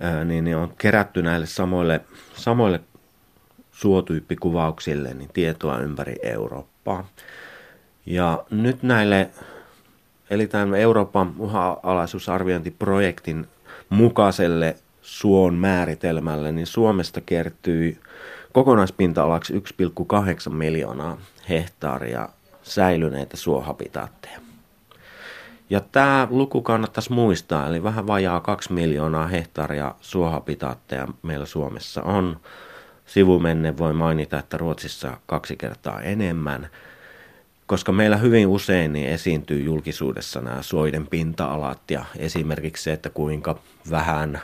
ää, 0.00 0.24
niin, 0.24 0.44
niin 0.44 0.56
on 0.56 0.74
kerätty 0.78 1.22
näille 1.22 1.46
samoille, 1.46 2.00
samoille 2.34 2.80
suotyyppikuvauksille 3.80 5.14
niin 5.14 5.30
tietoa 5.32 5.78
ympäri 5.78 6.14
Eurooppaa. 6.22 7.08
Ja 8.06 8.44
nyt 8.50 8.82
näille, 8.82 9.30
eli 10.30 10.46
tämän 10.46 10.74
Euroopan 10.74 11.34
uha-alaisuusarviointiprojektin 11.38 13.46
mukaiselle 13.88 14.76
suon 15.02 15.54
määritelmälle, 15.54 16.52
niin 16.52 16.66
Suomesta 16.66 17.20
kertyi 17.20 17.98
kokonaispinta-alaksi 18.52 19.54
1,8 19.54 19.60
miljoonaa 20.52 21.18
hehtaaria 21.48 22.28
säilyneitä 22.62 23.36
suohabitaatteja. 23.36 24.40
Ja 25.70 25.80
tämä 25.80 26.28
luku 26.30 26.62
kannattaisi 26.62 27.12
muistaa, 27.12 27.66
eli 27.66 27.82
vähän 27.82 28.06
vajaa 28.06 28.40
2 28.40 28.72
miljoonaa 28.72 29.26
hehtaaria 29.26 29.94
suohabitaatteja 30.00 31.08
meillä 31.22 31.46
Suomessa 31.46 32.02
on. 32.02 32.40
Sivumenne 33.10 33.78
voi 33.78 33.92
mainita, 33.92 34.38
että 34.38 34.56
Ruotsissa 34.56 35.20
kaksi 35.26 35.56
kertaa 35.56 36.00
enemmän, 36.00 36.70
koska 37.66 37.92
meillä 37.92 38.16
hyvin 38.16 38.46
usein 38.46 38.92
niin 38.92 39.08
esiintyy 39.08 39.62
julkisuudessa 39.62 40.40
nämä 40.40 40.62
soiden 40.62 41.06
pinta-alat 41.06 41.90
ja 41.90 42.04
esimerkiksi 42.16 42.82
se, 42.82 42.92
että 42.92 43.10
kuinka 43.10 43.58
vähän 43.90 44.40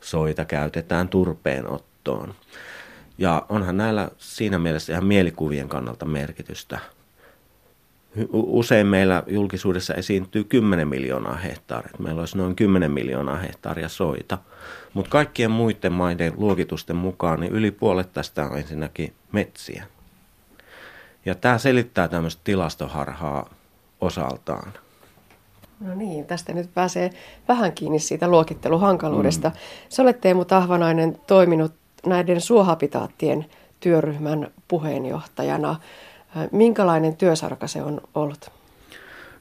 soita 0.00 0.44
käytetään 0.44 1.08
turpeenottoon. 1.08 2.34
Ja 3.18 3.46
onhan 3.48 3.76
näillä 3.76 4.10
siinä 4.18 4.58
mielessä 4.58 4.92
ihan 4.92 5.04
mielikuvien 5.06 5.68
kannalta 5.68 6.06
merkitystä. 6.06 6.78
Usein 8.32 8.86
meillä 8.86 9.22
julkisuudessa 9.26 9.94
esiintyy 9.94 10.44
10 10.44 10.88
miljoonaa 10.88 11.34
hehtaaria. 11.34 11.92
Meillä 11.98 12.20
olisi 12.20 12.38
noin 12.38 12.56
10 12.56 12.90
miljoonaa 12.90 13.36
hehtaaria 13.36 13.88
soita. 13.88 14.38
Mutta 14.94 15.10
kaikkien 15.10 15.50
muiden 15.50 15.92
maiden 15.92 16.32
luokitusten 16.36 16.96
mukaan 16.96 17.40
niin 17.40 17.52
yli 17.52 17.70
puolet 17.70 18.12
tästä 18.12 18.44
on 18.44 18.58
ensinnäkin 18.58 19.12
metsiä. 19.32 19.84
Ja 21.26 21.34
tämä 21.34 21.58
selittää 21.58 22.08
tämmöistä 22.08 22.40
tilastoharhaa 22.44 23.50
osaltaan. 24.00 24.72
No 25.80 25.94
niin, 25.94 26.26
tästä 26.26 26.52
nyt 26.52 26.74
pääsee 26.74 27.10
vähän 27.48 27.72
kiinni 27.72 27.98
siitä 27.98 28.28
luokitteluhankaluudesta. 28.28 29.48
Mm. 29.48 29.54
Sä 29.88 30.02
olet 30.02 30.20
Teemu 30.20 30.44
Tahvanainen 30.44 31.18
toiminut 31.26 31.72
näiden 32.06 32.40
suohapitaattien 32.40 33.46
työryhmän 33.80 34.50
puheenjohtajana. 34.68 35.76
Minkälainen 36.52 37.16
työsarka 37.16 37.66
se 37.66 37.82
on 37.82 38.00
ollut? 38.14 38.50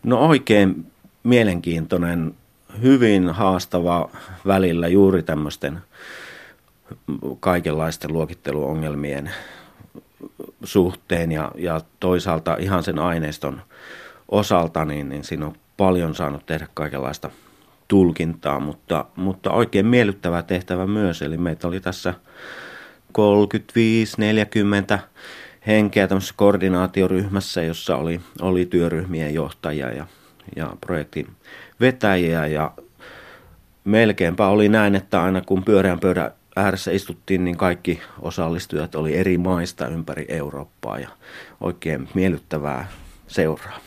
No 0.03 0.17
oikein 0.27 0.91
mielenkiintoinen, 1.23 2.35
hyvin 2.81 3.29
haastava 3.29 4.09
välillä 4.47 4.87
juuri 4.87 5.23
tämmöisten 5.23 5.79
kaikenlaisten 7.39 8.13
luokitteluongelmien 8.13 9.31
suhteen 10.63 11.31
ja, 11.31 11.51
ja 11.55 11.81
toisaalta 11.99 12.57
ihan 12.59 12.83
sen 12.83 12.99
aineiston 12.99 13.61
osalta, 14.29 14.85
niin, 14.85 15.09
niin 15.09 15.23
siinä 15.23 15.45
on 15.45 15.55
paljon 15.77 16.15
saanut 16.15 16.45
tehdä 16.45 16.67
kaikenlaista 16.73 17.29
tulkintaa, 17.87 18.59
mutta, 18.59 19.05
mutta 19.15 19.51
oikein 19.51 19.85
miellyttävä 19.85 20.43
tehtävä 20.43 20.87
myös. 20.87 21.21
Eli 21.21 21.37
meitä 21.37 21.67
oli 21.67 21.79
tässä 21.79 22.13
35-40 24.95 24.99
henkeä 25.69 26.07
tämmöisessä 26.07 26.35
koordinaatioryhmässä, 26.37 27.61
jossa 27.61 27.95
oli, 27.97 28.21
oli 28.41 28.65
työryhmien 28.65 29.33
johtajia 29.33 29.91
ja, 29.91 30.05
ja 30.55 30.73
projektin 30.81 31.27
vetäjiä 31.79 32.47
ja 32.47 32.71
melkeinpä 33.83 34.47
oli 34.47 34.69
näin, 34.69 34.95
että 34.95 35.23
aina 35.23 35.41
kun 35.41 35.63
pyöreän 35.63 35.99
pöydän 35.99 36.31
ääressä 36.55 36.91
istuttiin, 36.91 37.43
niin 37.43 37.57
kaikki 37.57 38.01
osallistujat 38.21 38.95
oli 38.95 39.17
eri 39.17 39.37
maista 39.37 39.87
ympäri 39.87 40.25
Eurooppaa 40.29 40.99
ja 40.99 41.09
oikein 41.61 42.09
miellyttävää 42.13 42.87
seuraa. 43.27 43.79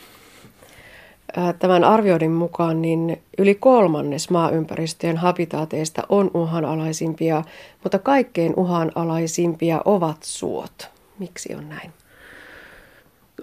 Tämän 1.58 1.84
arvioinnin 1.84 2.30
mukaan 2.30 2.82
niin 2.82 3.22
yli 3.38 3.54
kolmannes 3.54 4.30
maaympäristöjen 4.30 5.16
habitaateista 5.16 6.02
on 6.08 6.30
uhanalaisimpia, 6.34 7.44
mutta 7.82 7.98
kaikkein 7.98 8.54
uhanalaisimpia 8.56 9.82
ovat 9.84 10.16
suot. 10.22 10.91
Miksi 11.22 11.54
on 11.54 11.68
näin? 11.68 11.92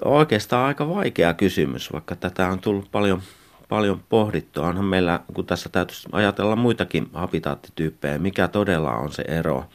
Oikeastaan 0.05 0.67
aika 0.67 0.89
vaikea 0.89 1.33
kysymys, 1.33 1.93
vaikka 1.93 2.15
tätä 2.15 2.47
on 2.47 2.59
tullut 2.59 2.91
paljon, 2.91 3.21
paljon 3.69 4.03
pohdittua. 4.09 4.67
Onhan 4.67 4.85
meillä, 4.85 5.19
kun 5.33 5.45
tässä 5.45 5.69
täytyisi 5.69 6.09
ajatella 6.11 6.55
muitakin 6.55 7.09
habitaattityyppejä, 7.13 8.17
mikä 8.17 8.47
todella 8.47 8.95
on 8.95 9.11
se 9.11 9.21
ero 9.27 9.65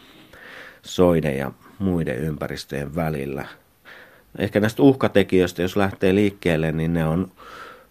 soiden 0.82 1.38
ja 1.38 1.52
muiden 1.78 2.18
ympäristöjen 2.18 2.94
välillä. 2.94 3.46
Ehkä 4.38 4.61
näistä 4.61 4.82
uhkatekijöistä, 4.82 5.62
jos 5.62 5.76
lähtee 5.76 6.14
liikkeelle, 6.14 6.72
niin 6.72 6.94
ne 6.94 7.07
on 7.07 7.32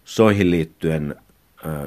soihin 0.04 0.50
liittyen 0.50 1.16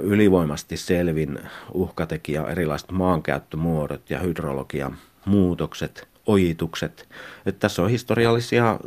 ylivoimasti 0.01 0.77
selvin 0.77 1.39
uhkatekijä 1.73 2.43
erilaiset 2.43 2.91
maankäyttömuodot 2.91 4.09
ja 4.09 4.19
hydrologian 4.19 4.97
muutokset, 5.25 6.16
ojitukset. 6.27 7.09
Että 7.45 7.59
tässä 7.59 7.81
on 7.81 7.89
historiallisia 7.89 8.79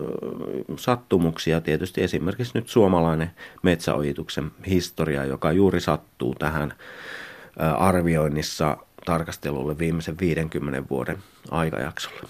sattumuksia 0.76 1.60
tietysti 1.60 2.02
esimerkiksi 2.02 2.52
nyt 2.54 2.68
suomalainen 2.68 3.30
metsäojituksen 3.62 4.50
historia, 4.66 5.24
joka 5.24 5.52
juuri 5.52 5.80
sattuu 5.80 6.34
tähän 6.34 6.74
arvioinnissa 7.78 8.76
tarkastelulle 9.04 9.78
viimeisen 9.78 10.18
50 10.20 10.82
vuoden 10.90 11.18
aikajaksolle. 11.50 12.28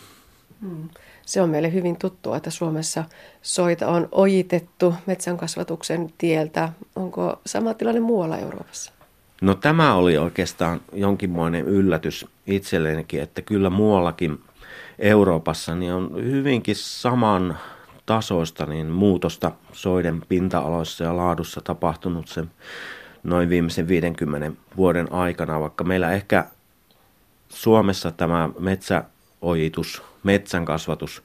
Hmm. 0.61 0.89
Se 1.27 1.43
on 1.43 1.51
meille 1.51 1.73
hyvin 1.73 1.97
tuttua, 1.97 2.37
että 2.37 2.51
Suomessa 2.51 3.05
soita 3.43 3.89
on 3.89 4.09
ojitettu 4.13 4.95
metsänkasvatuksen 5.07 6.13
tieltä. 6.19 6.69
Onko 6.97 7.41
sama 7.47 7.75
tilanne 7.75 8.01
muualla 8.01 8.39
Euroopassa? 8.39 8.93
No 9.41 9.55
tämä 9.55 9.95
oli 9.95 10.19
oikeastaan 10.19 10.81
jonkinmoinen 10.93 11.65
yllätys 11.65 12.27
itsellenikin, 12.47 13.23
että 13.23 13.43
kyllä 13.43 13.71
muuallakin 13.71 14.41
Euroopassa 15.01 15.75
niin 15.75 15.93
on 15.93 16.11
hyvinkin 16.25 16.77
saman 16.77 17.59
tasoista 18.07 18.67
niin 18.67 18.87
muutosta 18.87 19.53
soiden 19.73 20.23
pinta-aloissa 20.29 21.05
ja 21.05 21.17
laadussa 21.17 21.61
tapahtunut 21.61 22.29
sen 22.29 22.51
noin 23.23 23.49
viimeisen 23.49 23.89
50 23.89 24.53
vuoden 24.77 25.13
aikana, 25.13 25.61
vaikka 25.61 25.85
meillä 25.85 26.13
ehkä 26.13 26.45
Suomessa 27.49 28.11
tämä 28.11 28.49
metsäojitus 28.59 30.03
metsän 30.23 30.65
kasvatus 30.65 31.23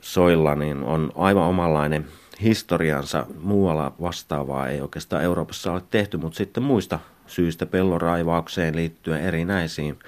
soilla 0.00 0.54
niin 0.54 0.82
on 0.82 1.12
aivan 1.16 1.44
omanlainen 1.44 2.06
historiansa. 2.42 3.26
Muualla 3.42 3.92
vastaavaa 4.00 4.68
ei 4.68 4.80
oikeastaan 4.80 5.22
Euroopassa 5.22 5.72
ole 5.72 5.82
tehty, 5.90 6.16
mutta 6.16 6.36
sitten 6.36 6.62
muista 6.62 6.98
syistä 7.26 7.66
pelloraivaukseen 7.66 8.76
liittyen 8.76 9.20
erinäisiin 9.20 9.98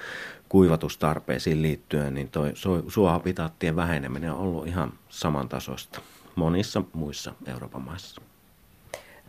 kuivatustarpeisiin 0.49 1.61
liittyen, 1.61 2.13
niin 2.13 2.29
toi 2.29 2.53
suohabitaattien 2.87 3.75
väheneminen 3.75 4.31
on 4.31 4.39
ollut 4.39 4.67
ihan 4.67 4.93
samantasoista 5.09 6.01
monissa 6.35 6.81
muissa 6.93 7.33
Euroopan 7.47 7.81
maissa. 7.81 8.21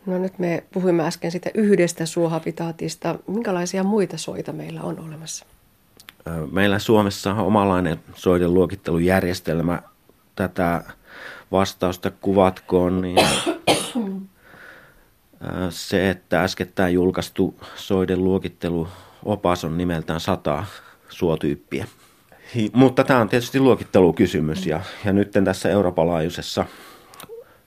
No 0.06 0.18
nyt 0.18 0.38
me 0.38 0.64
puhuimme 0.72 1.06
äsken 1.06 1.30
sitä 1.30 1.50
yhdestä 1.54 2.06
suohabitaatista. 2.06 3.18
Minkälaisia 3.26 3.84
muita 3.84 4.18
soita 4.18 4.52
meillä 4.52 4.82
on 4.82 5.00
olemassa? 5.00 5.46
Meillä 6.50 6.78
Suomessa 6.78 7.30
on 7.32 7.38
omanlainen 7.38 8.00
soiden 8.14 8.54
luokittelujärjestelmä. 8.54 9.82
Tätä 10.36 10.84
vastausta 11.52 12.10
kuvatkoon, 12.10 13.00
niin 13.00 13.26
se, 15.70 16.10
että 16.10 16.42
äskettäin 16.42 16.94
julkaistu 16.94 17.54
soiden 17.76 18.24
luokitteluopas 18.24 19.64
on 19.64 19.78
nimeltään 19.78 20.20
sata 20.20 20.64
suotyyppiä. 21.20 21.86
Mutta 22.72 23.04
tämä 23.04 23.20
on 23.20 23.28
tietysti 23.28 23.60
luokittelukysymys 23.60 24.66
ja, 24.66 24.80
ja 25.04 25.12
nyt 25.12 25.30
tässä 25.44 25.68
Euroopan 25.68 26.06
laajuisessa 26.06 26.66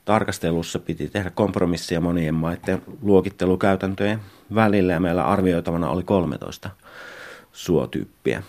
tarkastelussa 0.06 0.80
piti 0.80 1.10
tehdä 1.10 1.30
kompromissia 1.30 2.02
monien 2.02 2.34
maiden 2.34 2.82
luokittelukäytäntöjen 3.02 4.20
välillä 4.56 4.94
ja 4.94 5.00
meillä 5.00 5.26
arvioitavana 5.26 5.90
oli 5.90 6.04
13 6.04 6.70
suotyyppiä. 7.52 8.44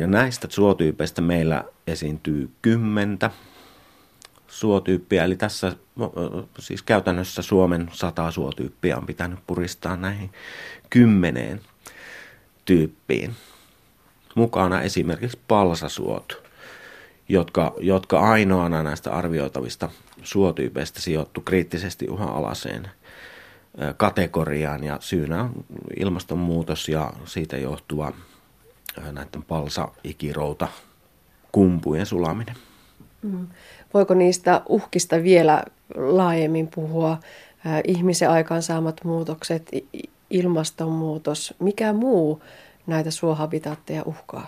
Ja 0.00 0.06
näistä 0.06 0.48
suotyypeistä 0.50 1.22
meillä 1.22 1.64
esiintyy 1.86 2.50
kymmentä 2.62 3.30
suotyyppiä, 4.48 5.24
eli 5.24 5.36
tässä 5.36 5.76
siis 6.58 6.82
käytännössä 6.82 7.42
Suomen 7.42 7.90
sata 7.92 8.30
suotyyppiä 8.30 8.96
on 8.96 9.06
pitänyt 9.06 9.38
puristaa 9.46 9.96
näihin 9.96 10.30
kymmeneen 10.90 11.60
tyyppiin. 12.64 13.34
Mukana 14.34 14.82
esimerkiksi 14.82 15.38
palsasuot, 15.48 16.42
jotka, 17.28 17.74
jotka 17.78 18.20
ainoana 18.20 18.82
näistä 18.82 19.12
arvioitavista 19.12 19.88
suotyypeistä 20.22 21.00
sijoittu 21.00 21.40
kriittisesti 21.40 22.08
uhanalaiseen 22.08 22.90
kategoriaan 23.96 24.84
ja 24.84 24.96
syynä 25.00 25.42
on 25.42 25.64
ilmastonmuutos 26.00 26.88
ja 26.88 27.12
siitä 27.24 27.56
johtuva 27.56 28.12
näiden 29.12 29.42
palsa-ikirouta 29.48 30.68
kumpujen 31.52 32.06
sulaminen. 32.06 32.54
Mm. 33.22 33.46
Voiko 33.94 34.14
niistä 34.14 34.62
uhkista 34.68 35.22
vielä 35.22 35.62
laajemmin 35.94 36.68
puhua? 36.74 37.18
Ihmisen 37.84 38.30
aikaansaamat 38.30 39.04
muutokset, 39.04 39.70
ilmastonmuutos, 40.30 41.54
mikä 41.58 41.92
muu 41.92 42.42
näitä 42.86 43.10
suohabitaatteja 43.10 44.02
uhkaa? 44.06 44.46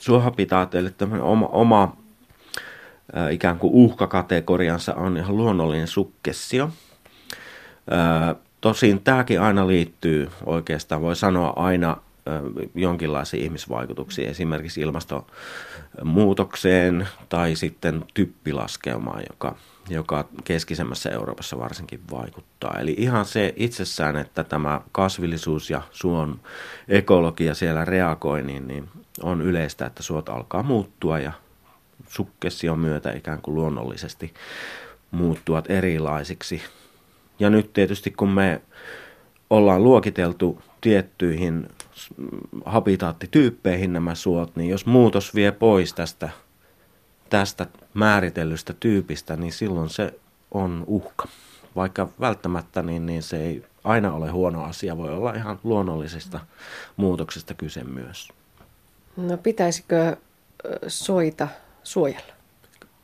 Suohabitaateille 0.00 0.90
tämmöinen 0.90 1.26
oma, 1.26 1.46
oma 1.46 1.96
ikään 3.30 3.58
kuin 3.58 3.72
uhkakategoriansa 3.72 4.94
on 4.94 5.16
ihan 5.16 5.36
luonnollinen 5.36 5.88
sukkessio– 5.88 6.70
Tosin 8.62 9.00
tämäkin 9.02 9.40
aina 9.40 9.66
liittyy 9.66 10.30
oikeastaan, 10.46 11.02
voi 11.02 11.16
sanoa 11.16 11.52
aina 11.56 11.96
jonkinlaisiin 12.74 13.42
ihmisvaikutuksiin, 13.42 14.28
esimerkiksi 14.28 14.80
ilmastonmuutokseen 14.80 17.08
tai 17.28 17.56
sitten 17.56 18.04
typpilaskelmaan, 18.14 19.22
joka, 19.30 19.56
joka 19.88 20.28
keskisemmässä 20.44 21.10
Euroopassa 21.10 21.58
varsinkin 21.58 22.00
vaikuttaa. 22.10 22.76
Eli 22.80 22.94
ihan 22.98 23.24
se 23.24 23.52
itsessään, 23.56 24.16
että 24.16 24.44
tämä 24.44 24.80
kasvillisuus 24.92 25.70
ja 25.70 25.82
suon 25.90 26.40
ekologia 26.88 27.54
siellä 27.54 27.84
reagoi, 27.84 28.42
niin, 28.42 28.68
niin 28.68 28.88
on 29.22 29.42
yleistä, 29.42 29.86
että 29.86 30.02
suot 30.02 30.28
alkaa 30.28 30.62
muuttua 30.62 31.18
ja 31.18 31.32
sukkession 32.08 32.78
myötä 32.78 33.12
ikään 33.12 33.42
kuin 33.42 33.54
luonnollisesti 33.54 34.34
muuttuvat 35.10 35.70
erilaisiksi 35.70 36.62
ja 37.38 37.50
nyt 37.50 37.72
tietysti 37.72 38.10
kun 38.10 38.30
me 38.30 38.60
ollaan 39.50 39.84
luokiteltu 39.84 40.62
tiettyihin 40.80 41.68
habitaattityyppeihin 42.64 43.92
nämä 43.92 44.14
suot, 44.14 44.56
niin 44.56 44.70
jos 44.70 44.86
muutos 44.86 45.34
vie 45.34 45.52
pois 45.52 45.94
tästä, 45.94 46.28
tästä 47.30 47.66
määritellystä 47.94 48.74
tyypistä, 48.80 49.36
niin 49.36 49.52
silloin 49.52 49.90
se 49.90 50.14
on 50.50 50.84
uhka. 50.86 51.28
Vaikka 51.76 52.08
välttämättä 52.20 52.82
niin, 52.82 53.06
niin 53.06 53.22
se 53.22 53.42
ei 53.42 53.64
aina 53.84 54.12
ole 54.12 54.30
huono 54.30 54.64
asia, 54.64 54.96
voi 54.96 55.10
olla 55.10 55.32
ihan 55.32 55.58
luonnollisesta 55.64 56.40
muutoksesta 56.96 57.54
kyse 57.54 57.84
myös. 57.84 58.28
No 59.16 59.36
pitäisikö 59.36 60.16
soita 60.86 61.48
suojella? 61.82 62.32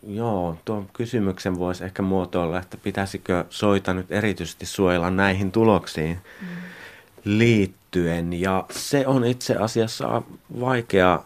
Joo, 0.03 0.59
tuon 0.65 0.89
kysymyksen 0.93 1.59
voisi 1.59 1.85
ehkä 1.85 2.03
muotoilla, 2.03 2.59
että 2.59 2.77
pitäisikö 2.77 3.45
soita 3.51 3.95
nyt 3.95 4.13
erityisesti 4.13 4.67
suojella 4.67 5.11
näihin 5.11 5.53
tuloksiin 5.53 6.19
mm. 6.41 6.47
Liittyen. 7.29 8.41
Ja 8.41 8.65
se 8.71 9.07
on 9.07 9.25
itse 9.25 9.57
asiassa 9.57 10.23
vaikea 10.61 11.23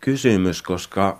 kysymys, 0.00 0.62
koska 0.62 1.18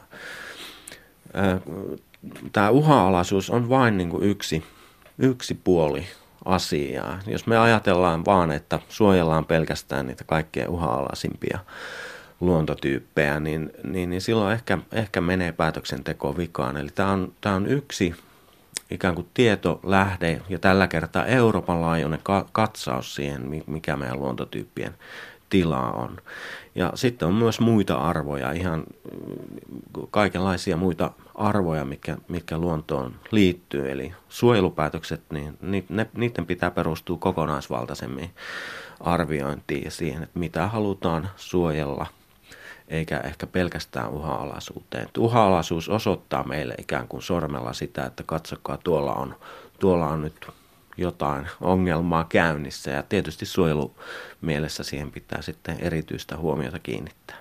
tämä 2.52 2.70
uha-alaisuus 2.70 3.50
on 3.50 3.68
vain 3.68 3.96
niin 3.96 4.10
kuin 4.10 4.22
yksi, 4.22 4.64
yksi 5.18 5.54
puoli 5.64 6.06
asiaa. 6.44 7.18
Jos 7.26 7.46
me 7.46 7.58
ajatellaan 7.58 8.24
vaan, 8.24 8.52
että 8.52 8.78
suojellaan 8.88 9.44
pelkästään 9.44 10.06
niitä 10.06 10.24
kaikkein 10.24 10.68
uha-alaisimpia 10.68 11.58
luontotyyppejä, 12.40 13.40
niin, 13.40 13.70
niin, 13.84 14.10
niin 14.10 14.22
silloin 14.22 14.52
ehkä, 14.52 14.78
ehkä 14.92 15.20
menee 15.20 15.52
päätöksenteko 15.52 16.36
vikaan. 16.36 16.76
Eli 16.76 16.90
tämä 16.94 17.10
on, 17.10 17.32
tämä 17.40 17.54
on 17.54 17.66
yksi 17.66 18.14
ikään 18.90 19.14
kuin 19.14 19.28
tietolähde 19.34 20.40
ja 20.48 20.58
tällä 20.58 20.88
kertaa 20.88 21.26
Euroopan 21.26 21.80
laajuinen 21.80 22.20
katsaus 22.52 23.14
siihen, 23.14 23.64
mikä 23.66 23.96
meidän 23.96 24.20
luontotyyppien 24.20 24.94
tilaa 25.50 25.92
on. 25.92 26.16
Ja 26.74 26.92
sitten 26.94 27.28
on 27.28 27.34
myös 27.34 27.60
muita 27.60 27.94
arvoja, 27.96 28.52
ihan 28.52 28.84
kaikenlaisia 30.10 30.76
muita 30.76 31.10
arvoja, 31.34 31.84
mitkä, 31.84 32.16
mitkä 32.28 32.58
luontoon 32.58 33.14
liittyy. 33.30 33.90
Eli 33.90 34.14
suojelupäätökset, 34.28 35.22
niin 35.30 35.58
ne, 35.88 36.06
niiden 36.14 36.46
pitää 36.46 36.70
perustua 36.70 37.16
kokonaisvaltaisemmin 37.18 38.30
arviointiin 39.00 39.84
ja 39.84 39.90
siihen, 39.90 40.22
että 40.22 40.38
mitä 40.38 40.66
halutaan 40.66 41.30
suojella, 41.36 42.06
eikä 42.90 43.20
ehkä 43.20 43.46
pelkästään 43.46 44.10
uha-alaisuuteen. 44.10 45.08
Uha-alaisuus 45.18 45.88
osoittaa 45.88 46.42
meille 46.42 46.74
ikään 46.78 47.08
kuin 47.08 47.22
sormella 47.22 47.72
sitä, 47.72 48.04
että 48.04 48.22
katsokaa, 48.26 48.76
tuolla 48.76 49.12
on, 49.14 49.34
tuolla 49.78 50.06
on 50.06 50.22
nyt 50.22 50.48
jotain 50.96 51.46
ongelmaa 51.60 52.24
käynnissä 52.24 52.90
ja 52.90 53.02
tietysti 53.02 53.46
suojelumielessä 53.46 54.82
siihen 54.82 55.10
pitää 55.10 55.42
sitten 55.42 55.76
erityistä 55.80 56.36
huomiota 56.36 56.78
kiinnittää. 56.78 57.36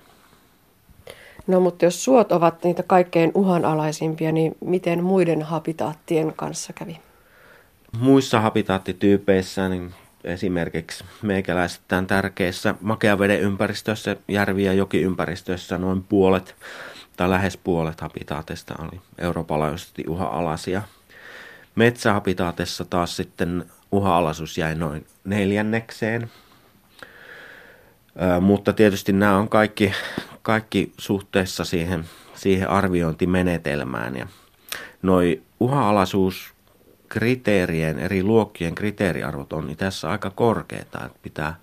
No 1.46 1.60
mutta 1.60 1.84
jos 1.84 2.04
suot 2.04 2.32
ovat 2.32 2.64
niitä 2.64 2.82
kaikkein 2.82 3.32
uhanalaisimpia, 3.34 4.32
niin 4.32 4.56
miten 4.64 5.04
muiden 5.04 5.42
habitaattien 5.42 6.32
kanssa 6.36 6.72
kävi? 6.72 7.00
Muissa 7.98 8.40
habitaattityypeissä 8.40 9.68
niin 9.68 9.94
esimerkiksi 10.24 11.04
meikäläisittäin 11.22 12.06
tärkeissä 12.06 12.74
makeaveden 12.80 13.40
ympäristöissä, 13.40 14.16
järvi- 14.28 14.64
ja 14.64 14.72
jokiympäristöissä 14.72 15.78
noin 15.78 16.02
puolet 16.02 16.56
tai 17.16 17.30
lähes 17.30 17.56
puolet 17.56 18.00
habitaatista 18.00 18.74
oli 18.78 19.00
eurooppalaisesti 19.18 20.04
uha-alaisia. 20.08 20.82
Metsähabitaatissa 21.74 22.84
taas 22.84 23.16
sitten 23.16 23.64
uha-alaisuus 23.92 24.58
jäi 24.58 24.74
noin 24.74 25.06
neljännekseen. 25.24 26.30
Ö, 28.36 28.40
mutta 28.40 28.72
tietysti 28.72 29.12
nämä 29.12 29.38
on 29.38 29.48
kaikki, 29.48 29.92
kaikki 30.42 30.92
suhteessa 30.98 31.64
siihen, 31.64 32.04
siihen 32.34 32.70
arviointimenetelmään. 32.70 34.16
Ja 34.16 34.26
noi 35.02 35.42
uha-alaisuus 35.60 36.54
kriteerien, 37.10 37.98
eri 37.98 38.22
luokkien 38.22 38.74
kriteeriarvot 38.74 39.52
on 39.52 39.66
niin 39.66 39.76
tässä 39.76 40.10
aika 40.10 40.30
korkeita, 40.30 41.04
että 41.06 41.18
pitää 41.22 41.56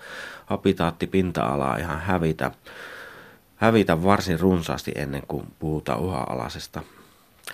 habitaattipinta-alaa 0.45 1.78
ihan 1.78 2.00
hävitä, 2.00 2.52
hävitä 3.56 4.04
varsin 4.04 4.39
runsaasti 4.39 4.91
ennen 4.95 5.24
kuin 5.28 5.48
puhutaan 5.60 6.00
uha-alaisesta 6.00 6.84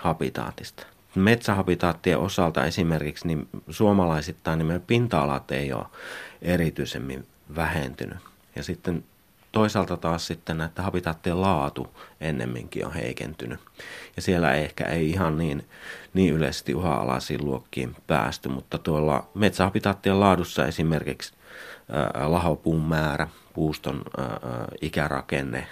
habitaatista. 0.00 0.86
Metsähabitaattien 1.14 2.18
osalta 2.18 2.64
esimerkiksi 2.64 3.26
niin 3.26 3.48
suomalaisittain 3.70 4.58
niin 4.58 4.82
pinta-alat 4.86 5.50
ei 5.50 5.72
ole 5.72 5.86
erityisemmin 6.42 7.26
vähentynyt. 7.56 8.18
Ja 8.56 8.62
sitten 8.62 9.04
toisaalta 9.54 9.96
taas 9.96 10.26
sitten 10.26 10.60
että 10.60 10.82
habitaattien 10.82 11.40
laatu 11.40 11.96
ennemminkin 12.20 12.86
on 12.86 12.92
heikentynyt. 12.92 13.60
Ja 14.16 14.22
siellä 14.22 14.52
ehkä 14.52 14.84
ei 14.84 15.10
ihan 15.10 15.38
niin, 15.38 15.64
niin 16.14 16.34
yleisesti 16.34 16.74
uha-alaisiin 16.74 17.44
luokkiin 17.44 17.96
päästy, 18.06 18.48
mutta 18.48 18.78
tuolla 18.78 19.26
metsähabitaattien 19.34 20.20
laadussa 20.20 20.66
esimerkiksi 20.66 21.34
ää, 21.90 22.32
lahopuun 22.32 22.82
määrä, 22.82 23.28
puuston 23.54 24.02
ää, 24.18 24.28
ikärakenne 24.80 25.66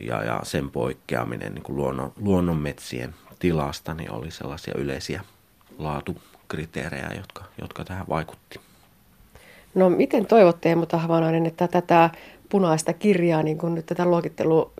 ja, 0.00 0.24
ja 0.24 0.40
sen 0.42 0.70
poikkeaminen 0.70 1.54
niin 1.54 1.62
kuin 1.62 1.76
luonnon, 1.76 2.12
luonnonmetsien 2.16 3.14
tilasta 3.38 3.94
niin 3.94 4.12
oli 4.12 4.30
sellaisia 4.30 4.74
yleisiä 4.76 5.24
laatukriteerejä, 5.78 7.10
jotka, 7.16 7.44
jotka 7.60 7.84
tähän 7.84 8.06
vaikutti. 8.08 8.60
No 9.74 9.90
miten 9.90 10.26
toivotte 10.26 10.68
Eemu 10.68 10.86
Tahvanainen, 10.86 11.46
että 11.46 11.68
tätä 11.68 12.10
punaista 12.48 12.92
kirjaa, 12.92 13.42
niin 13.42 13.58
kuin 13.58 13.74
nyt 13.74 13.86
tätä 13.86 14.04
luokittelu, 14.04 14.72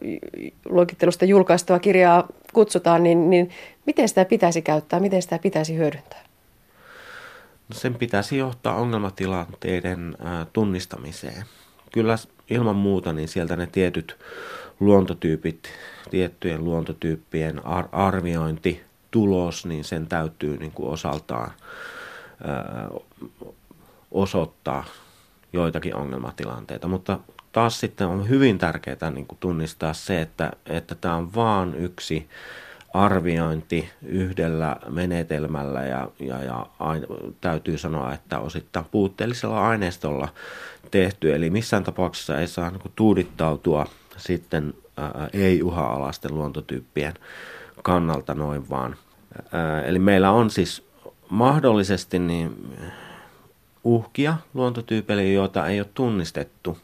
luokittelusta 0.65 1.25
julkaistua 1.25 1.79
kirjaa 1.79 2.29
kutsutaan, 2.53 3.03
niin, 3.03 3.31
niin 3.31 3.51
miten 3.87 4.09
sitä 4.09 4.25
pitäisi 4.25 4.63
käyttää, 4.63 5.01
miten 5.01 5.23
sitä 5.23 5.39
pitäisi 5.39 5.77
hyödyntää? 5.77 6.25
No 7.69 7.75
sen 7.75 7.95
pitäisi 7.95 8.39
johtaa 8.39 8.77
ongelmatilanteiden 8.77 10.17
tunnistamiseen. 10.53 11.45
Kyllä 11.93 12.17
ilman 12.51 12.77
muuta 12.77 13.13
niin 13.13 13.29
sieltä 13.29 13.57
ne 13.57 13.67
tietyt 13.67 14.17
luontotyypit, 14.81 15.69
tiettyjen 16.11 16.65
luontotyyppien 16.65 17.67
ar- 17.67 17.89
arviointi, 17.93 18.83
tulos, 19.11 19.67
niin 19.67 19.85
sen 19.85 20.07
täytyy 20.07 20.57
niin 20.57 20.73
kuin 20.73 20.89
osaltaan 20.89 21.51
osoittaa 24.11 24.85
joitakin 25.53 25.97
ongelmatilanteita, 25.97 26.89
mutta 26.89 27.19
taas 27.57 27.81
sitten 27.81 28.07
on 28.07 28.29
hyvin 28.29 28.59
tärkeää 28.59 29.11
niin 29.11 29.27
kuin 29.27 29.39
tunnistaa 29.39 29.93
se, 29.93 30.21
että, 30.21 30.53
että 30.67 30.95
tämä 30.95 31.15
on 31.15 31.35
vaan 31.35 31.75
yksi 31.75 32.29
arviointi 32.95 33.89
yhdellä 34.03 34.77
menetelmällä 34.89 35.83
ja, 35.83 36.09
ja, 36.21 36.45
ja 36.45 36.67
aina, 36.81 37.07
täytyy 37.41 37.79
sanoa, 37.79 38.13
että 38.13 38.39
osittain 38.39 38.87
puutteellisella 38.91 39.69
aineistolla 39.69 40.29
tehty. 40.91 41.35
Eli 41.35 41.51
missään 41.51 41.85
tapauksessa 41.85 42.41
ei 42.41 42.47
saa 42.47 42.71
niin 42.71 42.81
kuin, 42.81 42.93
tuudittautua 42.97 43.87
sitten 44.17 44.75
ää, 44.97 45.29
ei-uha-alaisten 45.33 46.35
luontotyyppien 46.35 47.15
kannalta 47.83 48.35
noin 48.35 48.71
vaan. 48.71 48.97
Ää, 49.53 49.83
eli 49.83 49.99
meillä 49.99 50.31
on 50.31 50.51
siis 50.51 50.87
mahdollisesti 51.31 52.19
niin 52.19 52.77
uhkia 53.85 54.37
luontotyypeille, 54.55 55.25
joita 55.25 55.67
ei 55.67 55.81
ole 55.81 55.89
tunnistettu 55.95 56.79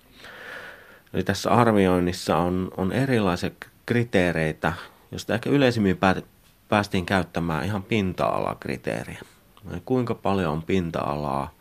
Eli 1.15 1.25
tässä 1.25 1.51
arvioinnissa 1.51 2.37
on, 2.37 2.71
on 2.77 2.93
erilaisia 2.93 3.51
kriteereitä, 3.87 4.73
joista 5.11 5.35
ehkä 5.35 5.51
yleisimmin 5.51 5.99
päästiin 6.69 7.07
käyttämään 7.07 7.65
ihan 7.65 7.83
pinta-alakriteeriä. 7.83 9.21
Eli 9.71 9.83
kuinka 9.85 10.15
paljon 10.15 10.53
on 10.53 10.63
pinta-alaa 10.63 11.55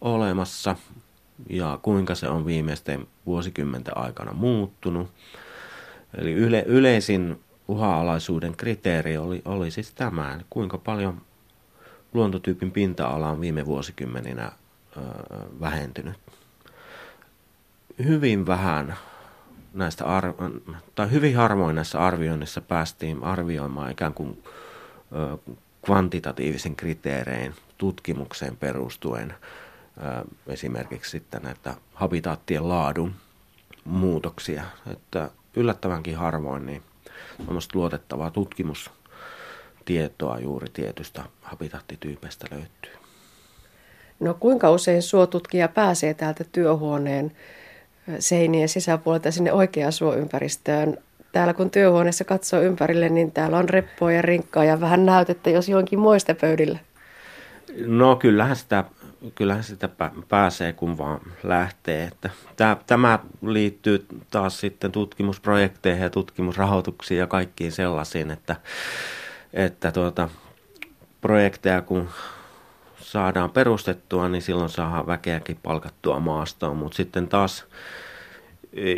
olemassa 0.00 0.76
ja 1.50 1.78
kuinka 1.82 2.14
se 2.14 2.28
on 2.28 2.46
viimeisten 2.46 3.06
vuosikymmenten 3.26 3.98
aikana 3.98 4.32
muuttunut. 4.32 5.10
Eli 6.18 6.32
yle, 6.32 6.64
yleisin 6.66 7.40
uha-alaisuuden 7.68 8.56
kriteeri 8.56 9.16
oli, 9.16 9.42
oli 9.44 9.70
siis 9.70 9.94
tämä, 9.94 10.34
eli 10.34 10.42
kuinka 10.50 10.78
paljon 10.78 11.20
luontotyypin 12.12 12.70
pinta-ala 12.70 13.30
on 13.30 13.40
viime 13.40 13.66
vuosikymmeninä 13.66 14.52
ö, 14.96 15.00
vähentynyt 15.60 16.16
hyvin 18.04 18.46
vähän 18.46 18.96
näistä 19.74 20.04
arvo- 20.04 20.74
tai 20.94 21.10
hyvin 21.10 21.36
harvoin 21.36 21.74
näissä 21.74 22.06
arvioinnissa 22.06 22.60
päästiin 22.60 23.24
arvioimaan 23.24 23.90
ikään 23.90 24.14
kuin 24.14 24.42
ö, 25.12 25.38
kvantitatiivisen 25.84 26.76
kriteerein 26.76 27.54
tutkimukseen 27.78 28.56
perustuen 28.56 29.34
ö, 29.34 29.36
esimerkiksi 30.46 31.10
sitten 31.10 31.42
näitä 31.42 31.74
habitaattien 31.94 32.68
laadun 32.68 33.14
muutoksia. 33.84 34.64
Että 34.92 35.30
yllättävänkin 35.56 36.16
harvoin 36.16 36.66
niin 36.66 36.82
luotettavaa 37.74 38.30
tutkimustietoa 38.30 40.38
juuri 40.38 40.66
tietystä 40.72 41.24
habitaattityypeistä 41.42 42.46
löytyy. 42.50 42.92
No 44.20 44.34
kuinka 44.34 44.70
usein 44.70 45.02
suotutkija 45.02 45.68
pääsee 45.68 46.14
täältä 46.14 46.44
työhuoneen 46.52 47.32
seinien 48.18 48.68
sisäpuolelta 48.68 49.30
sinne 49.30 49.52
oikeaan 49.52 49.92
suoympäristöön. 49.92 50.98
Täällä 51.32 51.54
kun 51.54 51.70
työhuoneessa 51.70 52.24
katsoo 52.24 52.60
ympärille, 52.60 53.08
niin 53.08 53.32
täällä 53.32 53.58
on 53.58 53.68
reppoa 53.68 54.12
ja 54.12 54.22
rinkkaa 54.22 54.64
ja 54.64 54.80
vähän 54.80 55.06
näytettä, 55.06 55.50
jos 55.50 55.68
johonkin 55.68 55.98
muista 55.98 56.34
pöydillä. 56.34 56.78
No 57.86 58.16
kyllähän 58.16 58.56
sitä, 58.56 58.84
kyllähän 59.34 59.64
sitä 59.64 59.88
pääsee, 60.28 60.72
kun 60.72 60.98
vaan 60.98 61.20
lähtee. 61.42 62.04
Että 62.04 62.30
tämä 62.86 63.18
liittyy 63.42 64.06
taas 64.30 64.60
sitten 64.60 64.92
tutkimusprojekteihin 64.92 66.02
ja 66.02 66.10
tutkimusrahoituksiin 66.10 67.18
ja 67.18 67.26
kaikkiin 67.26 67.72
sellaisiin, 67.72 68.30
että, 68.30 68.56
että 69.52 69.92
tuota, 69.92 70.28
projekteja 71.20 71.82
kun 71.82 72.08
saadaan 73.10 73.50
perustettua, 73.50 74.28
niin 74.28 74.42
silloin 74.42 74.70
saadaan 74.70 75.06
väkeäkin 75.06 75.58
palkattua 75.62 76.20
maastoon, 76.20 76.76
mutta 76.76 76.96
sitten 76.96 77.28
taas 77.28 77.64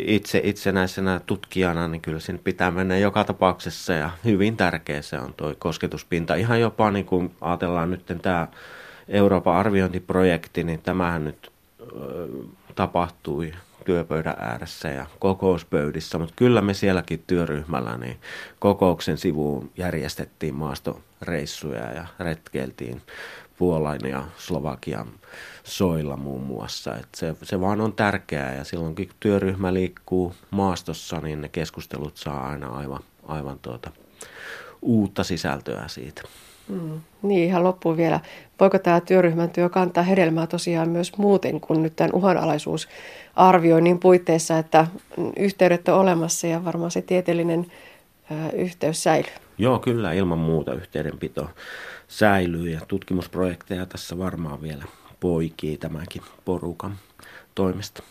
itse 0.05 0.41
itsenäisenä 0.43 1.21
tutkijana, 1.25 1.87
niin 1.87 2.01
kyllä 2.01 2.19
sinne 2.19 2.41
pitää 2.43 2.71
mennä 2.71 2.97
joka 2.97 3.23
tapauksessa 3.23 3.93
ja 3.93 4.09
hyvin 4.25 4.57
tärkeä 4.57 5.01
se 5.01 5.19
on 5.19 5.33
tuo 5.33 5.55
kosketuspinta. 5.59 6.35
Ihan 6.35 6.61
jopa 6.61 6.91
niin 6.91 7.05
kuin 7.05 7.35
ajatellaan 7.41 7.91
nyt 7.91 8.05
tämä 8.21 8.47
Euroopan 9.07 9.55
arviointiprojekti, 9.55 10.63
niin 10.63 10.81
tämähän 10.81 11.25
nyt 11.25 11.51
ö, 11.81 12.27
tapahtui 12.75 13.53
työpöydän 13.85 14.35
ääressä 14.39 14.89
ja 14.89 15.05
kokouspöydissä, 15.19 16.17
mutta 16.17 16.33
kyllä 16.35 16.61
me 16.61 16.73
sielläkin 16.73 17.23
työryhmällä 17.27 17.97
niin 17.97 18.17
kokouksen 18.59 19.17
sivuun 19.17 19.71
järjestettiin 19.77 20.55
maastoreissuja 20.55 21.91
ja 21.91 22.05
retkeiltiin 22.19 23.01
Puolan 23.63 23.99
ja 24.09 24.23
Slovakian 24.37 25.07
soilla 25.63 26.17
muun 26.17 26.41
muassa. 26.41 26.95
Et 26.95 27.07
se, 27.15 27.35
se 27.43 27.61
vaan 27.61 27.81
on 27.81 27.93
tärkeää 27.93 28.55
ja 28.55 28.63
silloin 28.63 28.95
kun 28.95 29.05
työryhmä 29.19 29.73
liikkuu 29.73 30.33
maastossa, 30.51 31.19
niin 31.19 31.41
ne 31.41 31.49
keskustelut 31.49 32.17
saa 32.17 32.49
aina 32.49 32.67
aivan, 32.67 32.99
aivan 33.27 33.59
tuota, 33.61 33.91
uutta 34.81 35.23
sisältöä 35.23 35.87
siitä. 35.87 36.21
Mm. 36.67 37.01
Niin, 37.21 37.47
ihan 37.47 37.63
loppuun 37.63 37.97
vielä. 37.97 38.19
Voiko 38.59 38.79
tämä 38.79 39.01
työryhmän 39.01 39.49
työ 39.49 39.69
kantaa 39.69 40.03
hedelmää 40.03 40.47
tosiaan 40.47 40.89
myös 40.89 41.17
muuten 41.17 41.61
kuin 41.61 41.83
nyt 41.83 41.95
tämän 41.95 42.13
uhanalaisuusarvioinnin 42.13 43.99
puitteissa, 43.99 44.57
että 44.57 44.87
yhteydet 45.37 45.87
on 45.87 45.99
olemassa 45.99 46.47
ja 46.47 46.65
varmaan 46.65 46.91
se 46.91 47.01
tieteellinen 47.01 47.71
ö, 48.31 48.55
yhteys 48.55 49.03
säilyy? 49.03 49.33
Joo, 49.57 49.79
kyllä 49.79 50.13
ilman 50.13 50.39
muuta 50.39 50.73
yhteydenpito 50.73 51.49
säilyy 52.17 52.69
ja 52.69 52.81
tutkimusprojekteja 52.87 53.85
tässä 53.85 54.17
varmaan 54.17 54.61
vielä 54.61 54.85
poikii 55.19 55.77
tämänkin 55.77 56.21
porukan 56.45 56.99
toimesta. 57.55 58.03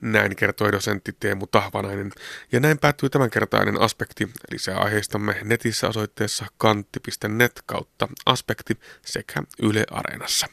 Näin 0.00 0.36
kertoi 0.36 0.72
dosentti 0.72 1.16
Teemu 1.20 1.46
Tahvanainen. 1.46 2.12
Ja 2.52 2.60
näin 2.60 2.78
päättyy 2.78 3.10
tämänkertainen 3.10 3.80
aspekti. 3.80 4.28
Lisää 4.50 4.78
aiheistamme 4.78 5.36
netissä 5.44 5.88
osoitteessa 5.88 6.46
kantti.net 6.58 7.62
kautta 7.66 8.08
aspekti 8.26 8.78
sekä 9.02 9.42
Yle 9.62 9.84
Areenassa. 9.90 10.46